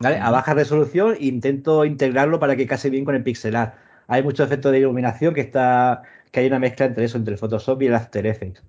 [0.00, 0.16] ¿vale?
[0.18, 3.76] A baja resolución intento integrarlo para que case bien con el pixelar.
[4.06, 6.02] Hay muchos efectos de iluminación que está
[6.32, 8.62] que hay una mezcla entre eso, entre el Photoshop y el After Effects.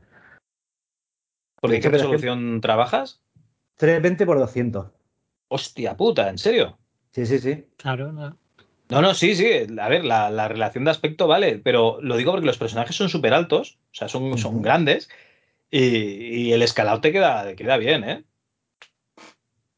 [1.61, 3.21] ¿Por De qué resolución trabajas?
[3.77, 4.87] 320 por 200.
[5.47, 6.77] Hostia puta, ¿en serio?
[7.11, 7.65] Sí, sí, sí.
[7.77, 8.37] claro, no.
[8.89, 9.67] No, no, sí, sí.
[9.79, 13.09] A ver, la, la relación de aspecto vale, pero lo digo porque los personajes son
[13.09, 15.09] súper altos, o sea, son, son grandes
[15.69, 18.23] y, y el escalado te queda, queda bien, ¿eh?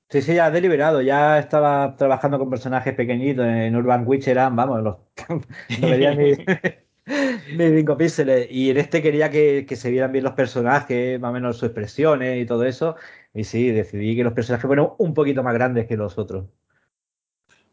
[0.10, 1.02] Sí, sí, ya deliberado.
[1.02, 4.98] Ya estaba trabajando con personajes pequeñitos en Urban Witch, eran, vamos, los,
[5.82, 6.32] no verían ni,
[7.06, 8.48] ni 5 píxeles.
[8.52, 11.68] Y en este quería que, que se vieran bien los personajes, más o menos sus
[11.70, 12.96] expresiones y todo eso.
[13.34, 16.46] Y sí, decidí que los personajes fueran un poquito más grandes que los otros.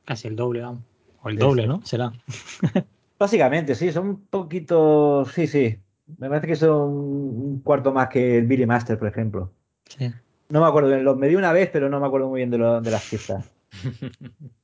[0.04, 0.82] Casi el doble, vamos.
[1.22, 1.68] O el Sí, doble, sí.
[1.68, 1.82] ¿no?
[1.84, 2.12] Será.
[3.18, 5.24] Básicamente, sí, son un poquito.
[5.26, 5.78] Sí, sí.
[6.18, 9.52] Me parece que son un cuarto más que el Billy Master, por ejemplo.
[9.88, 10.10] Sí.
[10.48, 12.58] No me acuerdo bien, los medí una vez, pero no me acuerdo muy bien de,
[12.58, 13.50] lo- de las cifras.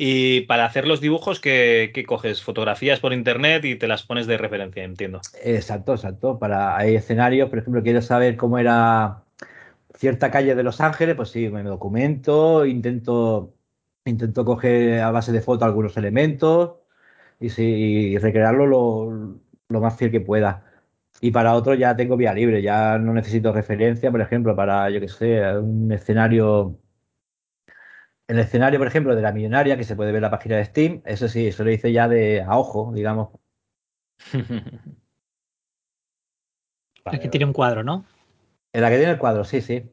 [0.00, 2.40] Y para hacer los dibujos, ¿qué, qué coges?
[2.40, 5.20] Fotografías por internet y te las pones de referencia, entiendo.
[5.42, 6.38] Exacto, exacto.
[6.38, 9.24] Para, hay escenarios, por ejemplo, quiero saber cómo era
[9.96, 13.54] cierta calle de Los Ángeles, pues sí, me documento, intento,
[14.04, 16.76] intento coger a base de foto algunos elementos
[17.40, 20.64] y, sí, y recrearlo lo, lo más fiel que pueda.
[21.20, 25.00] Y para otro ya tengo vía libre, ya no necesito referencia, por ejemplo, para, yo
[25.00, 26.78] qué sé, un escenario,
[28.28, 30.64] el escenario, por ejemplo, de la millonaria, que se puede ver en la página de
[30.66, 33.30] Steam, eso sí, eso lo hice ya de a ojo, digamos.
[37.10, 37.54] Es que Vale, tiene un vale.
[37.54, 38.06] cuadro, ¿no?
[38.72, 39.90] En la que tiene el cuadro, sí, sí.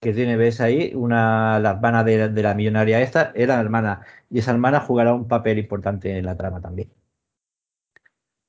[0.00, 4.06] Que tiene, ves ahí, una, la hermana de, de la millonaria esta, era la hermana.
[4.30, 6.90] Y esa hermana jugará un papel importante en la trama también.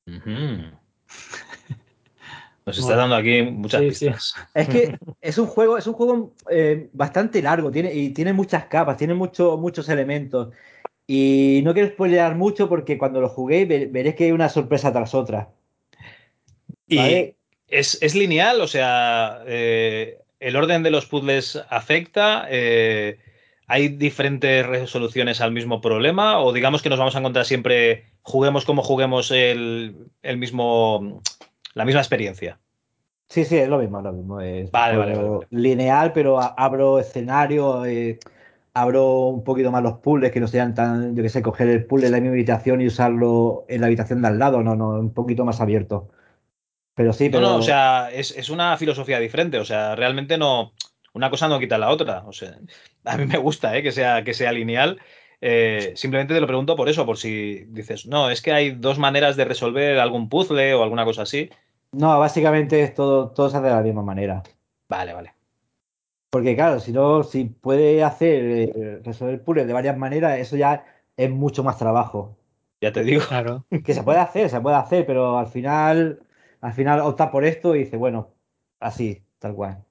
[0.08, 0.34] Ujú.
[2.68, 4.06] Nos está dando aquí muchas Sí, sí.
[4.08, 4.36] pistas.
[4.54, 8.66] Es que es un juego, es un juego eh, bastante largo, tiene, y tiene muchas
[8.66, 10.50] capas, tiene mucho- muchos elementos.
[11.08, 14.92] Y no quiero spoilear mucho porque cuando lo jugué ve- veréis que hay una sorpresa
[14.92, 15.50] tras otra.
[16.88, 17.34] ¿Y
[17.70, 18.60] es, es lineal?
[18.62, 22.48] O sea, eh, ¿el orden de los puzzles afecta?
[22.50, 23.18] Eh,
[23.68, 26.40] ¿hay diferentes resoluciones al mismo problema?
[26.40, 31.22] ¿O digamos que nos vamos a encontrar siempre, juguemos como juguemos el, el mismo,
[31.78, 32.60] la misma experiencia?
[33.30, 34.42] Sí, sí, es lo mismo, es lo mismo.
[34.42, 38.20] Es Vale, vale, vale, lineal, pero abro escenario, eh,
[38.74, 41.86] abro un poquito más los puzzles, que no sean tan, yo que sé, coger el
[41.86, 44.90] puzzle de la misma habitación y usarlo en la habitación de al lado, no, no,
[44.90, 46.10] un poquito más abierto.
[46.96, 49.60] Pero sí, No, no, o pero sea, es, es una filosofía diferente.
[49.60, 50.74] O sea, realmente no.
[51.14, 52.24] Una cosa no quita la otra.
[52.28, 52.58] O sea,
[53.06, 53.84] a mí me gusta, ¿eh?
[53.84, 55.00] que sea, que sea lineal.
[55.42, 58.98] Eh, simplemente te lo pregunto por eso, por si dices, no, es que hay dos
[58.98, 61.50] maneras de resolver algún puzzle o alguna cosa así.
[61.92, 64.44] No, básicamente es todo, todo se hace de la misma manera.
[64.90, 65.34] Vale, vale.
[66.30, 70.86] Porque claro, si no, si puede hacer eh, resolver puzzles de varias maneras, eso ya
[71.16, 72.38] es mucho más trabajo.
[72.82, 73.24] Ya te digo.
[73.28, 73.66] Claro.
[73.84, 76.20] Que se puede hacer, se puede hacer, pero al final,
[76.62, 78.34] al final opta por esto y dice, bueno,
[78.80, 79.84] así, tal cual.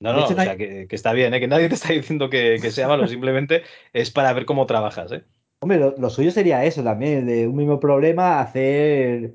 [0.00, 1.40] No, no, hecho, o sea, que, que está bien, ¿eh?
[1.40, 3.62] que nadie te está diciendo que, que sea malo, simplemente
[3.92, 5.12] es para ver cómo trabajas.
[5.12, 5.24] ¿eh?
[5.60, 9.34] Hombre, lo, lo suyo sería eso también, de un mismo problema hacer,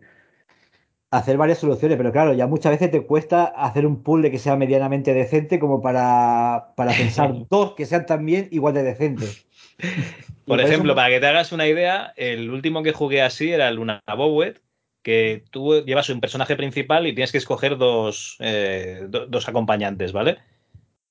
[1.17, 4.55] hacer varias soluciones, pero claro, ya muchas veces te cuesta hacer un puzzle que sea
[4.55, 9.45] medianamente decente como para, para pensar dos que sean también igual de decentes.
[10.45, 13.75] Por ejemplo, para que te hagas una idea, el último que jugué así era el
[13.77, 14.61] Luna Bowet,
[15.01, 20.11] que tú llevas un personaje principal y tienes que escoger dos, eh, do- dos acompañantes,
[20.11, 20.37] ¿vale?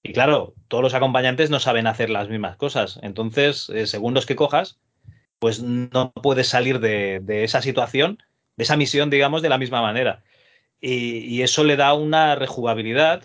[0.02, 3.00] Y claro, todos los acompañantes no saben hacer las mismas cosas.
[3.02, 4.78] Entonces, eh, según los que cojas,
[5.38, 8.18] pues no puedes salir de, de esa situación,
[8.56, 10.22] de esa misión, digamos, de la misma manera.
[10.80, 13.24] Y, y eso le da una rejugabilidad,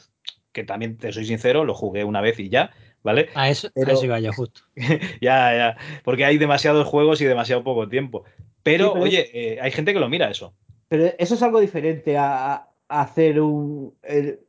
[0.51, 2.71] que también, te soy sincero, lo jugué una vez y ya,
[3.03, 3.29] ¿vale?
[3.35, 4.61] A eso, a Pero- eso iba yo justo.
[5.21, 8.23] Ya, ya, porque hay demasiados juegos y demasiado poco tiempo.
[8.63, 10.53] Pero, Sí, pero oye, eh, hay gente que lo mira eso.
[10.87, 12.55] Pero eso es algo diferente a,
[12.87, 14.39] a hacer un el-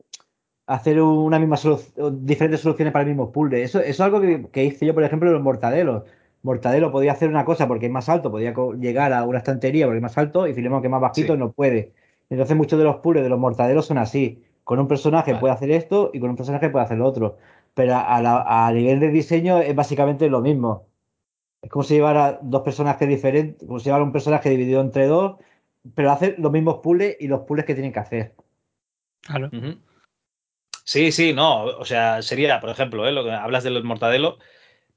[0.67, 3.61] hacer una misma solución, diferentes soluciones para el mismo puzzle.
[3.61, 6.03] Eso, eso es algo que, que hice yo, por ejemplo, en los mortadelos.
[6.43, 9.97] Mortadelo podía hacer una cosa porque es más alto, podía llegar a una estantería porque
[9.97, 11.39] es más alto, y Filemón, que es más bajito, Sí.
[11.39, 11.93] no puede.
[12.29, 14.43] Entonces, muchos de los puzzles de los mortadelos son así.
[14.63, 15.39] Con un personaje Vale.
[15.39, 17.37] puede hacer esto y con un personaje puede hacer lo otro.
[17.73, 20.87] Pero a, la- a nivel de diseño es básicamente lo mismo.
[21.61, 25.35] Es como si llevara dos personajes diferentes, como si llevara un personaje dividido entre dos,
[25.93, 28.33] pero hace los mismos puzzles y los puzzles que tienen que hacer.
[29.21, 29.49] Claro.
[30.83, 33.11] Sí, sí, no, o sea, sería, por ejemplo, ¿eh?
[33.11, 34.39] lo que hablas de los mortadelos,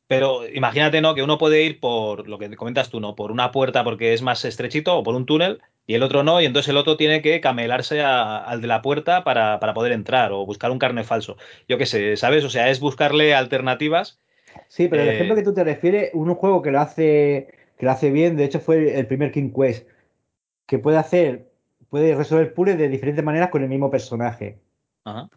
[0.06, 1.14] pero imagínate, ¿no?
[1.14, 3.14] Que uno puede ir por lo que comentas tú, ¿no?
[3.16, 6.40] Por una puerta porque es más estrechito o por un túnel y el otro no,
[6.40, 9.92] y entonces el otro tiene que camelarse a- al de la puerta para, para poder
[9.92, 11.36] entrar o buscar un carne falso.
[11.68, 12.44] Yo qué sé, ¿sabes?
[12.44, 14.18] O sea, es buscarle alternativas.
[14.68, 17.48] Sí, pero el Eh, ejemplo que tú te refieres, un juego que lo hace,
[17.78, 19.88] que lo hace bien, de hecho fue el primer King Quest,
[20.66, 21.50] que puede hacer,
[21.90, 24.60] puede resolver puzzles de diferentes maneras con el mismo personaje.
[25.04, 25.28] Ajá.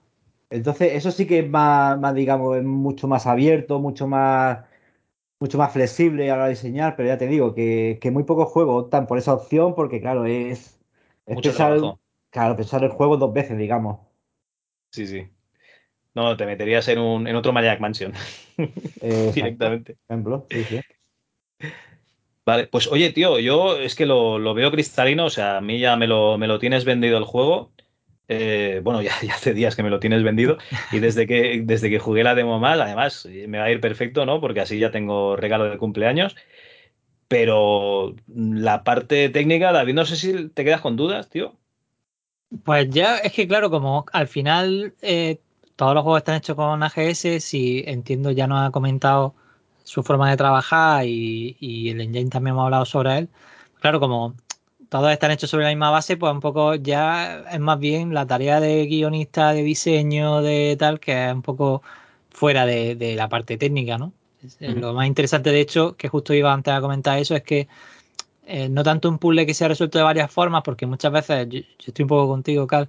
[0.49, 4.65] Entonces, eso sí que es más, más, digamos, es mucho más abierto, mucho más,
[5.40, 8.24] mucho más flexible a la hora de diseñar, pero ya te digo que, que muy
[8.24, 10.80] pocos juegos optan por esa opción porque, claro, es,
[11.26, 11.80] es Mucho pensar,
[12.32, 13.99] claro, pensar el juego dos veces, digamos.
[14.91, 15.30] Sí, sí.
[16.15, 18.14] No, te meterías en un en otro Maniac Mansion
[19.02, 19.98] Eh, directamente.
[20.07, 20.82] Por ejemplo, sí, sí.
[22.45, 25.80] Vale, pues oye, tío, yo es que lo, lo veo cristalino, o sea, a mí
[25.80, 27.74] ya me lo, me lo tienes vendido el juego.
[28.29, 30.57] Eh, bueno, ya, hace días que me lo tienes vendido
[30.91, 34.25] y desde que, desde que jugué la demo más, además, me va a ir perfecto,
[34.25, 34.41] ¿no?
[34.41, 36.35] Porque así ya tengo regalo de cumpleaños.
[37.27, 41.57] Pero la parte técnica, David, no sé si te quedas con dudas, tío.
[42.63, 45.41] Pues ya es que claro, como al final eh,
[45.75, 49.35] todos los juegos están hechos con AGS, si entiendo ya nos ha comentado
[49.83, 53.29] su forma de trabajar y, y el engine también hemos hablado sobre él.
[53.81, 54.35] Claro, como
[54.89, 58.26] todos están hechos sobre la misma base, pues un poco ya es más bien la
[58.26, 61.81] tarea de guionista, de diseño, de tal, que es un poco
[62.30, 64.14] fuera de, de la parte técnica, ¿no?
[64.59, 67.68] Lo más interesante, de hecho, que justo iba antes a comentar eso, es que
[68.45, 71.47] eh, no tanto un puzzle que se ha resuelto de varias formas, porque muchas veces,
[71.49, 72.88] yo, yo estoy un poco contigo, Cal,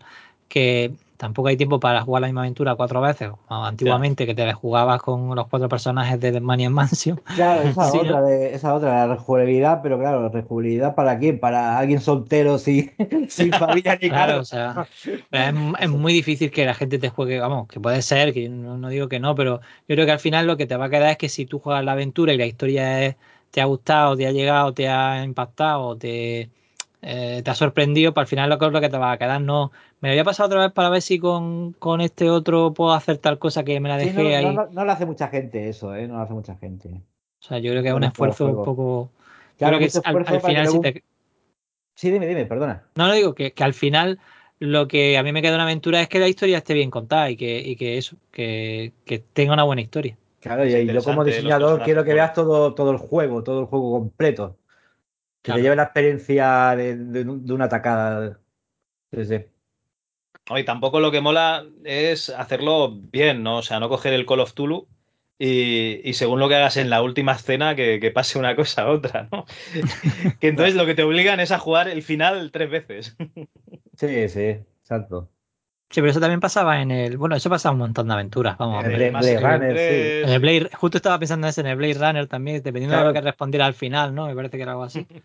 [0.49, 4.53] que tampoco hay tiempo para jugar la misma aventura cuatro veces, como antiguamente que te
[4.55, 7.21] jugabas con los cuatro personajes de Maniac Mansion.
[7.35, 11.39] Claro, esa Sí, otra, de, esa otra, la rejugabilidad, pero claro, la rejugabilidad para quién?
[11.39, 12.91] Para alguien soltero sin,
[13.29, 14.81] sin familia ni Claro, o sea,
[15.31, 18.77] es, es muy difícil que la gente te juegue, vamos, que puede ser, que no,
[18.79, 20.91] no digo que no, pero yo creo que al final lo que te va a
[20.91, 23.17] quedar es que si tú juegas la aventura y la historia es-
[23.51, 26.51] te ha gustado, te ha llegado, te ha impactado, te,
[27.03, 29.19] eh, te ha sorprendido, pues al final lo que es lo que te va a
[29.19, 29.41] quedar.
[29.41, 32.73] No, me lo voy a pasar otra vez para ver si con, con este otro
[32.75, 34.55] puedo hacer tal cosa que me la dejé no, ahí.
[34.55, 36.09] no, no lo hace mucha gente eso, ¿eh?
[36.09, 36.89] No lo hace mucha gente.
[37.41, 39.11] O sea, yo creo que es un esfuerzo un poco.
[39.57, 40.83] Claro, creo que al, para que final, si luego...
[40.83, 41.05] te,
[41.99, 42.85] Sí, dime, dime, perdona.
[42.95, 44.21] No, no digo que, que al final
[44.61, 47.29] lo que a mí me queda una aventura es que la historia esté bien contada
[47.29, 50.17] y que, y que eso, que, que tenga una buena historia.
[50.39, 53.91] Claro, y yo como diseñador quiero que veas todo, todo el juego, todo el juego
[53.99, 54.58] completo.
[55.43, 55.59] Que Claro.
[55.59, 58.41] te lleve la experiencia de, de- de una atacada.
[59.13, 59.47] Sí, sí.
[60.51, 63.59] Oye, tampoco lo que mola es hacerlo bien, ¿no?
[63.59, 64.89] O sea, no coger el Call of Tulu
[65.39, 68.83] y, y según lo que hagas en la última escena, que, que pase una cosa
[68.83, 69.45] a otra, ¿no?
[70.41, 73.17] Que entonces lo que te obligan es a jugar el final tres veces.
[73.97, 74.41] Sí, sí,
[74.81, 75.29] exacto.
[75.91, 77.17] Sí, pero eso también pasaba en el.
[77.17, 78.59] Bueno, eso pasaba un montón de aventuras.
[78.59, 79.11] Vamos a En ver.
[79.11, 80.27] Blade, Blade Runner, sí.
[80.27, 83.09] En el Blade, justo estaba pensando en eso, en el Blade Runner también, dependiendo Claro.
[83.09, 84.27] de lo que respondiera al final, ¿no?
[84.27, 85.07] Me parece que era algo así.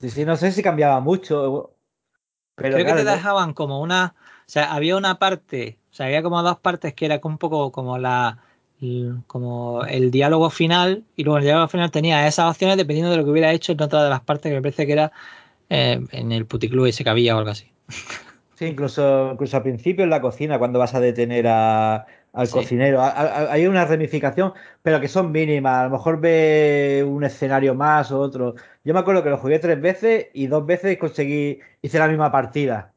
[0.00, 1.74] Sí, sí, no sé si cambiaba mucho.
[2.54, 4.14] Pero Creo claro, que te dejaban como una.
[4.16, 7.70] O sea, había una parte, o sea, había como dos partes que era un poco
[7.70, 8.38] como la.
[9.26, 13.24] como el diálogo final, y luego el diálogo final tenía esas opciones dependiendo de lo
[13.24, 15.12] que hubiera hecho en otra de las partes que me parece que era
[15.68, 17.70] eh, en el puticlub ese que había o algo así.
[18.60, 22.04] Sí, incluso, incluso al principio en la cocina, cuando vas a detener a-
[22.34, 22.52] al Sí.
[22.52, 25.78] cocinero, hay una ramificación, pero que son mínimas.
[25.80, 28.54] A lo mejor ve un escenario más o otro.
[28.84, 32.30] Yo me acuerdo que lo jugué tres veces y dos veces conseguí, hice la misma
[32.30, 32.92] partida.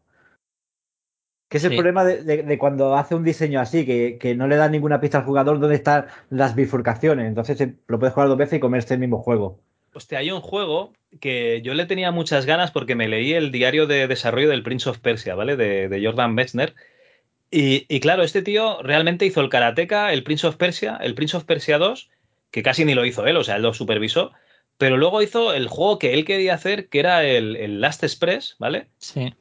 [1.49, 1.77] Que es el Sí.
[1.77, 4.99] problema de, de- de cuando hace un diseño así, que, que no le da ninguna
[4.99, 7.25] pista al jugador dónde están las bifurcaciones.
[7.25, 9.61] Entonces eh, lo puedes jugar dos veces y comerse el mismo juego.
[9.93, 13.85] Hostia, hay un juego que yo le tenía muchas ganas porque me leí el diario
[13.85, 15.55] de desarrollo del Prince of Persia, ¿vale?
[15.55, 16.73] De, de Jordan Mechner.
[17.51, 21.37] Y, y claro, este tío realmente hizo el Karateka, el Prince of Persia, el Prince
[21.37, 22.09] of Persia 2,
[22.49, 24.31] que casi ni lo hizo él, o sea, él lo supervisó.
[24.79, 28.55] Pero luego hizo el juego que él quería hacer, que era el, el Last Express,
[28.57, 28.87] ¿vale?
[28.97, 29.33] Sí.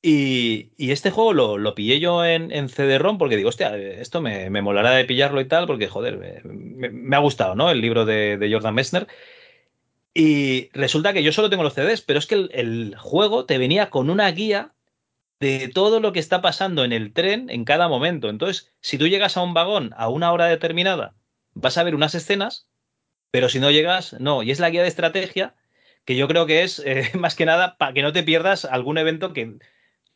[0.00, 4.20] Y, y este juego lo, lo pillé yo en, en CD-ROM porque digo, hostia, esto
[4.20, 7.70] me, me molará de pillarlo y tal, porque, joder, me, me ha gustado, ¿no?
[7.70, 9.06] El libro de, de Jordan Messner.
[10.14, 13.90] Y resulta que yo solo tengo los CDs, pero es que el, juego te venía
[13.90, 14.74] con una guía
[15.40, 18.28] de todo lo que está pasando en el tren en cada momento.
[18.28, 21.14] Entonces, si tú llegas a un vagón a una hora determinada,
[21.54, 22.68] vas a ver unas escenas,
[23.30, 24.42] pero si no llegas, no.
[24.42, 25.54] Y es la guía de estrategia
[26.04, 28.98] que yo creo que es eh, más que nada para que no te pierdas algún
[28.98, 29.46] evento que,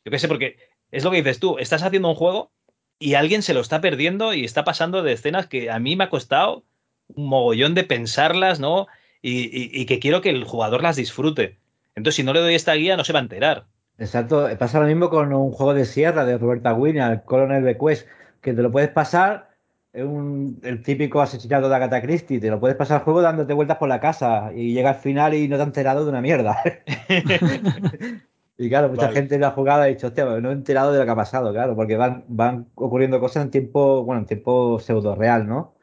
[0.04, 0.58] yo qué sé, porque
[0.90, 2.52] es lo que dices tú, estás haciendo un juego
[2.98, 6.04] y alguien se lo está perdiendo y está pasando de escenas que a mí me
[6.04, 6.64] ha costado
[7.08, 8.86] un mogollón de pensarlas, ¿no?
[9.22, 11.58] Y, y- y que quiero que el jugador las disfrute.
[11.94, 13.66] Entonces, si no le doy esta guía, no se va a enterar.
[13.98, 18.06] Exacto, pasa lo mismo con un juego de sierra de Roberta Williams, el Colonel Bequest,
[18.42, 19.50] que te lo puedes pasar,
[19.94, 23.54] es un- el típico asesinato de Agatha Christie, te lo puedes pasar el juego dándote
[23.54, 26.20] vueltas por la casa y llega al final y no te has enterado de una
[26.20, 26.58] mierda.
[28.58, 29.14] Y claro, mucha Vale.
[29.14, 31.14] gente lo ha jugado y ha dicho, hostia, no he enterado de lo que ha
[31.16, 35.74] pasado, claro, porque van, van ocurriendo cosas en tiempo, bueno, en tiempo pseudo real, ¿no?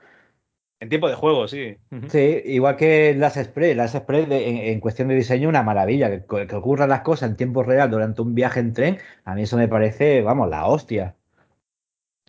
[0.84, 1.78] En tiempo de juego, sí.
[2.10, 6.10] Sí, igual que las Express, las Express de- en, en cuestión de diseño una maravilla,
[6.10, 9.44] que, que ocurran las cosas en tiempo real durante un viaje en tren, a mí
[9.44, 11.16] eso me parece, vamos, la hostia.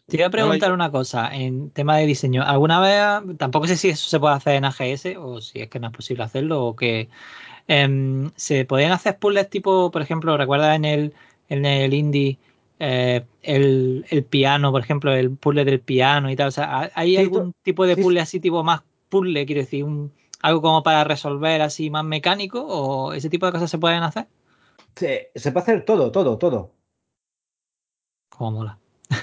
[0.06, 2.44] Te iba a preguntar una cosa en tema de diseño.
[2.44, 5.81] ¿Alguna vez, tampoco sé si eso se puede hacer en AGS o si es que
[5.81, 7.09] no es posible hacerlo o que
[7.68, 11.14] em, se podían hacer puzzles tipo, por ejemplo, recuerda en el,
[11.48, 12.39] en el indie
[12.85, 16.48] eh, el, el piano, por ejemplo, el puzzle del piano y tal.
[16.48, 19.61] O sea, ¿hay Sí, algún tú- tipo de sí, puzzle así tipo más puzzle, quiero
[19.62, 20.12] decir, un,
[20.43, 24.27] algo como para resolver así más mecánico o ese tipo de cosas se pueden hacer?
[24.97, 26.73] Se, se puede hacer todo, todo, todo.
[28.28, 28.78] Como mola.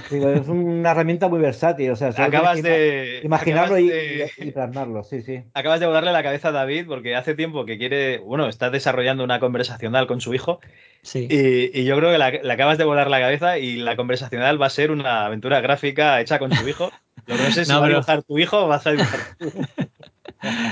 [0.09, 3.19] Digo, es una herramienta muy versátil, o sea, Acabas de.
[3.21, 5.43] ima- imaginarlo acabas y, de- y- plasmarlo, sí, sí.
[5.53, 9.23] Acabas de volarle la cabeza a David porque hace tiempo que quiere, bueno, está desarrollando
[9.23, 10.59] una conversacional con su hijo
[11.01, 11.27] Sí.
[11.29, 14.61] y, y yo creo que la- le acabas de volar la cabeza y la conversacional
[14.61, 16.91] va a ser una aventura gráfica hecha con su hijo.
[17.25, 19.19] Lo que no sé si No, va a dibujar tu hijo o vas a dibujar
[19.39, 19.51] tú.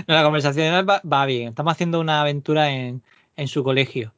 [0.08, 1.50] No, la conversación va, va bien.
[1.50, 3.04] Estamos haciendo una aventura en,
[3.36, 4.14] en su colegio.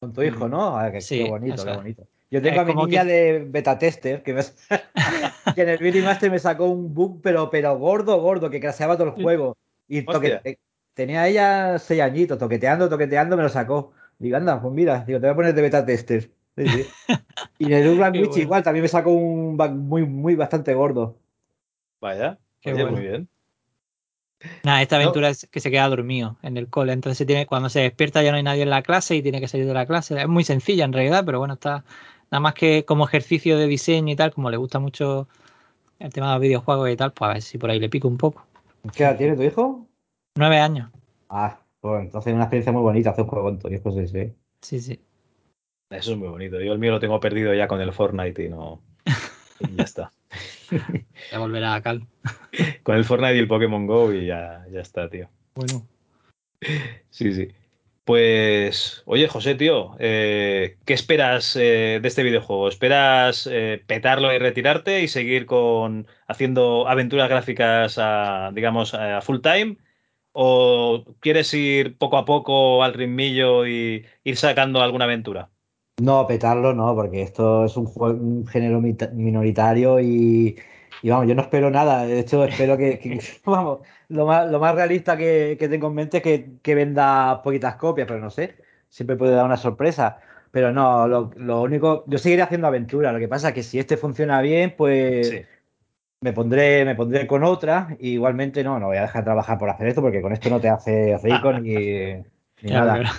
[0.00, 0.76] Con tu hijo, ¿no?
[0.76, 2.02] Ah, qué, Sí, qué bonito, qué bonito.
[2.32, 4.42] Yo tengo Es a mi niña que- de beta tester que, me-
[5.54, 8.96] que en el Billy Master me sacó un bug, pero, pero gordo, gordo, que craseaba
[8.96, 9.54] todo el juego.
[9.86, 10.58] Y toque-
[10.94, 13.92] tenía ella seis añitos, toqueteando, toqueteando, me lo sacó.
[14.18, 16.30] Digo, anda, pues mira, digo, te voy a poner de beta tester.
[16.56, 16.86] Sí, sí.
[17.58, 18.42] Y en el Urban Witch bueno.
[18.42, 21.18] igual, también me sacó un bug muy, muy bastante gordo.
[22.00, 22.96] Vaya, Qué oye, bueno.
[22.96, 23.28] muy bien.
[24.64, 25.02] Nada, esta No.
[25.02, 26.92] aventura es que se queda dormido en el cole.
[26.92, 29.40] Entonces se tiene, cuando se despierta ya no hay nadie en la clase y tiene
[29.40, 30.20] que salir de la clase.
[30.20, 31.84] Es muy sencilla en realidad, pero bueno, está
[32.32, 35.28] nada más que como ejercicio de diseño y tal, como le gusta mucho
[35.98, 38.08] el tema de los videojuegos y tal, pues a ver si por ahí le pico
[38.08, 38.44] un poco.
[38.96, 39.86] ¿Qué edad tiene tu hijo?
[40.36, 40.90] Nueve años.
[41.28, 44.08] Ah, pues entonces es una experiencia muy bonita hacer un juego con tu hijo, sí,
[44.08, 44.32] sí.
[44.62, 45.00] Sí, sí.
[45.90, 46.58] Eso es muy bonito.
[46.58, 48.80] Yo el mío lo tengo perdido ya con el Fortnite y no.
[49.60, 50.12] y ya está.
[51.30, 52.06] Ya volverá a Cal.
[52.82, 55.28] Con el Fortnite y el Pokémon Go y ya, ya está, tío.
[55.54, 55.86] Bueno.
[57.10, 57.48] Sí, sí.
[58.04, 62.68] Pues, oye, José, tío, eh, ¿qué esperas eh, de este videojuego?
[62.68, 69.38] ¿Esperas eh, petarlo y retirarte y seguir con haciendo aventuras gráficas a, digamos, a full
[69.40, 69.76] time?
[70.32, 75.52] ¿O quieres ir poco a poco al ritmillo y ir sacando alguna aventura?
[75.98, 80.56] No, petarlo no, porque esto es un, jue- un género minoritario y,
[81.02, 82.04] y vamos, yo no espero nada.
[82.06, 83.80] De hecho, espero que, que- vamos,
[84.12, 87.76] lo más, lo más realista que, que tengo en mente es que, que venda poquitas
[87.76, 88.56] copias, pero no sé.
[88.88, 90.18] siempre puede dar una sorpresa.
[90.50, 93.12] Pero no, lo, lo único, yo seguiré haciendo aventura.
[93.12, 95.46] Lo que pasa es que si este funciona bien, pues Sí.
[96.20, 97.96] me pondré, me pondré con otra.
[98.00, 100.50] Y igualmente no, no voy a dejar de trabajar por hacer esto, porque con esto
[100.50, 102.14] no te hace rico ni,
[102.60, 103.02] ni nada.
[103.02, 103.10] claro.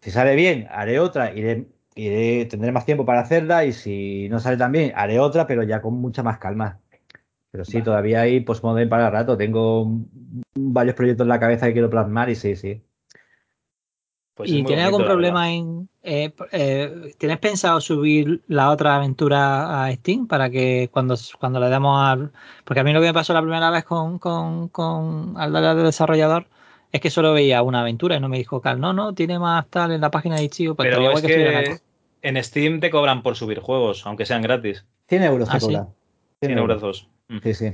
[0.00, 3.64] Si sale bien, haré otra, iré, iré, tendré más tiempo para hacerla.
[3.64, 6.80] Y si no sale tan bien, haré otra, pero ya con mucha más calma.
[7.54, 7.84] Pero sí, Vale.
[7.84, 9.36] todavía hay postmodern para rato.
[9.36, 9.86] Tengo
[10.56, 12.82] varios proyectos en la cabeza que quiero plasmar y sí, sí.
[14.34, 15.88] Pues es ¿Y tienes algún problema en...
[16.02, 21.68] eh, eh, ¿Tienes pensado subir la otra aventura a Steam para que cuando, cuando le
[21.68, 22.32] demos al...
[22.64, 25.68] Porque a mí lo que me pasó la primera vez con, con, con al darle
[25.68, 26.48] al desarrollador
[26.90, 29.68] es que solo veía una aventura y no me dijo, Cal, no, no, tiene más
[29.68, 30.74] tal en la página de Ichigo.
[30.74, 31.82] Pues Pero es que cosa.
[32.22, 34.84] en Steam te cobran por subir juegos, aunque sean gratis.
[35.08, 35.66] 100 euros te Ah, ¿sí?
[35.66, 35.84] cobran.
[36.40, 36.82] 100 100 euros.
[36.82, 37.13] euros.
[37.28, 37.38] Mm.
[37.42, 37.72] Sí, sí.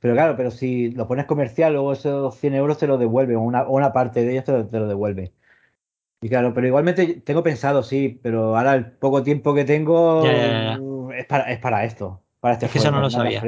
[0.00, 3.42] Pero claro, pero si lo pones comercial, luego esos 100 euros te lo devuelven, o
[3.42, 5.32] una, o una parte de ellos te lo, te lo devuelven.
[6.20, 10.32] Y claro, pero igualmente tengo pensado, sí, pero ahora el poco tiempo que tengo Ya,
[10.32, 10.80] ya, ya.
[10.80, 13.40] uh, Es, para, es para esto, para este Es que eso no lo sabía.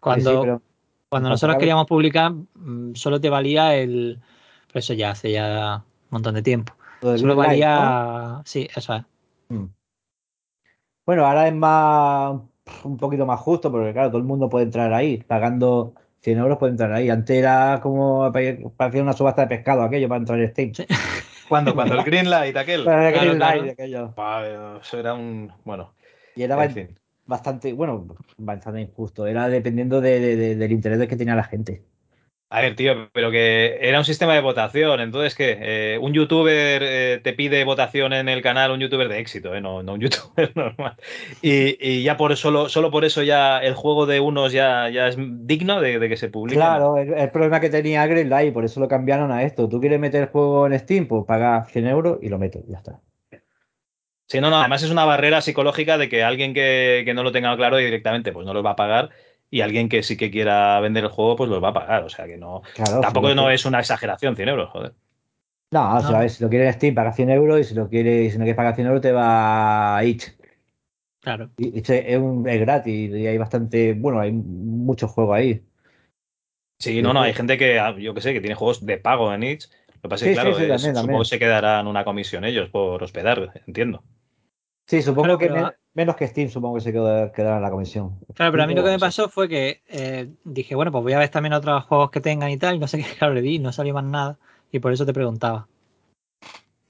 [0.00, 0.62] Cuando, pero
[1.08, 4.20] cuando nosotros queríamos publicar, mm, solo te valía el...
[4.68, 6.74] Pero eso ya hace ya un montón de tiempo.
[7.00, 8.42] Solo Light, valía...
[8.44, 9.02] Sí, eso es.
[9.48, 9.64] Mm.
[11.06, 12.38] Bueno, ahora es más
[12.84, 16.58] un poquito más justo, porque claro, todo el mundo puede entrar ahí, pagando 100 euros
[16.58, 17.10] puede entrar ahí.
[17.10, 18.30] Antes era como
[18.76, 20.74] parecía una subasta de pescado aquello para entrar en Steam.
[20.74, 20.86] Sí.
[21.48, 21.74] ¿Cuándo?
[21.74, 22.84] Cuando el Greenlight, aquel.
[22.84, 23.60] Para el Claro, Green claro.
[23.62, 24.12] Light, aquello.
[24.14, 25.50] Buah, Eso era un.
[25.64, 25.92] Bueno,
[26.36, 26.98] Y era en fin.
[27.24, 29.26] bastante, bueno, bastante injusto.
[29.26, 31.82] Era dependiendo de- de- de- del interés que tenía la gente.
[32.50, 35.00] A ver, tío, pero que era un sistema de votación.
[35.00, 35.58] Entonces, ¿qué?
[35.60, 39.60] Eh, un youtuber eh, te pide votación en el canal, un youtuber de éxito, ¿eh?
[39.60, 40.96] no, no un youtuber normal.
[41.42, 45.08] Y, y ya por solo, solo por eso ya el juego de unos ya, ya
[45.08, 46.56] es digno de, de que se publique.
[46.56, 49.68] Claro, el, el problema que tenía Greenlight, por eso lo cambiaron a esto.
[49.68, 51.06] ¿Tú quieres meter el juego en Steam?
[51.06, 52.98] Pues paga 100 euros y lo metes, ya está.
[54.26, 57.32] Sí, no, no, además es una barrera psicológica de que alguien que, que no lo
[57.32, 59.08] tenga claro directamente pues no los va a pagar
[59.50, 62.02] y alguien que sí que quiera vender el juego pues los va a pagar.
[62.04, 62.62] O sea que no.
[62.74, 64.92] Claro, Tampoco si no es una exageración, 100 euros, joder.
[65.70, 66.16] No, o sea, No.
[66.16, 68.38] a ver, si lo quieres en Steam, paga 100 euros y si lo quieres, si
[68.38, 70.34] no quieres pagar 100 euros, te va a Itch.
[71.20, 71.50] Claro.
[71.58, 75.62] Itch es, un- es gratis y hay bastante, bueno, hay muchos juegos ahí.
[76.80, 79.32] Sí, no, no, hay gente que, ah, yo que sé, que tiene juegos de pago
[79.34, 79.68] en itch.
[79.96, 81.18] Lo que pasa es que, Sí, sí, claro, sí, es- también, supongo también.
[81.22, 84.04] que se quedarán una comisión ellos por hospedar, entiendo.
[84.88, 87.70] Sí, supongo Claro, que pero- menos que Steam, supongo que se queda- quedará en la
[87.70, 88.18] comisión.
[88.34, 91.12] Claro, pero a mí lo que me pasó fue que eh, dije, bueno, pues voy
[91.12, 93.42] a ver también otros juegos que tengan y tal, y no sé qué, claro, le
[93.42, 94.38] di, no salió más nada,
[94.72, 95.68] y por eso te preguntaba.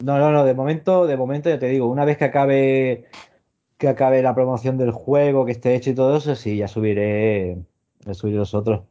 [0.01, 3.07] No, no, no, de momento, de momento ya te digo, una vez que acabe
[3.79, 7.59] que acabe la promoción del juego, que esté hecho y todo eso, sí, ya subiré,
[8.05, 8.83] ya subiré los otros.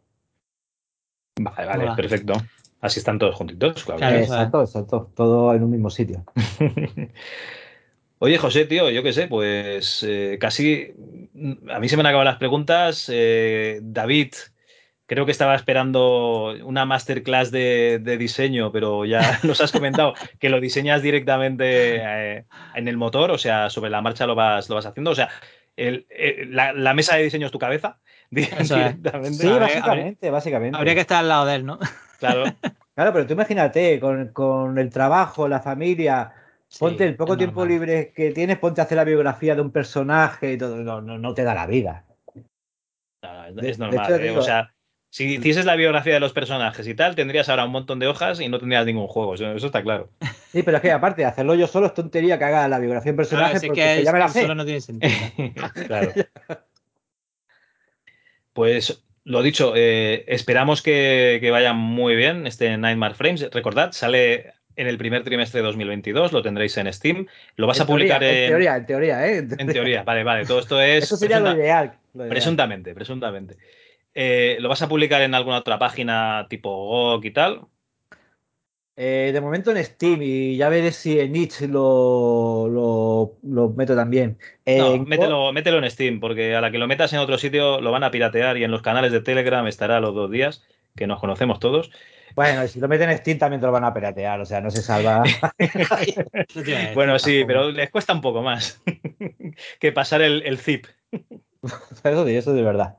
[1.40, 1.96] Vale, vale, Hola.
[1.96, 2.34] perfecto.
[2.82, 4.06] Así están todos juntitos, claro.
[4.16, 6.24] Exacto, exacto, todo en un mismo sitio.
[8.20, 10.92] Oye, José, tío, yo qué sé, pues eh, casi
[11.34, 13.10] mm, a mí se me han acabado las preguntas.
[13.14, 14.34] Eh, David,
[15.06, 20.50] creo que estaba esperando una masterclass de, de diseño, pero ya nos has comentado que
[20.50, 22.46] lo diseñas directamente eh,
[22.76, 25.12] en el motor, o sea, sobre la marcha lo vas, lo vas haciendo.
[25.12, 25.30] O sea,
[25.76, 28.00] el- el- la, la mesa de diseño es tu cabeza
[28.32, 29.32] directamente.
[29.32, 30.78] Sí, A ver, básicamente, básicamente.
[30.78, 31.78] Habría que estar al lado de él, ¿no?
[32.20, 32.46] Claro.
[32.96, 36.34] Claro, pero tú imagínate, con, con el trabajo, la familia,
[36.70, 37.80] Sí, ponte el poco tiempo normal.
[37.80, 41.18] libre que tienes, ponte a hacer la biografía de un personaje y todo, no, no,
[41.18, 42.06] no te da la vida.
[43.24, 44.06] No, es, De- es de normal.
[44.06, 44.28] hecho, ¿eh?
[44.28, 44.74] digo- O sea,
[45.10, 48.42] si hicieses la biografía de los personajes y tal, tendrías ahora un montón de hojas
[48.42, 49.36] y no tendrías ningún juego.
[49.36, 50.10] Eso, eso está claro.
[50.52, 53.14] Sí, pero es que aparte hacerlo yo solo, es tontería que haga la biografía de
[53.14, 54.42] un personaje Claro, si es porque que es ya me la sé.
[54.42, 55.14] solo no tiene sentido.
[55.88, 56.12] Claro.
[58.54, 63.50] Pues lo dicho, eh, esperamos que, que vaya muy bien este Nightmare Frames.
[63.52, 67.26] Recordad, sale en el primer trimestre de 2022, lo tendréis en Steam.
[67.58, 69.38] Lo vas En a publicar teoría, en, en teoría, en teoría, ¿eh?
[69.58, 70.04] en teoría.
[70.04, 71.98] Vale, vale, todo esto es Eso sería lo ideal.
[72.14, 72.30] lo ideal.
[72.30, 73.58] presuntamente, presuntamente.
[74.14, 77.62] Eh, ¿Lo vas a publicar en alguna otra página tipo GOG y tal?
[79.00, 83.96] Eh, de momento en Steam y ya veré si en itch lo, lo, lo meto
[83.96, 84.40] también.
[84.66, 87.80] No, Go- mételo, mételo en Steam, porque a la que lo metas en otro sitio
[87.80, 90.66] lo van a piratear y en los canales de Telegram estará los dos días,
[90.98, 91.90] que nos conocemos todos.
[92.36, 94.60] Bueno, y si lo meten en Steam también te lo van a piratear, o sea,
[94.60, 95.24] no se salva.
[96.94, 98.82] Bueno, sí, pero les cuesta un poco más
[99.80, 100.86] que pasar el, el zip.
[102.04, 102.98] Eso sí, eso de verdad.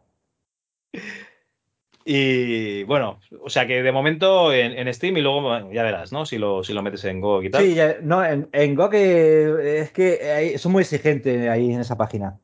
[2.04, 6.10] Y bueno, o sea que de momento en, en Steam y luego bueno, ya verás,
[6.10, 6.24] ¿no?
[6.24, 7.64] Si lo, si lo metes en GOG y tal.
[7.64, 11.80] Sí, ya- no, en, en Go que es que ahí- son muy exigentes ahí en
[11.80, 12.38] esa página.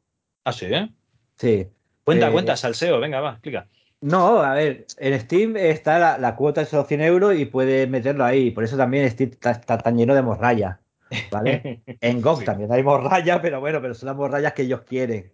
[0.45, 0.89] Ah, sí, ¿eh?
[1.37, 1.67] Sí.
[2.05, 3.67] Cuenta, Eh, cuenta, salseo, venga, va, explica.
[4.05, 7.89] No, a ver, en Steam está la, la cuota de solo 100 euros y puedes
[7.89, 8.51] meterlo ahí.
[8.51, 10.79] Por eso también Steam está, está tan lleno de morralla.
[11.31, 11.83] ¿vale?
[12.03, 15.33] En GOG también hay morrayas, pero bueno, pero son las morrayas que ellos quieren.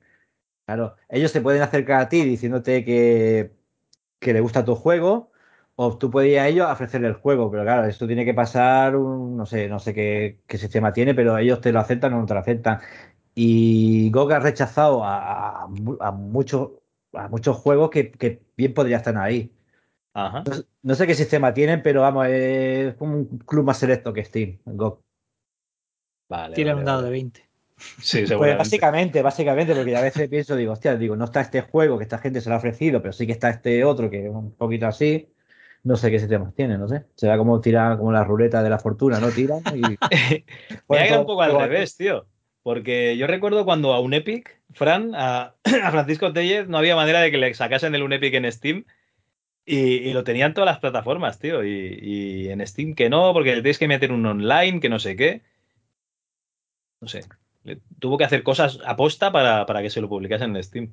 [0.67, 3.51] Claro, ellos se pueden acercar a ti diciéndote que,
[4.21, 5.33] que le gusta tu juego,
[5.75, 8.35] o tú puedes ir a ellos a ofrecerle el juego, pero claro, esto tiene que
[8.35, 12.15] pasar, un, no sé, no sé qué, qué, sistema tiene, pero ellos te lo aceptan
[12.15, 12.81] o no te lo aceptan.
[13.35, 15.69] Y GOG ha rechazado a, a,
[16.01, 16.71] a muchos,
[17.13, 19.53] a muchos juegos que, que, bien podría estar ahí.
[20.15, 20.43] Ajá.
[20.47, 24.25] No, no, sé qué sistema tienen, pero vamos, es como un club más selecto que
[24.25, 25.01] Steam, GOG.
[26.29, 26.55] Vale.
[26.55, 27.07] Tiene vale, un dado vale.
[27.07, 27.51] de 20.
[28.03, 31.97] Sí, pues básicamente, básicamente, porque a veces pienso, digo, hostia, digo, no está este juego
[31.97, 34.31] que esta gente se lo ha ofrecido, pero sí que está este otro que es
[34.31, 35.29] un poquito así.
[35.83, 37.07] No sé qué sistemas tiene, no sé.
[37.15, 39.31] Será como tirar como la ruleta de la fortuna, ¿no?
[39.31, 39.81] Tiran y.
[40.89, 42.27] Me ha un poco al revés, tío.
[42.63, 47.21] Porque yo recuerdo cuando a un Epic, Fran, a, a Francisco Tellez, no había manera
[47.21, 48.85] de que le sacasen el un Epic en Steam.
[49.67, 51.63] Y, y, lo tenían todas las plataformas, tío.
[51.65, 55.17] Y, y, en Steam que no, porque tienes que meter un online, que no sé
[55.17, 55.43] qué.
[57.01, 57.25] No sé.
[57.99, 60.93] Tuvo que hacer cosas aposta para, para que se lo publicasen en Steam.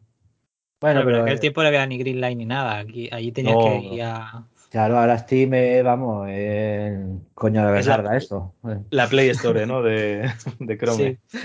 [0.80, 2.78] Bueno, pero, en aquel tiempo no había ni Greenline ni nada.
[2.78, 4.46] Aquí, allí tenías no, que ir a.
[4.70, 8.54] Claro, ahora Steam, eh, vamos, eh, coño de verdad la, eso.
[8.90, 9.82] La Play Store, ¿no?
[9.82, 10.30] De,
[10.60, 11.20] de Chrome.
[11.28, 11.40] Sí.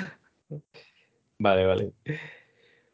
[1.42, 1.92] Vale, vale.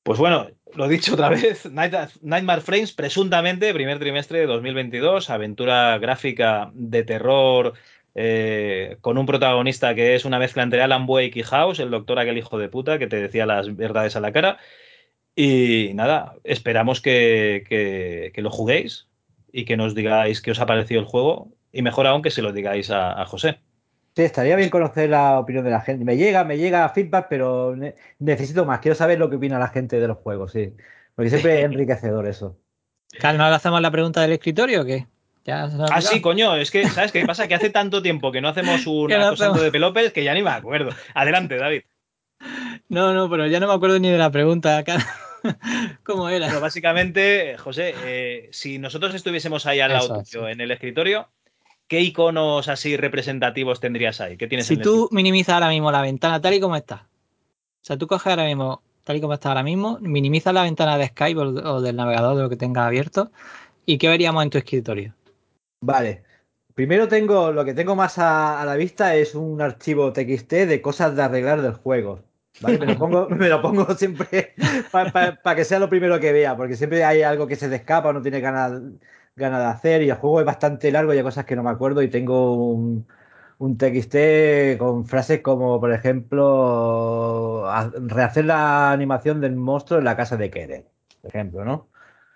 [0.02, 1.66] Pues bueno, lo dicho otra vez,
[2.22, 7.74] Nightmare Frames, presuntamente, primer trimestre de 2022, aventura gráfica de terror
[8.14, 12.18] eh, con un protagonista que es una mezcla entre Alan Wake y House, el doctor
[12.18, 14.56] aquel hijo de puta que te decía las verdades a la cara.
[15.36, 19.08] Y nada, esperamos que, que, lo juguéis
[19.52, 22.42] y que nos digáis qué os ha parecido el juego y mejor aún que se
[22.42, 23.60] lo digáis a José.
[24.18, 26.04] Sí, estaría bien conocer la opinión de la gente.
[26.04, 28.80] Me llega, me llega feedback, pero ne necesito más.
[28.80, 30.74] Quiero saber lo que opina la gente de los juegos, sí.
[31.14, 32.58] Porque siempre es enriquecedor eso.
[33.20, 35.06] Carlos, ¿no hacemos la pregunta del escritorio o qué?
[35.44, 37.46] ¿Ya ah, sí, coño, es que, ¿sabes qué pasa?
[37.46, 40.50] Que hace tanto tiempo que no hacemos un acosando de pelopes que ya ni me
[40.50, 40.90] acuerdo.
[41.14, 41.82] Adelante, David.
[42.88, 44.82] No, no, pero ya no me acuerdo ni de la pregunta.
[46.02, 46.48] ¿Cómo era?
[46.48, 51.28] Pero básicamente, José, eh, si nosotros estuviésemos ahí al lado tuyo en el escritorio,
[51.88, 54.36] ¿qué iconos así representativos tendrías ahí?
[54.36, 57.08] ¿Qué tienes si tú minimizas ahora mismo la ventana tal y como está,
[57.82, 60.98] o sea, tú coges ahora mismo, tal y como está ahora mismo, minimizas la ventana
[60.98, 63.32] de Skype o, o del navegador de lo que tengas abierto,
[63.86, 65.14] ¿y qué veríamos en tu escritorio?
[65.80, 66.22] Vale.
[66.74, 70.80] Primero tengo, lo que tengo más a, a la vista es un archivo TXT de
[70.80, 72.20] cosas de arreglar del juego.
[72.60, 72.78] ¿Vale?
[72.78, 74.54] Me, lo pongo, me lo pongo siempre
[74.92, 77.68] para pa, pa que sea lo primero que vea, porque siempre hay algo que se
[77.68, 78.80] te escapa o no tiene ganas,
[79.38, 81.70] ganas de hacer y el juego es bastante largo y hay cosas que no me
[81.70, 83.06] acuerdo y tengo un,
[83.58, 87.64] un TXT con frases como, por ejemplo,
[88.06, 90.84] rehacer la animación del monstruo en la casa de Keren,
[91.22, 91.88] por ejemplo, ¿no?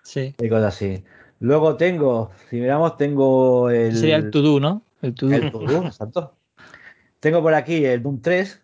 [0.03, 0.35] Sí.
[0.39, 1.03] Y cosas así.
[1.39, 3.95] Luego tengo, si miramos, tengo el...
[3.95, 4.83] Sería el to-do, ¿no?
[5.01, 5.33] El to-do.
[5.35, 6.35] El to-do, exacto.
[7.19, 8.61] Tengo por aquí el Doom 3.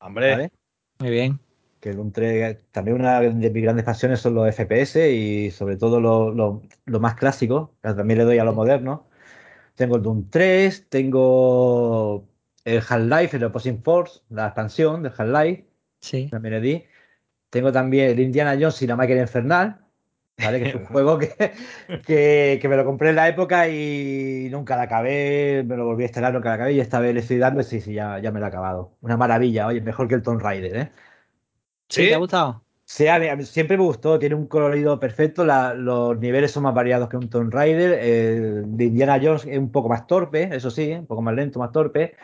[0.00, 0.30] Hombre.
[0.30, 0.52] ¿vale?
[1.00, 1.40] Muy bien.
[1.84, 5.76] Que el Doom 3, también una de mis grandes pasiones son los FPS y sobre
[5.76, 9.06] todo lo, lo, lo más clásico, también le doy a lo moderno.
[9.74, 12.26] Tengo el Doom 3, tengo
[12.64, 15.66] el Half-Life, el Opposing Force, la expansión del Half-Life.
[16.00, 16.28] Sí.
[16.30, 16.84] También le di.
[17.50, 19.84] Tengo también el Indiana Jones y la máquina infernal.
[20.38, 20.60] ¿Vale?
[20.60, 21.52] Que es un juego que,
[22.06, 26.04] que, que, me lo compré en la época y nunca la acabé, me lo volví
[26.04, 28.18] a instalar, nunca la acabé y esta vez le estoy dando y sí, sí, ya,
[28.20, 28.96] ya me lo he acabado.
[29.02, 30.92] Una maravilla, oye, mejor que el Tomb Raider, ¿eh?
[31.88, 32.08] ¿Sí?
[32.08, 32.64] ¿Te ha gustado?
[32.86, 36.74] Sí, a mí, siempre me gustó, tiene un colorido perfecto, la, los niveles son más
[36.74, 40.70] variados que un Tomb Raider, el de Indiana Jones es un poco más torpe, eso
[40.70, 42.14] sí, un poco más lento, más torpe,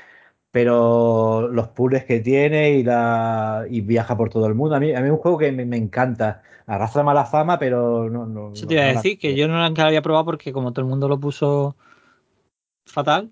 [0.50, 4.92] pero los puzzles que tiene y, la, y viaja por todo el mundo, a mí,
[4.92, 8.26] a mí es un juego que me, me encanta arrastra mala fama, pero no.
[8.26, 10.84] no Eso te iba a decir, que yo no la había probado porque, como todo
[10.84, 11.76] el mundo lo puso
[12.86, 13.30] fatal.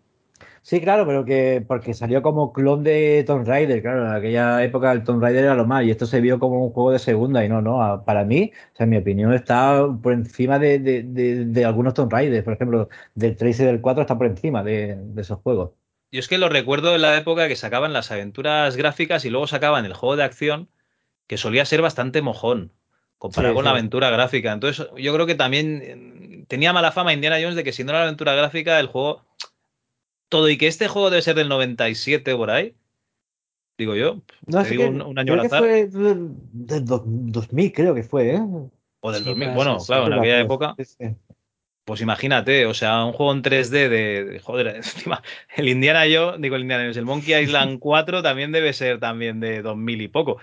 [0.69, 4.93] Sí, claro, pero que porque salió como clon de Tomb Raider, claro, en aquella época
[4.93, 7.43] el Tomb Raider era lo más, y esto se vio como un juego de segunda,
[7.43, 11.05] y no, no, para mí, o sea, en mi opinión, está por encima de, de,
[11.05, 14.63] de, de algunos Tomb Raiders, por ejemplo, del 3 y del 4 está por encima
[14.63, 15.71] de, esos juegos.
[16.13, 19.47] Yo es que lo recuerdo en la época que sacaban las aventuras gráficas y luego
[19.47, 20.69] sacaban el juego de acción,
[21.27, 22.73] que solía ser bastante mojón
[23.17, 23.69] comparado sí, con sí.
[23.69, 24.53] la aventura gráfica.
[24.53, 28.03] Entonces, yo creo que también eh, tenía mala fama Indiana Jones de que siendo la
[28.03, 29.27] aventura gráfica, el juego.
[30.29, 32.75] Todo, y que este juego debe ser del 97 por ahí.
[33.79, 34.23] Digo yo.
[34.47, 35.61] No, te digo que, un, un, año al azar.
[35.61, 38.41] Fue del, del 2000, creo que fue, ¿eh?
[39.01, 39.51] O del sí, 2000.
[39.51, 40.77] Bueno, claro, en aquella época.
[41.85, 45.23] Pues imagínate, o sea, un juego en 3D de, de joder, encima,
[45.57, 49.41] el Indiana Jones, digo el Indiana Jones, el Monkey Island 4 también debe ser también
[49.41, 50.39] de 2000 y poco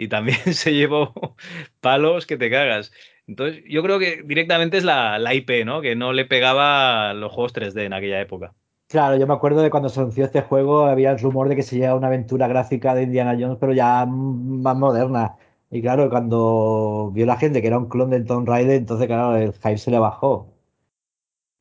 [0.00, 1.36] y también se llevó
[1.80, 2.90] palos que te cagas.
[3.26, 5.82] Entonces, yo creo que directamente es la, la, IP, ¿no?
[5.82, 8.54] Que no le pegaba los juegos 3D en aquella época.
[8.90, 11.62] Claro, yo me acuerdo de cuando se anunció este juego, había el rumor de que
[11.62, 15.36] se llegaba una aventura gráfica de Indiana Jones, pero ya más moderna.
[15.70, 19.36] Y claro, cuando vio la gente que era un clon de Tomb Raider, entonces claro,
[19.36, 20.52] el hype se le bajó.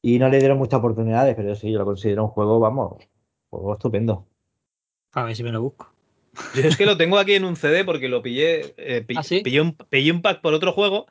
[0.02, 3.60] Y no le dieron muchas oportunidades, pero sí, yo lo considero un juego, vamos, un
[3.60, 4.26] juego estupendo.
[5.12, 5.94] A ver si me lo busco.
[6.56, 9.22] Yo es que lo tengo aquí en un CD porque lo pillé, eh, pi- ¿Ah,
[9.22, 9.42] sí?
[9.42, 11.06] pillé, un, pillé un pack por otro juego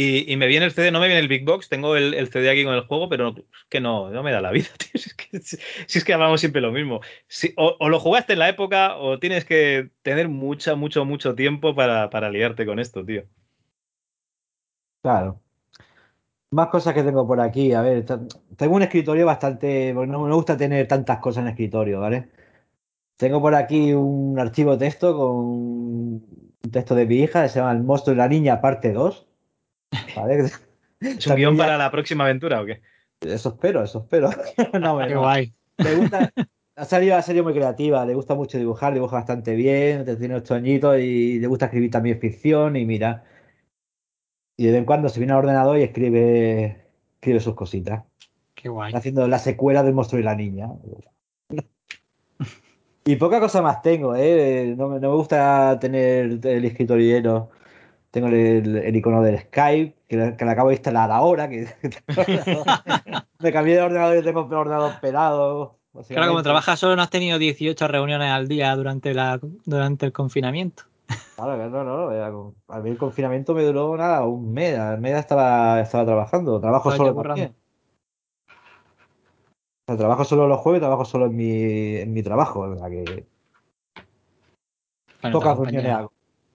[0.00, 2.62] y, me viene el CD, no me viene el Big Box, tengo el, CD aquí
[2.64, 5.00] con el juego, pero es que no, no me da la vida, tío.
[5.88, 7.00] Si es que, hablamos siempre lo mismo.
[7.56, 12.10] O, lo jugaste en la época o tienes que tener mucha, mucho, mucho tiempo para,
[12.10, 13.24] para liarte con esto, tío.
[15.02, 15.40] Claro.
[16.50, 17.72] Más cosas que tengo por aquí.
[17.72, 18.04] A ver,
[18.56, 19.92] tengo un escritorio bastante.
[19.94, 22.30] porque no me gusta tener tantas cosas en escritorio, ¿vale?
[23.16, 27.72] Tengo por aquí un archivo texto con un texto de mi hija que se llama
[27.72, 29.27] El monstruo y la niña, parte 2.
[30.16, 30.38] ¿Vale?
[30.40, 30.52] ¿Es
[31.00, 32.80] un También guion ya- para la próxima aventura o qué?
[33.20, 34.30] Eso espero, eso espero.
[34.80, 35.54] No, Qué guay.
[35.78, 36.30] Le gusta.
[36.76, 40.54] Ha salido, ha salido muy creativa, le gusta mucho dibujar, dibuja bastante bien, tiene ocho
[40.54, 43.24] añitos y le gusta escribir también ficción y mira.
[44.56, 48.04] Y de vez en cuando se viene al ordenador y escribe, escribe sus cositas.
[48.54, 48.90] Qué guay.
[48.90, 50.68] Está haciendo la secuela del monstruo y la niña.
[53.04, 54.74] Y poca cosa más tengo, ¿eh?
[54.76, 57.50] No, me- no me gusta tener el escritorio lleno.
[58.10, 61.48] Tengo el, el icono del Skype, que, le- que le acabo de instalar ahora.
[61.48, 61.68] Que,
[63.38, 65.78] me cambié de ordenador y tengo el ordenador pelado.
[66.08, 70.12] Claro, como trabajas solo no has tenido 18 reuniones al día durante, la, durante el
[70.12, 70.84] confinamiento.
[71.34, 72.54] Claro, no, no, no.
[72.68, 74.78] A mí el confinamiento me duró nada, un mes.
[74.78, 76.60] Al mes estaba, estaba trabajando.
[76.60, 77.54] Trabajo solo también.
[79.86, 82.60] O sea, trabajo solo los jueves, trabajo solo en mi, en mi trabajo.
[82.60, 83.26] O sea que
[85.22, 86.12] Bueno, pocas reuniones hago.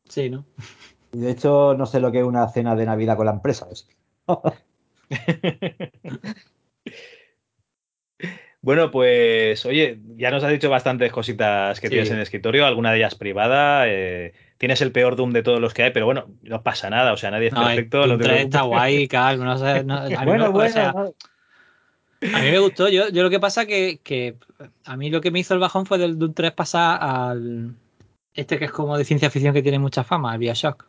[0.08, 0.46] Sí, ¿no?
[1.14, 3.68] Y de hecho, no sé lo que es una cena de Navidad con la empresa.
[3.72, 3.88] es.
[8.62, 11.92] Bueno, pues oye, ya nos has dicho bastantes cositas que Sí.
[11.92, 13.90] tienes en el escritorio, alguna de ellas privada.
[13.90, 17.12] eh, tienes el peor Doom de todos los que hay, pero bueno, no pasa nada,
[17.12, 17.98] o sea, nadie es No, el perfecto.
[18.08, 19.84] Doom no te 3 está guay, calma, no sé.
[19.84, 22.88] no- a, mí Bueno, o sea, a mí me gustó.
[22.88, 24.36] Yo, yo lo que pasa que, que
[24.86, 27.76] a mí lo que me hizo el bajón fue del Doom 3 pasar al.
[28.34, 30.86] Este que es como de ciencia ficción que tiene mucha fama, el Bioshock.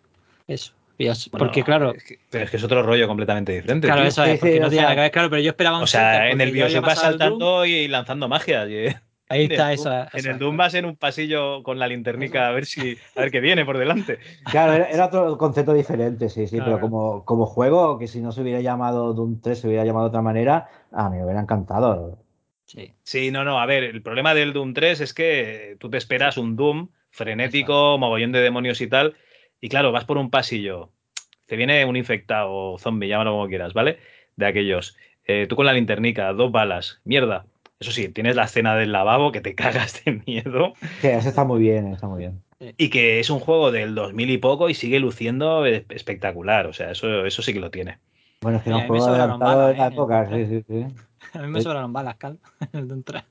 [0.47, 0.73] Eso.
[0.97, 3.89] Bueno, porque, claro, es que- pero es que es otro rollo completamente diferente.
[3.89, 4.09] claro, tío.
[4.11, 5.83] eso es, porque no o tiene sea- nada que ver, claro, pero yo esperaba un
[5.85, 8.67] O sea, en el Bioshock vas saltando y lanzando magia.
[8.69, 8.95] y-
[9.29, 9.91] Ahí en está, el eso.
[9.91, 10.39] Doom- es, En el.
[10.39, 13.65] Doom vas en un pasillo con la linternica a ver si a ver qué viene
[13.65, 14.19] por delante.
[14.51, 16.73] Claro, era, era otro concepto diferente, sí, sí, Claro.
[16.77, 20.05] pero como, como juego, que si no se hubiera llamado Doom 3, se hubiera llamado
[20.05, 22.19] de otra manera, a mí me hubiera encantado.
[22.67, 22.93] Sí.
[23.03, 26.37] Sí, no, no, a ver, el problema del Doom 3 es que tú te esperas
[26.37, 29.15] un Doom frenético, mogollón de demonios y tal,
[29.65, 30.91] y claro, vas por un pasillo,
[31.47, 33.99] te viene un infectado o zombie, llámalo como quieras, ¿vale?
[34.37, 34.95] De aquellos.
[35.27, 37.47] Eh, tú con la linternica, dos balas, mierda.
[37.81, 39.55] Eso sí, tienes la escena del lavabo que te
[39.95, 42.43] cagas de miedo Sí, eso está muy bien, está muy bien.
[42.77, 46.91] y que es un juego del 2000 y poco y sigue luciendo espectacular, o sea,
[46.91, 47.99] eso, eso sí que lo tiene.
[48.43, 49.93] Bueno, es que era un mí me juego sobraron adelantado balas, de la ¿eh?
[49.93, 51.39] época, sí, sí, sí.
[51.39, 51.63] A mí me Eh.
[51.63, 52.39] sobraron balas, Cal,
[52.73, 53.23] en el Doom 3.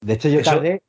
[0.00, 0.82] De hecho, yo Eso- tardé.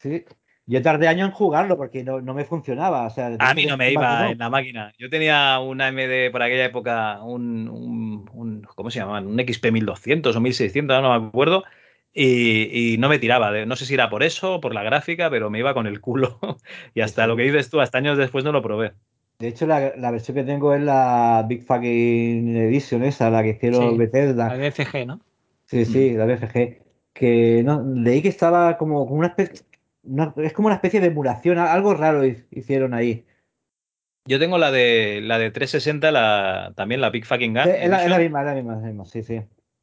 [0.00, 0.24] Sí,
[0.68, 3.06] yo tardé años en jugarlo porque no, no me funcionaba.
[3.06, 4.32] O sea, A mí no me iba no.
[4.32, 4.92] en la máquina.
[4.98, 9.26] Yo tenía una AMD por aquella época, un, un- un- ¿cómo se llamaban?
[9.26, 11.64] Un XP 1200 o 1600, ahora no me acuerdo.
[12.12, 13.52] Y, y no me tiraba.
[13.64, 16.00] no sé si era por eso o por la gráfica, pero me iba con el
[16.00, 16.38] culo.
[16.94, 18.92] y hasta Sí, lo que dices tú, hasta años después no lo probé.
[19.38, 23.50] De hecho, la, la versión que tengo es la Big Fucking Edition, esa, la que
[23.50, 24.48] hicieron Sí, Bethesda.
[24.48, 25.20] La BFG, ¿no?
[25.66, 26.82] Sí, sí, la BFG.
[27.12, 29.66] Que no, leí que estaba como, como una especie.
[30.08, 33.24] Una- es como una especie de emulación, algo raro hi- hicieron ahí.
[34.26, 37.62] Yo tengo la de la de 360, la, también la Big Fucking Gun.
[37.68, 39.40] Es, la, misma, es la misma, es la misma, sí, sí.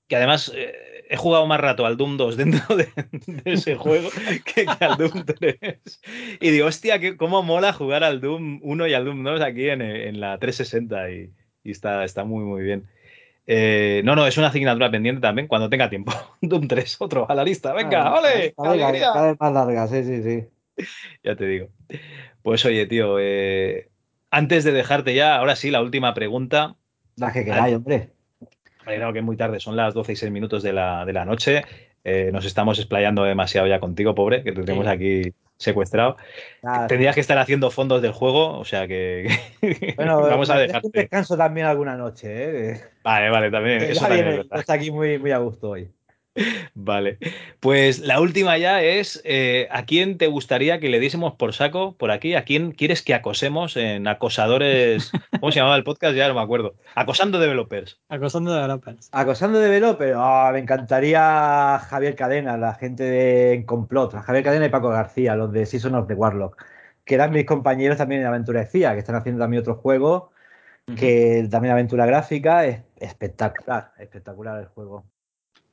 [0.08, 0.74] que además eh,
[1.10, 2.88] he jugado más rato al Doom 2 dentro de,
[3.26, 4.10] de ese juego
[4.54, 6.02] que, que al Doom 3.
[6.40, 9.70] Y digo, hostia, que, cómo mola jugar al Doom 1 y al Doom 2 aquí
[9.70, 11.32] en, en la 360 y,
[11.64, 12.86] y está, está muy, muy bien.
[13.48, 16.12] Eh, no, no, es una asignatura pendiente también cuando tenga tiempo.
[16.42, 17.74] Doom 3, otro a la lista.
[17.74, 19.12] Venga, Ah, cada vez- alegría.
[19.14, 20.86] cada vez más larga, sí, sí, sí.
[21.24, 21.68] Ya te digo.
[22.42, 23.90] Pues oye, tío, eh,
[24.32, 26.76] antes de dejarte ya, ahora sí, la última pregunta.
[27.18, 28.10] Las que queráis, hombre.
[28.86, 31.14] Vale, Claro que es muy tarde, son las 12 y 6 minutos de la, de
[31.14, 31.64] la noche.
[32.04, 34.92] Eh, nos estamos explayando demasiado ya contigo, pobre, que te tenemos Sí.
[34.92, 36.18] aquí secuestrado.
[36.62, 39.28] Nada, Tendrías que estar haciendo fondos del juego, o sea que
[39.96, 40.90] Bueno, vamos a dejarte.
[40.92, 42.84] descanso también alguna noche, ¿eh?
[43.04, 43.82] Vale, vale, también.
[43.84, 45.90] Eso también está aquí muy, muy a gusto hoy.
[46.74, 47.18] Vale.
[47.60, 51.96] Pues la última ya es: eh, ¿a quién te gustaría que le diésemos por saco
[51.98, 52.36] por aquí?
[52.36, 55.12] ¿A quién quieres que acosemos en acosadores?
[55.40, 56.16] ¿Cómo se llamaba el podcast?
[56.16, 56.76] Ya no me acuerdo.
[56.96, 58.00] Acosando developers.
[58.10, 59.10] Acosando developers.
[59.12, 60.16] Acosando developers.
[60.18, 64.14] Oh, me encantaría Javier Cadena, la gente de Complot.
[64.14, 66.62] Javier Cadena y Paco García, los de Season of the Warlock.
[67.06, 70.32] Que eran mis compañeros también en Aventura de CIA, que están haciendo también otro juego.
[70.98, 72.66] Que también aventura gráfica.
[72.66, 75.06] Es espectacular, espectacular el juego.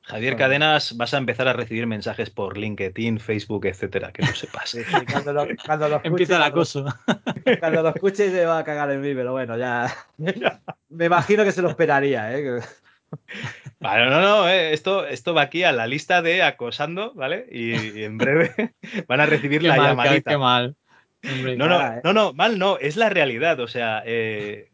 [0.05, 4.69] Javier Cadenas, vas a empezar a recibir mensajes por LinkedIn, Facebook, etcétera, que no sepas.
[4.69, 6.85] Sí, sí, cuando lo, cuando lo Empieza el acoso.
[7.59, 9.93] Cuando lo escuches se va a cagar en mí, pero bueno, ya.
[10.89, 12.61] Me imagino que se lo esperaría, ¿eh?
[13.79, 17.47] No, no, eh, esto, esto va aquí a la lista de acosando, ¿vale?
[17.51, 18.73] Y, en breve
[19.07, 20.31] van a recibir la llamadita.
[20.31, 20.75] Qué mal.
[21.21, 23.59] no, no, no, no, mal no, es la realidad.
[23.59, 24.71] O sea, eh,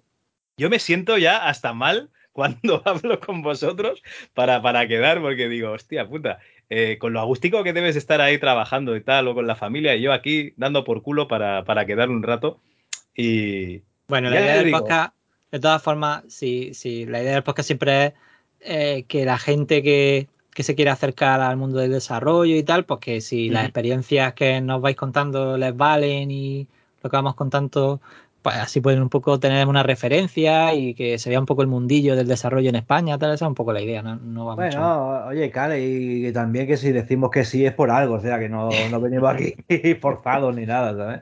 [0.58, 4.02] yo me siento ya hasta mal cuando hablo con vosotros
[4.34, 6.40] para, para quedar, porque digo, hostia puta,
[6.70, 9.96] eh, con lo agústico que debes estar ahí trabajando y tal, o con la familia,
[9.96, 12.60] y yo aquí dando por culo para, para quedar un rato.
[13.16, 13.82] Y.
[14.08, 15.14] Bueno, la idea del podcast,
[15.52, 18.14] de todas formas, sí, sí, la idea del podcast siempre es
[18.62, 22.86] eh, que la gente que, que, se quiere acercar al mundo del desarrollo y tal,
[22.86, 26.68] pues que si las experiencias que nos vais contando les valen y
[27.04, 28.02] lo que vamos contando
[28.44, 32.16] así pueden un poco tener una referencia y que se vea un poco el mundillo
[32.16, 35.26] del desarrollo en España, tal, esa es un poco la idea, no, no va bueno,
[35.28, 38.50] oye, Cale, y también que si decimos que sí es por algo, o sea, que
[38.50, 39.56] no, no venimos aquí
[40.02, 41.22] forzados ni nada, ¿sabes?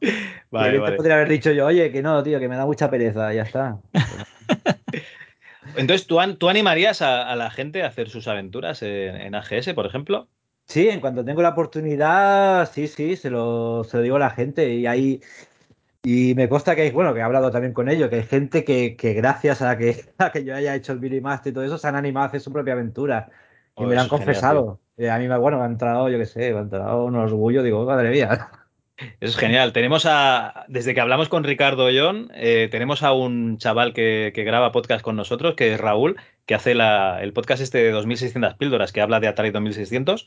[0.50, 0.96] Vale, vale.
[0.96, 3.78] podría haber dicho yo, oye, que no, tío, que me da mucha pereza, ya está.
[5.76, 9.86] Entonces, ¿tú, ¿tú animarías a, la gente a hacer sus aventuras en, en, AGS, por
[9.86, 10.28] ejemplo?
[10.66, 14.30] Sí, en cuanto tengo la oportunidad, sí, sí, se lo, se lo digo a la
[14.30, 14.74] gente.
[14.74, 15.20] Y hay,
[16.02, 18.64] y me consta que hay, bueno, que he hablado también con ellos, que hay gente
[18.64, 21.64] que, que gracias a que, a que yo haya hecho el Billy Master y todo
[21.64, 23.30] eso, se han animado a hacer su propia aventura.
[23.76, 24.80] Y me lo han confesado.
[24.98, 27.62] a mí, me, bueno, me ha entrado, yo qué sé, me ha entrado un orgullo,
[27.62, 28.50] digo, madre mía.
[28.96, 29.72] Eso es genial.
[29.72, 34.42] Tenemos a, desde que hablamos con Ricardo John, eh, tenemos a un chaval que, que,
[34.42, 36.16] graba podcast con nosotros, que es Raúl,
[36.46, 40.26] que hace la, el podcast este de 2600 píldoras, que habla de Atari 2600.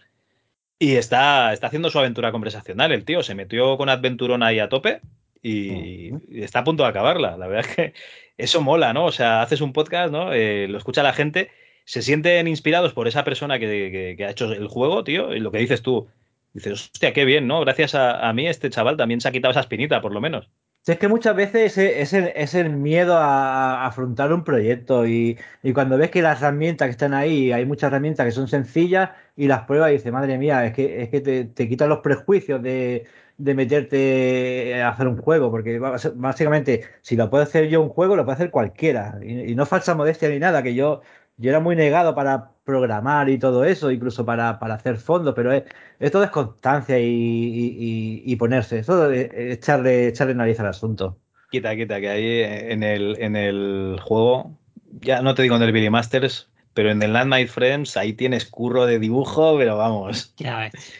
[0.80, 2.94] Y está, está haciendo su aventura conversacional.
[2.94, 5.02] El tío se metió con Adventurón ahí a tope
[5.42, 7.38] y, está a punto de acabarla.
[7.38, 7.94] La verdad es que
[8.38, 9.06] eso mola, ¿no?
[9.06, 10.34] O sea, haces un podcast, ¿no?
[10.34, 11.52] Eh, lo escucha la gente,
[11.86, 15.60] se sienten inspirados por esa persona que, ha hecho el juego, tío, y lo que
[15.60, 16.08] dices tú.
[16.54, 17.62] Dices, hostia, qué bien, ¿no?
[17.62, 20.50] Gracias a, mí este chaval también se ha quitado esa espinita, por lo menos.
[20.86, 25.38] es que muchas veces es el, es el miedo a, afrontar un proyecto y,
[25.74, 29.48] cuando ves que las herramientas que están ahí, hay muchas herramientas que son sencillas y
[29.48, 32.62] las pruebas y dices, madre mía, es que, es que te, te quitan los prejuicios
[32.62, 33.08] de,
[33.44, 38.16] de meterte a hacer un juego, porque básicamente si lo puede hacer yo un juego,
[38.16, 39.20] lo puede hacer cualquiera.
[39.24, 41.02] Y, no falsa modestia ni nada, que yo,
[41.38, 45.52] yo era muy negado para programar y todo eso, incluso para, para hacer fondos, pero
[45.52, 45.64] es,
[46.00, 51.18] esto es constancia y, y, ponerse, eso de echarle, echarle nariz al asunto.
[51.50, 54.58] Quita, quita, que ahí en el, en el juego,
[55.02, 58.14] ya no te digo en el Billy Masters, pero en el Land My Friends ahí
[58.14, 60.34] tienes curro de dibujo, pero vamos.
[60.38, 60.94] Ya ves.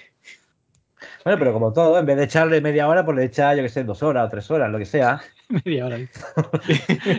[1.24, 3.70] Bueno, pero como todo, en vez de echarle media hora, pues le echa, yo que
[3.70, 5.22] sé, dos horas o tres horas, lo que sea.
[5.66, 5.98] media hora.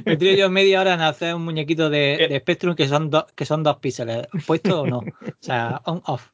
[0.04, 3.44] Me tiro yo media hora en hacer un muñequito de, de Spectrum que son, que
[3.44, 4.26] son dos píxeles.
[4.46, 4.98] ¿Puesto o no?
[4.98, 5.04] O
[5.40, 6.30] sea, on-off.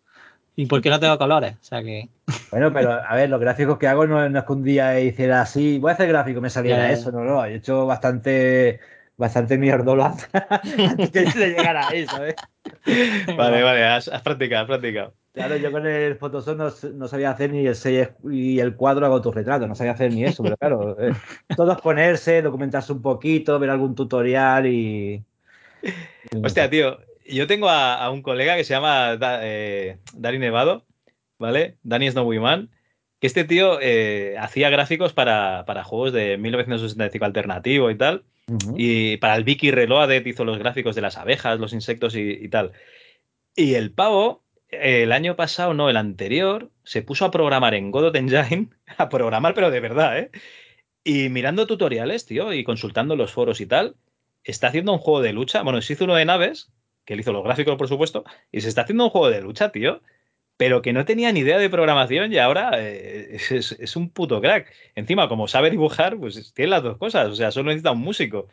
[0.56, 1.54] ¿Y por qué no tengo colores?
[1.60, 2.08] O sea que.
[2.50, 5.78] Bueno, pero a ver, los gráficos que hago no, es que un día hiciera así,
[5.78, 7.44] voy a hacer gráfico, me saliera eso, no, no.
[7.44, 8.80] He hecho bastante
[9.18, 12.36] bastante mierdolo antes de llegar a eso, ¿sabes?
[13.36, 15.14] Vale, vale, has, practicado, has practicado.
[15.38, 19.22] Claro, yo con el Photoshop no, sabía hacer ni el 6 y el cuadro hago
[19.22, 21.12] tu retrato, no sabía hacer ni eso, pero claro, eh,
[21.56, 25.22] todo es ponerse, documentarse un poquito, ver algún tutorial y.
[26.42, 30.84] Hostia, tío, yo tengo a, un colega que se llama eh, Dani Nevado,
[31.38, 31.76] ¿vale?
[31.84, 32.70] Dani Snowyman,
[33.20, 38.24] que este tío eh, hacía gráficos para, para, juegos de 1965 alternativo y tal.
[38.76, 42.72] Y para el Vicky Reloaded hizo los gráficos de las abejas, los insectos y, tal.
[43.54, 48.14] Y el pavo, el año pasado, no, el anterior, se puso a programar en Godot
[48.16, 50.30] Engine, a programar, pero de verdad, ¿eh?
[51.04, 53.96] Y mirando tutoriales, tío, y consultando los foros y tal,
[54.44, 55.62] está haciendo un juego de lucha.
[55.62, 56.70] Bueno, se hizo uno de naves,
[57.04, 59.72] que él hizo los gráficos, por supuesto, y se está haciendo un juego de lucha,
[59.72, 60.02] tío
[60.58, 64.70] pero que no tenía ni idea de programación y ahora eh, es, un puto crack.
[64.94, 68.48] Encima, como sabe dibujar, pues tiene las dos cosas, o sea, solo necesita un músico.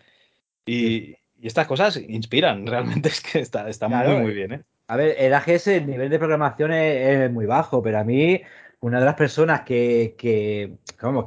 [0.66, 4.54] Y, estas cosas inspiran, realmente es que está, está muy, muy bien.
[4.54, 4.64] ¿eh?
[4.88, 8.42] A ver, el AGS, el nivel de programación es, muy bajo, pero a mí
[8.82, 10.78] una de las personas que, que,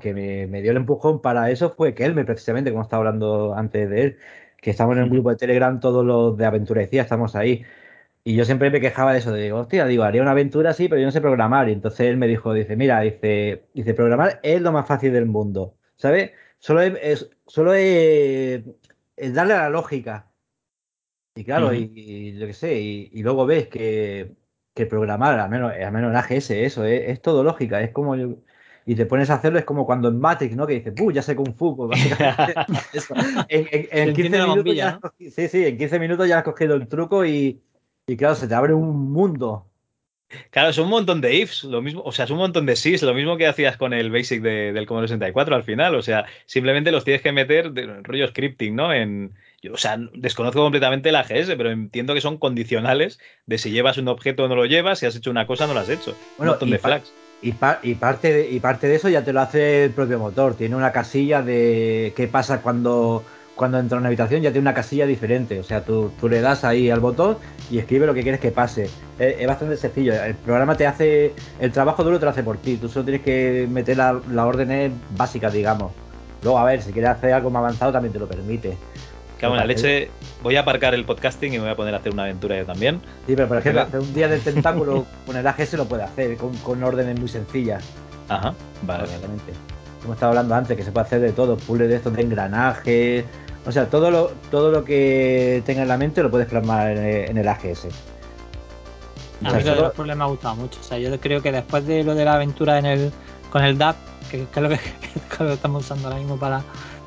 [0.01, 0.15] que
[0.49, 4.19] me, dio el empujón para eso fue Kelme, precisamente, como estaba hablando antes de él,
[4.61, 7.65] que estamos en un grupo de Telegram, todos los de Aventurecía, estamos ahí.
[8.25, 10.89] Y yo siempre me quejaba de eso, de digo, hostia, digo, haría una aventura así,
[10.89, 11.69] pero yo no sé programar.
[11.69, 15.27] Y entonces él me dijo, dice, mira, dice, dice, programar es lo más fácil del
[15.27, 16.33] mundo, ¿sabes?
[16.59, 18.65] Solo es, solo es,
[19.17, 20.28] darle a la lógica.
[21.39, 24.33] Y claro, y, yo qué sé, y, luego ves que,
[24.75, 28.97] que programar, al menos, al menos en AGS, eso, es, todo lógica, es como y
[28.97, 30.67] te pones a hacerlo, es como cuando en Matrix, ¿no?
[30.67, 31.13] Que dices, ¡puh!
[31.13, 31.77] Ya sé Kung Fu.
[31.77, 32.55] Pues básicamente
[33.51, 34.99] En, 15 minutos ya
[35.31, 37.61] sí, sí, en 15 minutos ya has cogido el truco y,
[38.09, 39.71] y claro, se te abre un mundo.
[40.51, 43.05] Claro, es un montón de ifs, lo mismo, o sea, es un montón de sys,
[43.05, 46.91] lo mismo que hacías con el basic del Commodore 64 al final, o sea, simplemente
[46.91, 48.93] los tienes que meter de rollo scripting, ¿no?
[48.93, 53.71] En, yo, o sea, desconozco completamente la AGS, pero entiendo que son condicionales de si
[53.71, 55.81] llevas un objeto o no lo llevas, si has hecho una cosa o no lo
[55.81, 56.15] has hecho.
[56.39, 57.13] un montón de flags.
[57.41, 60.55] Y, y, parte de, y parte de eso ya te lo hace el propio motor.
[60.55, 63.25] Tiene una casilla de qué pasa cuando,
[63.55, 65.59] cuando entra a una habitación, ya tiene una casilla diferente.
[65.59, 67.39] O sea, tú, tú le das ahí al botón
[67.71, 68.89] y escribe lo que quieres que pase.
[69.19, 70.15] Es, bastante sencillo.
[70.15, 71.33] El programa te hace.
[71.61, 72.77] El trabajo duro te lo hace por ti.
[72.77, 75.93] Tú solo tienes que meter las órdenes básicas, digamos.
[76.43, 78.77] Luego, a ver, si quieres hacer algo más avanzado, también te lo permite.
[79.39, 80.11] Claro, la leche,
[80.43, 82.67] voy a aparcar el podcasting y me voy a poner a hacer una aventura yo
[82.67, 83.01] también.
[83.27, 86.37] Sí, pero por ejemplo, hacer un día del tentáculo con el AGS lo puede hacer,
[86.37, 87.85] con, órdenes muy sencillas.
[88.29, 88.53] Ajá,
[88.83, 89.05] vale.
[89.05, 89.53] Exactamente.
[90.03, 93.25] Como estaba hablando antes, que se puede hacer de todo, puzzles de estos de engranajes.
[93.65, 97.39] O sea, todo lo, todo lo que tenga en la mente lo puedes plasmar en,
[97.39, 97.87] el AGS.
[99.45, 100.81] A mí los problemas me ha gustado mucho.
[100.81, 103.13] O sea, yo creo que después de lo de la aventura en el,
[103.51, 103.97] con el DAP,
[104.31, 104.81] que, es lo que,
[105.53, 106.63] estamos usando ahora mismo para,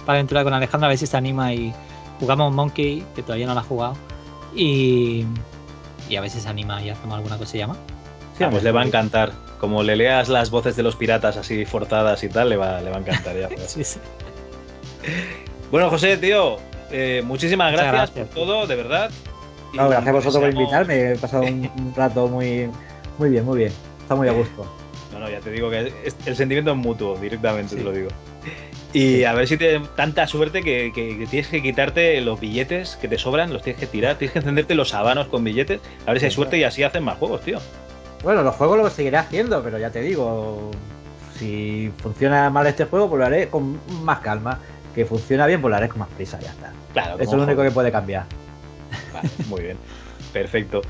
[0.06, 1.74] para aventura con Alejandro, a ver si se anima y,
[2.22, 3.96] jugamos Monkey, que todavía no la ha jugado,
[4.56, 5.26] y,
[6.08, 7.78] y a se anima y hacemos alguna cosilla más.
[8.38, 9.32] Sí, pues le va a encantar.
[9.60, 12.90] Como le leas las voces de los piratas así forzadas y tal, le va, le
[12.90, 13.50] va a encantar ya.
[13.68, 14.00] sí, sí.
[15.72, 16.58] Bueno, José, tío,
[16.92, 19.10] eh, muchísimas gracias, por todo, de verdad.
[19.74, 21.12] No, gracias a vosotros por invitarme.
[21.14, 22.70] He pasado un, rato muy,
[23.18, 23.74] muy bien, muy bien.
[24.02, 24.66] Está muy a gusto.
[25.12, 25.92] No, no, ya te digo que
[26.26, 28.10] el sentimiento es mutuo, directamente te lo digo.
[28.94, 30.92] Y a ver si tienes tanta suerte que,
[31.30, 34.76] tienes que quitarte los billetes que te sobran, los tienes que tirar, tienes que encenderte
[34.76, 37.60] los habanos con billetes, a ver si hay suerte y así hacen más juegos, tío.
[38.24, 40.72] Bueno, los juegos los seguiré haciendo, pero ya te digo,
[41.38, 44.60] si funciona mal este juego, pues lo haré con más calma.
[44.94, 46.74] Que funciona bien, pues lo haré con más prisa, ya está.
[46.92, 47.16] Claro.
[47.16, 48.26] Eso es lo único que puede cambiar.
[49.14, 49.78] Vale, muy bien.
[50.34, 50.82] Perfecto.